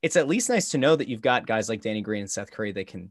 it's 0.00 0.16
at 0.16 0.28
least 0.28 0.48
nice 0.48 0.70
to 0.70 0.78
know 0.78 0.96
that 0.96 1.08
you've 1.08 1.20
got 1.20 1.46
guys 1.46 1.68
like 1.68 1.82
Danny 1.82 2.00
Green 2.00 2.22
and 2.22 2.30
Seth 2.30 2.50
Curry 2.50 2.72
that 2.72 2.86
can 2.86 3.10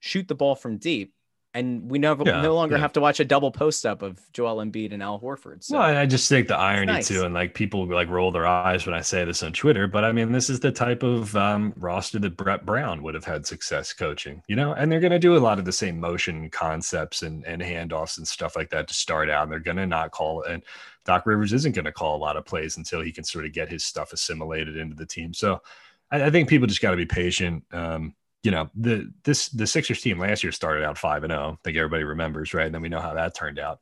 shoot 0.00 0.28
the 0.28 0.34
ball 0.34 0.54
from 0.54 0.76
deep. 0.76 1.14
And 1.54 1.90
we 1.90 1.98
no, 1.98 2.16
yeah, 2.24 2.40
no 2.40 2.54
longer 2.54 2.76
yeah. 2.76 2.80
have 2.80 2.94
to 2.94 3.00
watch 3.00 3.20
a 3.20 3.26
double 3.26 3.50
post 3.50 3.84
up 3.84 4.00
of 4.00 4.18
Joel 4.32 4.64
Embiid 4.64 4.94
and 4.94 5.02
Al 5.02 5.20
Horford. 5.20 5.62
So 5.62 5.78
well, 5.78 5.96
I 5.96 6.06
just 6.06 6.26
think 6.26 6.48
the 6.48 6.56
irony 6.56 6.92
nice. 6.92 7.08
too, 7.08 7.24
and 7.24 7.34
like 7.34 7.52
people 7.52 7.86
like 7.86 8.08
roll 8.08 8.30
their 8.30 8.46
eyes 8.46 8.86
when 8.86 8.94
I 8.94 9.02
say 9.02 9.24
this 9.26 9.42
on 9.42 9.52
Twitter, 9.52 9.86
but 9.86 10.02
I 10.02 10.12
mean, 10.12 10.32
this 10.32 10.48
is 10.48 10.60
the 10.60 10.72
type 10.72 11.02
of 11.02 11.36
um, 11.36 11.74
roster 11.76 12.18
that 12.20 12.38
Brett 12.38 12.64
Brown 12.64 13.02
would 13.02 13.14
have 13.14 13.26
had 13.26 13.46
success 13.46 13.92
coaching, 13.92 14.42
you 14.48 14.56
know, 14.56 14.72
and 14.72 14.90
they're 14.90 15.00
going 15.00 15.12
to 15.12 15.18
do 15.18 15.36
a 15.36 15.38
lot 15.38 15.58
of 15.58 15.66
the 15.66 15.72
same 15.72 16.00
motion 16.00 16.48
concepts 16.48 17.20
and, 17.20 17.44
and 17.44 17.60
handoffs 17.60 18.16
and 18.16 18.26
stuff 18.26 18.56
like 18.56 18.70
that 18.70 18.88
to 18.88 18.94
start 18.94 19.28
out. 19.28 19.42
And 19.42 19.52
they're 19.52 19.60
going 19.60 19.76
to 19.76 19.86
not 19.86 20.10
call 20.10 20.42
and 20.44 20.62
Doc 21.04 21.26
Rivers 21.26 21.52
isn't 21.52 21.74
going 21.74 21.84
to 21.84 21.92
call 21.92 22.16
a 22.16 22.18
lot 22.18 22.36
of 22.36 22.44
plays 22.44 22.76
until 22.76 23.00
he 23.00 23.12
can 23.12 23.24
sort 23.24 23.44
of 23.44 23.52
get 23.52 23.68
his 23.68 23.84
stuff 23.84 24.12
assimilated 24.12 24.76
into 24.76 24.94
the 24.94 25.06
team. 25.06 25.34
So 25.34 25.60
I, 26.10 26.24
I 26.24 26.30
think 26.30 26.48
people 26.48 26.66
just 26.66 26.82
got 26.82 26.92
to 26.92 26.96
be 26.96 27.06
patient. 27.06 27.64
Um, 27.72 28.14
you 28.42 28.50
know 28.50 28.70
the 28.74 29.10
this 29.24 29.48
the 29.48 29.66
Sixers 29.66 30.00
team 30.00 30.18
last 30.18 30.42
year 30.42 30.52
started 30.52 30.84
out 30.84 30.98
five 30.98 31.24
and 31.24 31.32
zero. 31.32 31.42
Oh, 31.42 31.52
I 31.52 31.56
think 31.64 31.76
everybody 31.76 32.04
remembers, 32.04 32.54
right? 32.54 32.66
And 32.66 32.74
then 32.74 32.82
we 32.82 32.88
know 32.88 33.00
how 33.00 33.14
that 33.14 33.34
turned 33.34 33.58
out. 33.58 33.80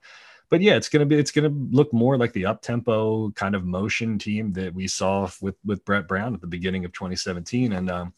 But 0.50 0.60
yeah, 0.60 0.74
it's 0.74 0.88
gonna 0.88 1.06
be 1.06 1.16
it's 1.16 1.30
gonna 1.30 1.48
look 1.48 1.92
more 1.92 2.18
like 2.18 2.32
the 2.32 2.46
up 2.46 2.60
tempo 2.60 3.30
kind 3.30 3.54
of 3.54 3.64
motion 3.64 4.18
team 4.18 4.52
that 4.54 4.74
we 4.74 4.86
saw 4.88 5.30
with 5.40 5.56
with 5.64 5.84
Brett 5.84 6.08
Brown 6.08 6.34
at 6.34 6.40
the 6.40 6.46
beginning 6.46 6.84
of 6.84 6.92
2017. 6.92 7.72
And 7.72 7.90
um, 7.90 8.12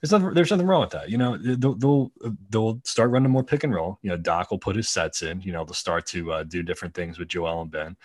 there's 0.00 0.12
nothing 0.12 0.34
there's 0.34 0.50
nothing 0.50 0.66
wrong 0.66 0.82
with 0.82 0.90
that. 0.90 1.10
You 1.10 1.18
know, 1.18 1.36
they'll 1.36 2.12
they'll, 2.50 2.80
start 2.84 3.10
running 3.10 3.32
more 3.32 3.42
pick 3.42 3.64
and 3.64 3.74
roll. 3.74 3.98
You 4.02 4.10
know, 4.10 4.16
Doc 4.16 4.50
will 4.50 4.58
put 4.58 4.76
his 4.76 4.88
sets 4.88 5.22
in. 5.22 5.40
You 5.40 5.52
know, 5.52 5.64
they'll 5.64 5.74
start 5.74 6.06
to 6.08 6.32
uh, 6.32 6.44
do 6.44 6.62
different 6.62 6.94
things 6.94 7.18
with 7.18 7.28
Joel 7.28 7.62
and 7.62 7.70
Ben. 7.70 7.96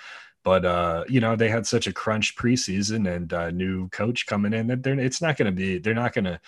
But 0.44 0.66
uh, 0.66 1.04
you 1.08 1.20
know, 1.20 1.36
they 1.36 1.50
had 1.50 1.68
such 1.68 1.86
a 1.86 1.94
crunch 1.94 2.36
preseason 2.36 3.14
and 3.14 3.32
uh, 3.34 3.52
new 3.52 3.90
coach 3.90 4.26
coming 4.26 4.54
in 4.54 4.68
that 4.68 4.82
they're 4.82 5.00
it's 5.00 5.22
not 5.22 5.38
to 5.54 5.56
be 5.56 5.78
they're 5.78 5.94
not 5.94 6.14
to 6.26 6.40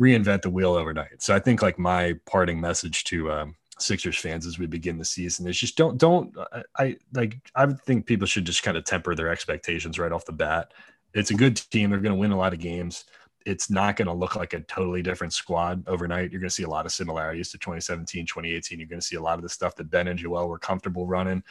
reinvent 0.00 0.42
the 0.42 0.50
wheel 0.50 0.74
overnight. 0.74 1.22
So 1.22 1.34
I 1.34 1.38
think 1.38 1.62
like 1.62 1.78
my 1.78 2.14
parting 2.26 2.60
message 2.60 3.04
to 3.04 3.30
um, 3.30 3.56
Sixers 3.78 4.16
fans 4.16 4.46
as 4.46 4.58
we 4.58 4.66
begin 4.66 4.98
the 4.98 5.04
season 5.04 5.46
is 5.46 5.58
just 5.58 5.76
don't 5.76 5.98
don't 5.98 6.34
I 6.78 6.96
like 7.12 7.38
I 7.54 7.66
think 7.66 8.06
people 8.06 8.26
should 8.26 8.44
just 8.44 8.62
kind 8.62 8.76
of 8.76 8.84
temper 8.84 9.14
their 9.14 9.28
expectations 9.28 9.98
right 9.98 10.12
off 10.12 10.24
the 10.24 10.32
bat. 10.32 10.72
It's 11.12 11.30
a 11.30 11.34
good 11.34 11.56
team. 11.56 11.90
They're 11.90 11.98
going 11.98 12.14
to 12.14 12.20
win 12.20 12.30
a 12.30 12.38
lot 12.38 12.52
of 12.52 12.60
games. 12.60 13.04
It's 13.46 13.70
not 13.70 13.96
going 13.96 14.06
to 14.06 14.14
look 14.14 14.36
like 14.36 14.52
a 14.52 14.60
totally 14.60 15.02
different 15.02 15.32
squad 15.32 15.82
overnight. 15.86 16.30
You're 16.30 16.40
going 16.40 16.48
to 16.48 16.54
see 16.54 16.64
a 16.64 16.68
lot 16.68 16.86
of 16.86 16.92
similarities 16.92 17.50
to 17.50 17.58
2017, 17.58 18.26
2018. 18.26 18.78
You're 18.78 18.88
going 18.88 19.00
to 19.00 19.06
see 19.06 19.16
a 19.16 19.22
lot 19.22 19.38
of 19.38 19.42
the 19.42 19.48
stuff 19.48 19.74
that 19.76 19.90
Ben 19.90 20.08
and 20.08 20.18
Joel 20.18 20.48
were 20.48 20.58
comfortable 20.58 21.06
running 21.06 21.42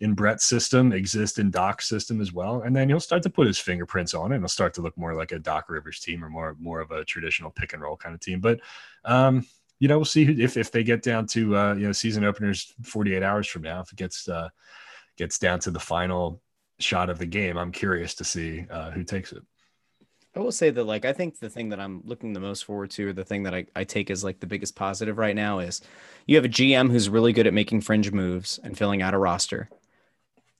in 0.00 0.14
Brett's 0.14 0.44
system 0.44 0.92
exist 0.92 1.38
in 1.38 1.50
Doc's 1.50 1.88
system 1.88 2.20
as 2.20 2.32
well. 2.32 2.62
And 2.62 2.74
then 2.74 2.88
he'll 2.88 3.00
start 3.00 3.22
to 3.22 3.30
put 3.30 3.46
his 3.46 3.58
fingerprints 3.58 4.14
on 4.14 4.32
it 4.32 4.36
and 4.36 4.42
it'll 4.44 4.48
start 4.48 4.74
to 4.74 4.82
look 4.82 4.96
more 4.98 5.14
like 5.14 5.32
a 5.32 5.38
Doc 5.38 5.70
Rivers 5.70 6.00
team 6.00 6.24
or 6.24 6.28
more 6.28 6.56
more 6.60 6.80
of 6.80 6.90
a 6.90 7.04
traditional 7.04 7.50
pick 7.50 7.72
and 7.72 7.82
roll 7.82 7.96
kind 7.96 8.14
of 8.14 8.20
team. 8.20 8.40
But 8.40 8.60
um, 9.04 9.46
you 9.78 9.88
know, 9.88 9.98
we'll 9.98 10.04
see 10.04 10.24
if 10.24 10.56
if 10.56 10.70
they 10.70 10.84
get 10.84 11.02
down 11.02 11.26
to 11.28 11.56
uh, 11.56 11.74
you 11.74 11.86
know 11.86 11.92
season 11.92 12.24
openers 12.24 12.74
48 12.82 13.22
hours 13.22 13.46
from 13.46 13.62
now, 13.62 13.80
if 13.80 13.92
it 13.92 13.96
gets 13.96 14.28
uh, 14.28 14.48
gets 15.16 15.38
down 15.38 15.60
to 15.60 15.70
the 15.70 15.80
final 15.80 16.42
shot 16.78 17.10
of 17.10 17.18
the 17.18 17.26
game, 17.26 17.56
I'm 17.56 17.72
curious 17.72 18.14
to 18.16 18.24
see 18.24 18.66
uh, 18.70 18.90
who 18.90 19.04
takes 19.04 19.32
it. 19.32 19.42
I 20.36 20.40
will 20.40 20.52
say 20.52 20.70
that 20.70 20.84
like 20.84 21.04
I 21.04 21.12
think 21.12 21.38
the 21.38 21.50
thing 21.50 21.70
that 21.70 21.80
I'm 21.80 22.02
looking 22.04 22.32
the 22.32 22.40
most 22.40 22.64
forward 22.64 22.90
to, 22.90 23.08
or 23.08 23.12
the 23.12 23.24
thing 23.24 23.44
that 23.44 23.54
I, 23.54 23.66
I 23.74 23.84
take 23.84 24.10
as 24.10 24.22
like 24.22 24.40
the 24.40 24.46
biggest 24.46 24.76
positive 24.76 25.18
right 25.18 25.34
now 25.34 25.60
is 25.60 25.80
you 26.26 26.36
have 26.36 26.44
a 26.44 26.48
GM 26.48 26.90
who's 26.90 27.08
really 27.08 27.32
good 27.32 27.46
at 27.46 27.54
making 27.54 27.80
fringe 27.80 28.12
moves 28.12 28.60
and 28.62 28.76
filling 28.76 29.02
out 29.02 29.14
a 29.14 29.18
roster 29.18 29.68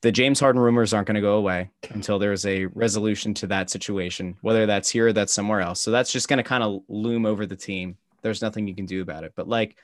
the 0.01 0.11
James 0.11 0.39
Harden 0.39 0.61
rumors 0.61 0.93
aren't 0.93 1.07
going 1.07 1.15
to 1.15 1.21
go 1.21 1.37
away 1.37 1.71
until 1.89 2.19
there's 2.19 2.45
a 2.45 2.65
resolution 2.67 3.33
to 3.35 3.47
that 3.47 3.69
situation, 3.69 4.37
whether 4.41 4.65
that's 4.65 4.89
here 4.89 5.07
or 5.07 5.13
that's 5.13 5.33
somewhere 5.33 5.61
else. 5.61 5.81
So 5.81 5.91
that's 5.91 6.11
just 6.11 6.27
going 6.27 6.37
to 6.37 6.43
kind 6.43 6.63
of 6.63 6.83
loom 6.87 7.25
over 7.25 7.45
the 7.45 7.55
team. 7.55 7.97
There's 8.21 8.41
nothing 8.41 8.67
you 8.67 8.75
can 8.75 8.85
do 8.85 9.01
about 9.01 9.23
it. 9.23 9.33
But 9.35 9.47
like 9.47 9.77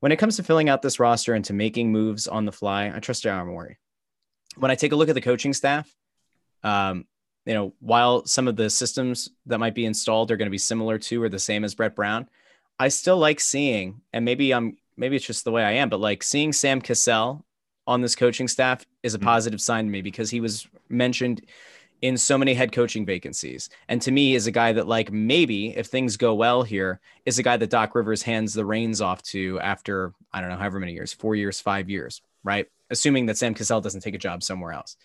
when 0.00 0.12
it 0.12 0.16
comes 0.16 0.36
to 0.36 0.42
filling 0.42 0.68
out 0.68 0.82
this 0.82 0.98
roster 0.98 1.34
and 1.34 1.44
to 1.44 1.52
making 1.52 1.92
moves 1.92 2.26
on 2.26 2.44
the 2.44 2.52
fly, 2.52 2.92
I 2.94 2.98
trust 2.98 3.24
Daryl 3.24 3.46
Morey. 3.46 3.78
When 4.56 4.70
I 4.70 4.74
take 4.74 4.92
a 4.92 4.96
look 4.96 5.08
at 5.08 5.14
the 5.14 5.20
coaching 5.20 5.52
staff, 5.52 5.88
um, 6.64 7.04
you 7.46 7.54
know, 7.54 7.72
while 7.80 8.24
some 8.26 8.48
of 8.48 8.56
the 8.56 8.70
systems 8.70 9.30
that 9.46 9.58
might 9.58 9.74
be 9.74 9.86
installed 9.86 10.30
are 10.30 10.36
going 10.36 10.46
to 10.46 10.50
be 10.50 10.58
similar 10.58 10.98
to 10.98 11.22
or 11.22 11.28
the 11.28 11.38
same 11.38 11.64
as 11.64 11.74
Brett 11.74 11.96
Brown, 11.96 12.28
I 12.78 12.88
still 12.88 13.18
like 13.18 13.40
seeing, 13.40 14.00
and 14.12 14.24
maybe 14.24 14.52
I'm 14.52 14.76
maybe 14.96 15.16
it's 15.16 15.26
just 15.26 15.44
the 15.44 15.50
way 15.50 15.64
I 15.64 15.72
am, 15.72 15.88
but 15.88 16.00
like 16.00 16.22
seeing 16.22 16.52
Sam 16.52 16.80
Cassell 16.80 17.44
on 17.86 18.02
this 18.02 18.14
coaching 18.14 18.48
staff 18.48 18.84
is 19.02 19.14
a 19.14 19.18
mm-hmm. 19.18 19.26
positive 19.26 19.60
sign 19.60 19.86
to 19.86 19.90
me 19.90 20.02
because 20.02 20.30
he 20.30 20.40
was 20.40 20.68
mentioned 20.88 21.42
in 22.02 22.16
so 22.16 22.38
many 22.38 22.54
head 22.54 22.72
coaching 22.72 23.04
vacancies. 23.04 23.68
And 23.88 24.00
to 24.02 24.10
me, 24.10 24.34
is 24.34 24.46
a 24.46 24.50
guy 24.50 24.72
that, 24.72 24.86
like, 24.86 25.12
maybe 25.12 25.76
if 25.76 25.86
things 25.86 26.16
go 26.16 26.34
well 26.34 26.62
here, 26.62 27.00
is 27.26 27.38
a 27.38 27.42
guy 27.42 27.56
that 27.56 27.70
Doc 27.70 27.94
Rivers 27.94 28.22
hands 28.22 28.54
the 28.54 28.64
reins 28.64 29.00
off 29.00 29.22
to 29.24 29.60
after, 29.60 30.14
I 30.32 30.40
don't 30.40 30.50
know, 30.50 30.56
however 30.56 30.80
many 30.80 30.92
years, 30.92 31.12
four 31.12 31.34
years, 31.34 31.60
five 31.60 31.90
years, 31.90 32.22
right? 32.42 32.66
Assuming 32.88 33.26
that 33.26 33.36
Sam 33.36 33.54
Cassell 33.54 33.82
doesn't 33.82 34.00
take 34.00 34.14
a 34.14 34.18
job 34.18 34.42
somewhere 34.42 34.72
else. 34.72 34.96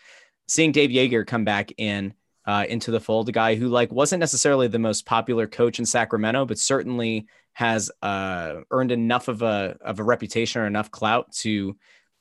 Seeing 0.48 0.72
Dave 0.72 0.90
Joerger 0.90 1.28
come 1.28 1.44
back 1.44 1.72
in 1.78 2.14
uh, 2.46 2.66
into 2.68 2.92
the 2.92 3.00
fold, 3.00 3.30
a 3.30 3.32
guy 3.32 3.56
who, 3.56 3.68
like, 3.68 3.92
wasn't 3.92 4.20
necessarily 4.20 4.68
the 4.68 4.80
most 4.80 5.06
popular 5.06 5.48
coach 5.48 5.80
in 5.80 5.86
Sacramento, 5.86 6.46
but 6.46 6.60
certainly 6.60 7.28
has 7.54 7.90
uh, 8.02 8.62
earned 8.72 8.92
enough 8.92 9.28
of 9.28 9.42
a, 9.42 9.78
of 9.82 10.00
a 10.00 10.04
reputation 10.04 10.62
or 10.62 10.68
enough 10.68 10.92
clout 10.92 11.32
to 11.32 11.76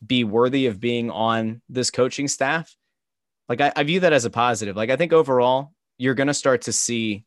be 0.06 0.24
worthy 0.24 0.66
of 0.66 0.80
being 0.80 1.10
on 1.10 1.62
this 1.68 1.90
coaching 1.90 2.28
staff, 2.28 2.76
like 3.48 3.60
I, 3.60 3.72
I 3.76 3.82
view 3.84 4.00
that 4.00 4.12
as 4.12 4.24
a 4.24 4.30
positive. 4.30 4.76
Like 4.76 4.90
I 4.90 4.96
think 4.96 5.12
overall, 5.12 5.72
you're 5.98 6.14
going 6.14 6.28
to 6.28 6.34
start 6.34 6.62
to 6.62 6.72
see 6.72 7.24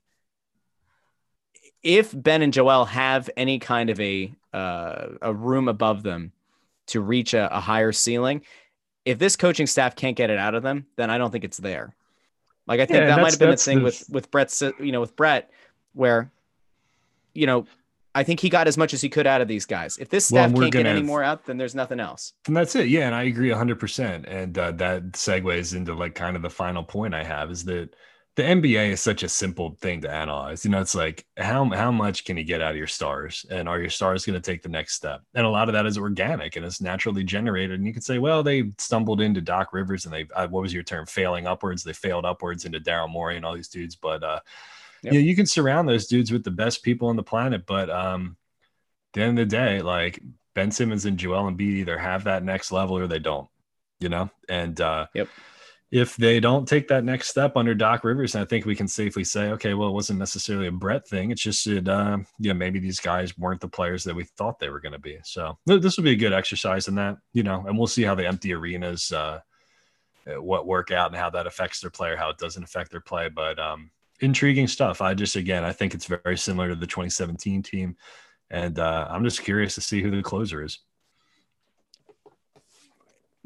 if 1.84 2.12
Ben 2.14 2.42
and 2.42 2.54
Joel 2.54 2.86
have 2.86 3.30
any 3.38 3.60
kind 3.60 3.90
of 3.90 4.00
a 4.00 4.32
uh, 4.54 5.10
a 5.22 5.34
room 5.34 5.68
above 5.68 6.04
them 6.04 6.32
to 6.88 7.02
reach 7.02 7.34
a, 7.34 7.56
a 7.56 7.60
higher 7.60 7.92
ceiling. 7.92 8.42
If 9.06 9.20
this 9.20 9.36
coaching 9.36 9.68
staff 9.68 9.96
can't 9.96 10.18
get 10.18 10.30
it 10.30 10.40
out 10.40 10.56
of 10.56 10.64
them, 10.64 10.86
then 10.96 11.10
I 11.10 11.18
don't 11.18 11.32
think 11.32 11.44
it's 11.44 11.58
there. 11.58 11.96
Like 12.68 12.80
I 12.80 12.86
think 12.86 13.00
yeah, 13.00 13.08
that 13.08 13.22
might 13.22 13.32
have 13.32 13.40
been 13.40 13.52
the 13.52 13.58
thing 13.58 13.80
the... 13.80 13.84
with 13.84 14.10
with 14.10 14.30
Brett's, 14.32 14.62
you 14.62 14.92
know, 14.92 15.00
with 15.00 15.16
Brett, 15.16 15.50
where, 15.94 16.32
you 17.34 17.46
know, 17.46 17.66
I 18.14 18.24
think 18.24 18.40
he 18.40 18.50
got 18.50 18.68
as 18.68 18.78
much 18.78 18.94
as 18.94 19.02
he 19.02 19.10
could 19.10 19.28
out 19.28 19.42
of 19.42 19.48
these 19.48 19.66
guys. 19.66 19.98
If 20.00 20.10
this 20.10 20.26
staff 20.26 20.52
well, 20.52 20.64
can't 20.64 20.74
get 20.74 20.86
any 20.88 21.04
more 21.04 21.24
out, 21.24 21.46
then 21.46 21.58
there's 21.58 21.76
nothing 21.76 22.00
else. 22.00 22.34
And 22.48 22.58
that's 22.58 22.76
it. 22.76 22.88
Yeah, 22.88 23.06
and 23.06 23.14
I 23.14 23.24
agree 23.24 23.50
100%. 23.50 24.26
And 24.28 24.58
uh, 24.58 24.72
that 24.72 25.12
segues 25.12 25.76
into 25.76 25.94
like 25.94 26.16
kind 26.16 26.36
of 26.36 26.42
the 26.42 26.50
final 26.50 26.84
point 26.84 27.14
I 27.14 27.24
have 27.24 27.52
is 27.52 27.64
that 27.66 27.96
the 28.38 28.44
NBA 28.44 28.92
is 28.92 29.02
such 29.02 29.24
a 29.24 29.30
simple 29.30 29.76
thing 29.82 30.02
to 30.02 30.12
analyze. 30.12 30.64
You 30.64 30.70
know, 30.70 30.80
it's 30.80 30.94
like 30.94 31.26
how 31.38 31.68
how 31.72 31.92
much 31.92 32.24
can 32.24 32.38
you 32.38 32.44
get 32.44 32.62
out 32.62 32.70
of 32.72 32.78
your 32.78 32.86
stars, 32.86 33.48
and 33.50 33.68
are 33.68 33.80
your 33.80 33.90
stars 33.90 34.28
going 34.28 34.40
to 34.40 34.52
take 34.52 34.62
the 34.62 34.70
next 34.70 34.94
step? 34.94 35.24
And 35.34 35.44
a 35.44 35.50
lot 35.50 35.70
of 35.70 35.74
that 35.74 35.88
is 35.88 35.98
organic 35.98 36.56
and 36.56 36.64
it's 36.64 36.80
naturally 36.80 37.24
generated. 37.24 37.80
And 37.80 37.88
you 37.88 37.96
could 37.96 38.04
say, 38.04 38.20
well, 38.20 38.44
they 38.44 38.72
stumbled 38.78 39.22
into 39.22 39.42
Doc 39.42 39.74
Rivers, 39.74 40.06
and 40.06 40.14
they 40.14 40.28
uh, 40.36 40.48
what 40.50 40.62
was 40.62 40.72
your 40.72 40.84
term, 40.84 41.08
failing 41.08 41.48
upwards? 41.48 41.84
They 41.84 41.94
failed 41.94 42.26
upwards 42.26 42.66
into 42.66 42.80
Daryl 42.80 43.10
Morey 43.10 43.38
and 43.38 43.46
all 43.46 43.56
these 43.56 43.70
dudes. 43.70 43.96
But 43.96 44.24
uh, 44.24 44.40
yep. 45.02 45.14
you 45.14 45.20
know, 45.20 45.26
you 45.26 45.36
can 45.36 45.48
surround 45.48 45.90
those 45.90 46.06
dudes 46.06 46.32
with 46.32 46.44
the 46.44 46.52
best 46.52 46.84
people 46.84 47.08
on 47.08 47.16
the 47.16 47.24
planet. 47.24 47.66
But 47.66 47.90
um, 47.90 48.38
at 49.10 49.14
the 49.14 49.22
end 49.24 49.40
of 49.40 49.50
the 49.50 49.56
day, 49.56 49.82
like 49.82 50.22
Ben 50.54 50.70
Simmons 50.70 51.06
and 51.06 51.18
Joel 51.18 51.52
Embiid 51.52 51.62
either 51.62 51.98
have 51.98 52.26
that 52.26 52.44
next 52.44 52.72
level 52.72 53.00
or 53.00 53.08
they 53.08 53.18
don't. 53.18 53.50
You 54.00 54.10
know, 54.10 54.30
and 54.48 54.80
uh, 54.80 55.08
yep 55.16 55.28
if 55.90 56.18
they 56.18 56.40
don't 56.40 56.68
take 56.68 56.90
that 56.90 57.06
next 57.06 57.30
step 57.30 57.56
under 57.56 57.74
Doc 57.74 58.04
Rivers, 58.04 58.36
I 58.36 58.44
think 58.44 58.66
we 58.66 58.76
can 58.76 58.90
safely 58.90 59.24
say, 59.24 59.52
okay, 59.52 59.74
well, 59.74 59.88
it 59.90 59.94
wasn't 59.94 60.20
necessarily 60.20 60.68
a 60.68 60.72
Brett 60.72 61.08
thing. 61.08 61.32
It's 61.32 61.42
just 61.42 61.64
that, 61.66 61.88
uh, 61.88 62.18
you 62.40 62.50
know, 62.50 62.58
maybe 62.58 62.80
these 62.80 63.00
guys 63.00 63.38
weren't 63.38 63.62
the 63.62 63.70
players 63.70 64.04
that 64.04 64.16
we 64.16 64.26
thought 64.26 64.60
they 64.60 64.70
were 64.70 64.82
going 64.82 64.94
to 64.94 65.00
be. 65.00 65.18
So 65.24 65.58
this 65.66 65.96
will 65.96 66.04
be 66.04 66.12
a 66.12 66.18
good 66.18 66.34
exercise 66.34 66.90
in 66.90 66.96
that, 66.96 67.18
you 67.32 67.44
know, 67.44 67.64
and 67.66 67.78
we'll 67.78 67.88
see 67.88 68.04
how 68.04 68.16
the 68.16 68.28
empty 68.28 68.54
arenas, 68.54 69.14
uh, 69.14 69.40
uh, 70.28 70.42
what 70.42 70.68
work 70.68 70.92
out 70.92 71.08
and 71.08 71.16
how 71.16 71.30
that 71.30 71.48
affects 71.48 71.80
their 71.80 71.90
player, 71.90 72.18
how 72.18 72.30
it 72.30 72.38
doesn't 72.38 72.64
affect 72.64 72.92
their 72.92 73.00
play. 73.00 73.30
But 73.30 73.58
um, 73.58 73.90
intriguing 74.20 74.68
stuff. 74.68 75.00
I 75.02 75.14
just, 75.14 75.38
again, 75.38 75.64
I 75.64 75.72
think 75.72 75.94
it's 75.94 76.06
very 76.06 76.38
similar 76.38 76.68
to 76.68 76.76
the 76.76 76.88
2017 76.88 77.64
team. 77.64 77.96
And 78.50 78.78
uh, 78.78 79.08
I'm 79.10 79.24
just 79.24 79.42
curious 79.42 79.76
to 79.76 79.82
see 79.82 80.02
who 80.02 80.12
the 80.12 80.22
closer 80.22 80.64
is. 80.64 80.80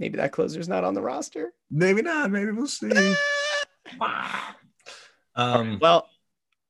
Maybe 0.02 0.18
that 0.18 0.32
closer's 0.32 0.68
not 0.68 0.84
on 0.84 0.96
the 0.96 1.02
roster. 1.02 1.54
Maybe 1.70 2.02
not. 2.02 2.32
Maybe 2.32 2.50
we'll 2.50 2.66
see. 2.66 2.90
um, 5.36 5.78
well, 5.80 6.10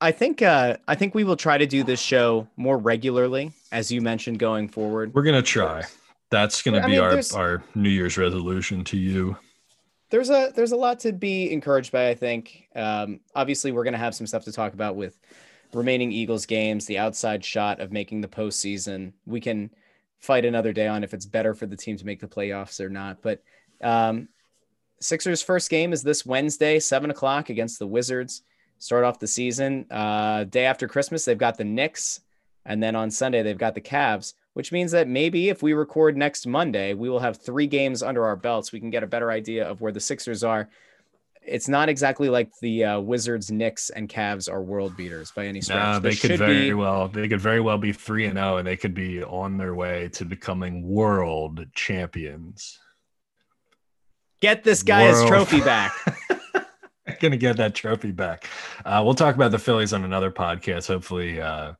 I 0.02 0.12
think 0.12 0.42
uh, 0.42 0.76
I 0.86 0.96
think 0.96 1.14
we 1.14 1.24
will 1.24 1.38
try 1.38 1.56
to 1.56 1.66
do 1.66 1.82
this 1.82 1.98
show 1.98 2.46
more 2.58 2.76
regularly, 2.76 3.52
as 3.72 3.90
you 3.90 4.02
mentioned, 4.02 4.38
going 4.38 4.68
forward. 4.68 5.14
We're 5.14 5.22
gonna 5.22 5.40
try. 5.40 5.82
That's 6.30 6.60
gonna 6.60 6.80
I 6.80 6.84
be 6.84 6.92
mean, 6.92 7.00
our 7.00 7.18
our 7.34 7.62
New 7.74 7.88
Year's 7.88 8.18
resolution 8.18 8.84
to 8.84 8.98
you. 8.98 9.38
There's 10.10 10.28
a 10.28 10.52
there's 10.54 10.72
a 10.72 10.76
lot 10.76 11.00
to 11.00 11.14
be 11.14 11.50
encouraged 11.50 11.90
by. 11.90 12.10
I 12.10 12.14
think. 12.14 12.68
Um, 12.76 13.20
obviously, 13.34 13.72
we're 13.72 13.84
gonna 13.84 13.96
have 13.96 14.14
some 14.14 14.26
stuff 14.26 14.44
to 14.44 14.52
talk 14.52 14.74
about 14.74 14.94
with 14.94 15.18
remaining 15.72 16.12
Eagles 16.12 16.44
games, 16.44 16.84
the 16.84 16.98
outside 16.98 17.42
shot 17.42 17.80
of 17.80 17.92
making 17.92 18.20
the 18.20 18.28
postseason. 18.28 19.14
We 19.24 19.40
can 19.40 19.70
fight 20.22 20.44
another 20.44 20.72
day 20.72 20.86
on 20.86 21.04
if 21.04 21.12
it's 21.12 21.26
better 21.26 21.52
for 21.52 21.66
the 21.66 21.76
team 21.76 21.96
to 21.96 22.06
make 22.06 22.20
the 22.20 22.28
playoffs 22.28 22.80
or 22.80 22.88
not. 22.88 23.20
But 23.20 23.42
um, 23.82 24.28
Sixers' 25.00 25.42
first 25.42 25.68
game 25.68 25.92
is 25.92 26.02
this 26.02 26.24
Wednesday, 26.24 26.78
seven 26.78 27.10
o'clock 27.10 27.50
against 27.50 27.78
the 27.78 27.86
Wizards. 27.86 28.42
Start 28.78 29.04
off 29.04 29.18
the 29.18 29.26
season. 29.26 29.84
Uh, 29.90 30.44
day 30.44 30.64
after 30.64 30.88
Christmas, 30.88 31.24
they've 31.24 31.36
got 31.36 31.58
the 31.58 31.64
Knicks, 31.64 32.20
and 32.64 32.82
then 32.82 32.94
on 32.96 33.10
Sunday 33.10 33.42
they've 33.42 33.58
got 33.58 33.74
the 33.74 33.80
Cavs. 33.80 34.34
Which 34.54 34.70
means 34.70 34.92
that 34.92 35.08
maybe 35.08 35.48
if 35.48 35.62
we 35.62 35.72
record 35.72 36.14
next 36.14 36.46
Monday, 36.46 36.92
we 36.92 37.08
will 37.08 37.20
have 37.20 37.38
three 37.38 37.66
games 37.66 38.02
under 38.02 38.24
our 38.26 38.36
belts. 38.36 38.70
We 38.70 38.80
can 38.80 38.90
get 38.90 39.02
a 39.02 39.06
better 39.06 39.30
idea 39.30 39.66
of 39.66 39.80
where 39.80 39.92
the 39.92 40.00
Sixers 40.00 40.44
are 40.44 40.68
it's 41.44 41.68
not 41.68 41.88
exactly 41.88 42.28
like 42.28 42.50
the 42.60 42.84
uh, 42.84 43.00
Wizards, 43.00 43.50
Knicks, 43.50 43.90
and 43.90 44.08
Cavs 44.08 44.50
are 44.50 44.62
world 44.62 44.96
beaters 44.96 45.32
by 45.34 45.46
any 45.46 45.60
stretch. 45.60 45.78
No, 45.78 45.98
they 45.98 46.14
could 46.14 46.38
very 46.38 46.68
be... 46.68 46.74
well. 46.74 47.08
They 47.08 47.28
could 47.28 47.40
very 47.40 47.60
well 47.60 47.78
be 47.78 47.92
three 47.92 48.26
and 48.26 48.36
zero, 48.36 48.54
oh, 48.54 48.56
and 48.58 48.66
they 48.66 48.76
could 48.76 48.94
be 48.94 49.22
on 49.22 49.58
their 49.58 49.74
way 49.74 50.08
to 50.14 50.24
becoming 50.24 50.86
world 50.86 51.66
champions. 51.74 52.78
Get 54.40 54.64
this 54.64 54.82
guy 54.82 55.04
world. 55.04 55.16
his 55.16 55.28
trophy 55.28 55.60
back. 55.64 55.92
Gonna 57.20 57.36
get 57.36 57.56
that 57.56 57.74
trophy 57.74 58.12
back. 58.12 58.48
Uh, 58.84 59.02
we'll 59.04 59.14
talk 59.14 59.34
about 59.34 59.50
the 59.50 59.58
Phillies 59.58 59.92
on 59.92 60.04
another 60.04 60.30
podcast. 60.30 60.86
Hopefully, 60.86 61.40
uh, 61.40 61.74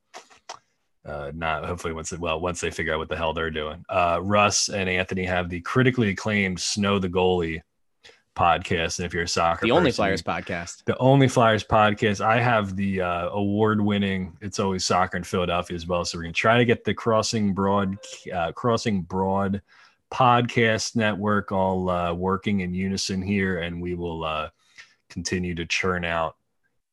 uh, 1.04 1.32
not 1.34 1.64
hopefully 1.64 1.92
once 1.92 2.12
it, 2.12 2.20
well 2.20 2.40
once 2.40 2.60
they 2.60 2.70
figure 2.70 2.92
out 2.92 2.98
what 2.98 3.08
the 3.08 3.16
hell 3.16 3.32
they're 3.32 3.50
doing. 3.50 3.84
Uh, 3.88 4.20
Russ 4.22 4.68
and 4.68 4.88
Anthony 4.88 5.24
have 5.24 5.48
the 5.48 5.60
critically 5.60 6.10
acclaimed 6.10 6.60
"Snow 6.60 6.98
the 6.98 7.08
Goalie" 7.08 7.62
podcast. 8.35 8.99
And 8.99 9.07
if 9.07 9.14
you're 9.14 9.24
a 9.24 9.28
soccer, 9.28 9.66
the 9.66 9.72
only 9.72 9.93
Flyers 9.93 10.22
podcast, 10.22 10.85
the 10.85 10.97
only 10.99 11.28
Flyers 11.28 11.64
podcast, 11.64 12.20
I 12.20 12.41
have 12.41 12.76
the 12.76 13.01
uh, 13.01 13.28
award 13.30 13.80
winning. 13.80 14.37
It's 14.41 14.59
always 14.59 14.85
soccer 14.85 15.16
in 15.16 15.24
Philadelphia 15.24 15.74
as 15.74 15.87
well. 15.87 16.05
So 16.05 16.18
we're 16.18 16.22
gonna 16.22 16.33
try 16.33 16.59
to 16.59 16.64
get 16.64 16.85
the 16.85 16.95
Crossing 16.95 17.53
Broad, 17.55 17.97
uh, 18.33 18.53
Crossing 18.53 19.03
Broad 19.03 19.62
podcast 20.12 20.95
network 20.95 21.53
all 21.53 21.89
uh, 21.89 22.12
working 22.12 22.61
in 22.61 22.74
unison 22.74 23.22
here, 23.22 23.61
and 23.61 23.80
we 23.80 23.95
will 23.95 24.24
uh, 24.24 24.51
continue 25.09 25.55
to 25.55 25.66
churn 25.66 26.05
out. 26.05 26.37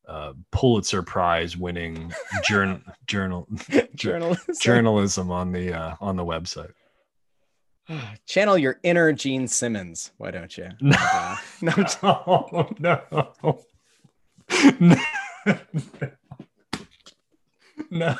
Uh, 0.08 0.32
Pulitzer 0.50 1.04
Prize 1.04 1.56
winning 1.56 2.12
journal, 2.44 2.80
journal, 3.06 3.46
journalism. 3.94 4.54
journalism 4.60 5.30
on 5.30 5.52
the 5.52 5.72
uh, 5.72 5.94
on 6.00 6.16
the 6.16 6.24
website. 6.24 6.72
Channel 8.26 8.58
your 8.58 8.78
inner 8.82 9.12
Gene 9.12 9.48
Simmons. 9.48 10.12
Why 10.18 10.30
don't 10.30 10.56
you? 10.56 10.68
No, 10.80 10.96
uh, 10.98 11.36
no, 11.62 11.72
no, 12.78 13.06
no. 13.40 13.60
no. 17.90 18.16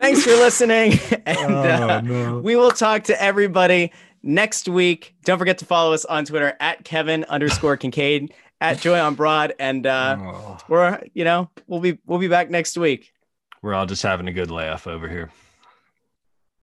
Thanks 0.00 0.22
for 0.22 0.30
listening. 0.30 0.98
And 1.26 1.54
uh, 1.54 2.00
no. 2.02 2.38
we 2.38 2.54
will 2.54 2.70
talk 2.70 3.04
to 3.04 3.20
everybody 3.20 3.90
next 4.22 4.68
week. 4.68 5.14
Don't 5.24 5.38
forget 5.38 5.58
to 5.58 5.64
follow 5.64 5.92
us 5.92 6.04
on 6.04 6.24
Twitter 6.24 6.54
at 6.60 6.84
Kevin 6.84 7.24
underscore 7.24 7.76
Kinkead 7.76 8.30
at 8.60 8.78
Joy 8.78 9.00
on 9.00 9.16
Broad. 9.16 9.54
And 9.58 9.86
uh, 9.86 10.16
oh. 10.20 10.58
we're, 10.68 11.02
you 11.14 11.24
know, 11.24 11.50
we'll 11.66 11.80
be 11.80 11.98
we'll 12.06 12.20
be 12.20 12.28
back 12.28 12.48
next 12.48 12.78
week. 12.78 13.12
We're 13.60 13.74
all 13.74 13.86
just 13.86 14.04
having 14.04 14.28
a 14.28 14.32
good 14.32 14.52
laugh 14.52 14.86
over 14.86 15.08
here. 15.08 15.30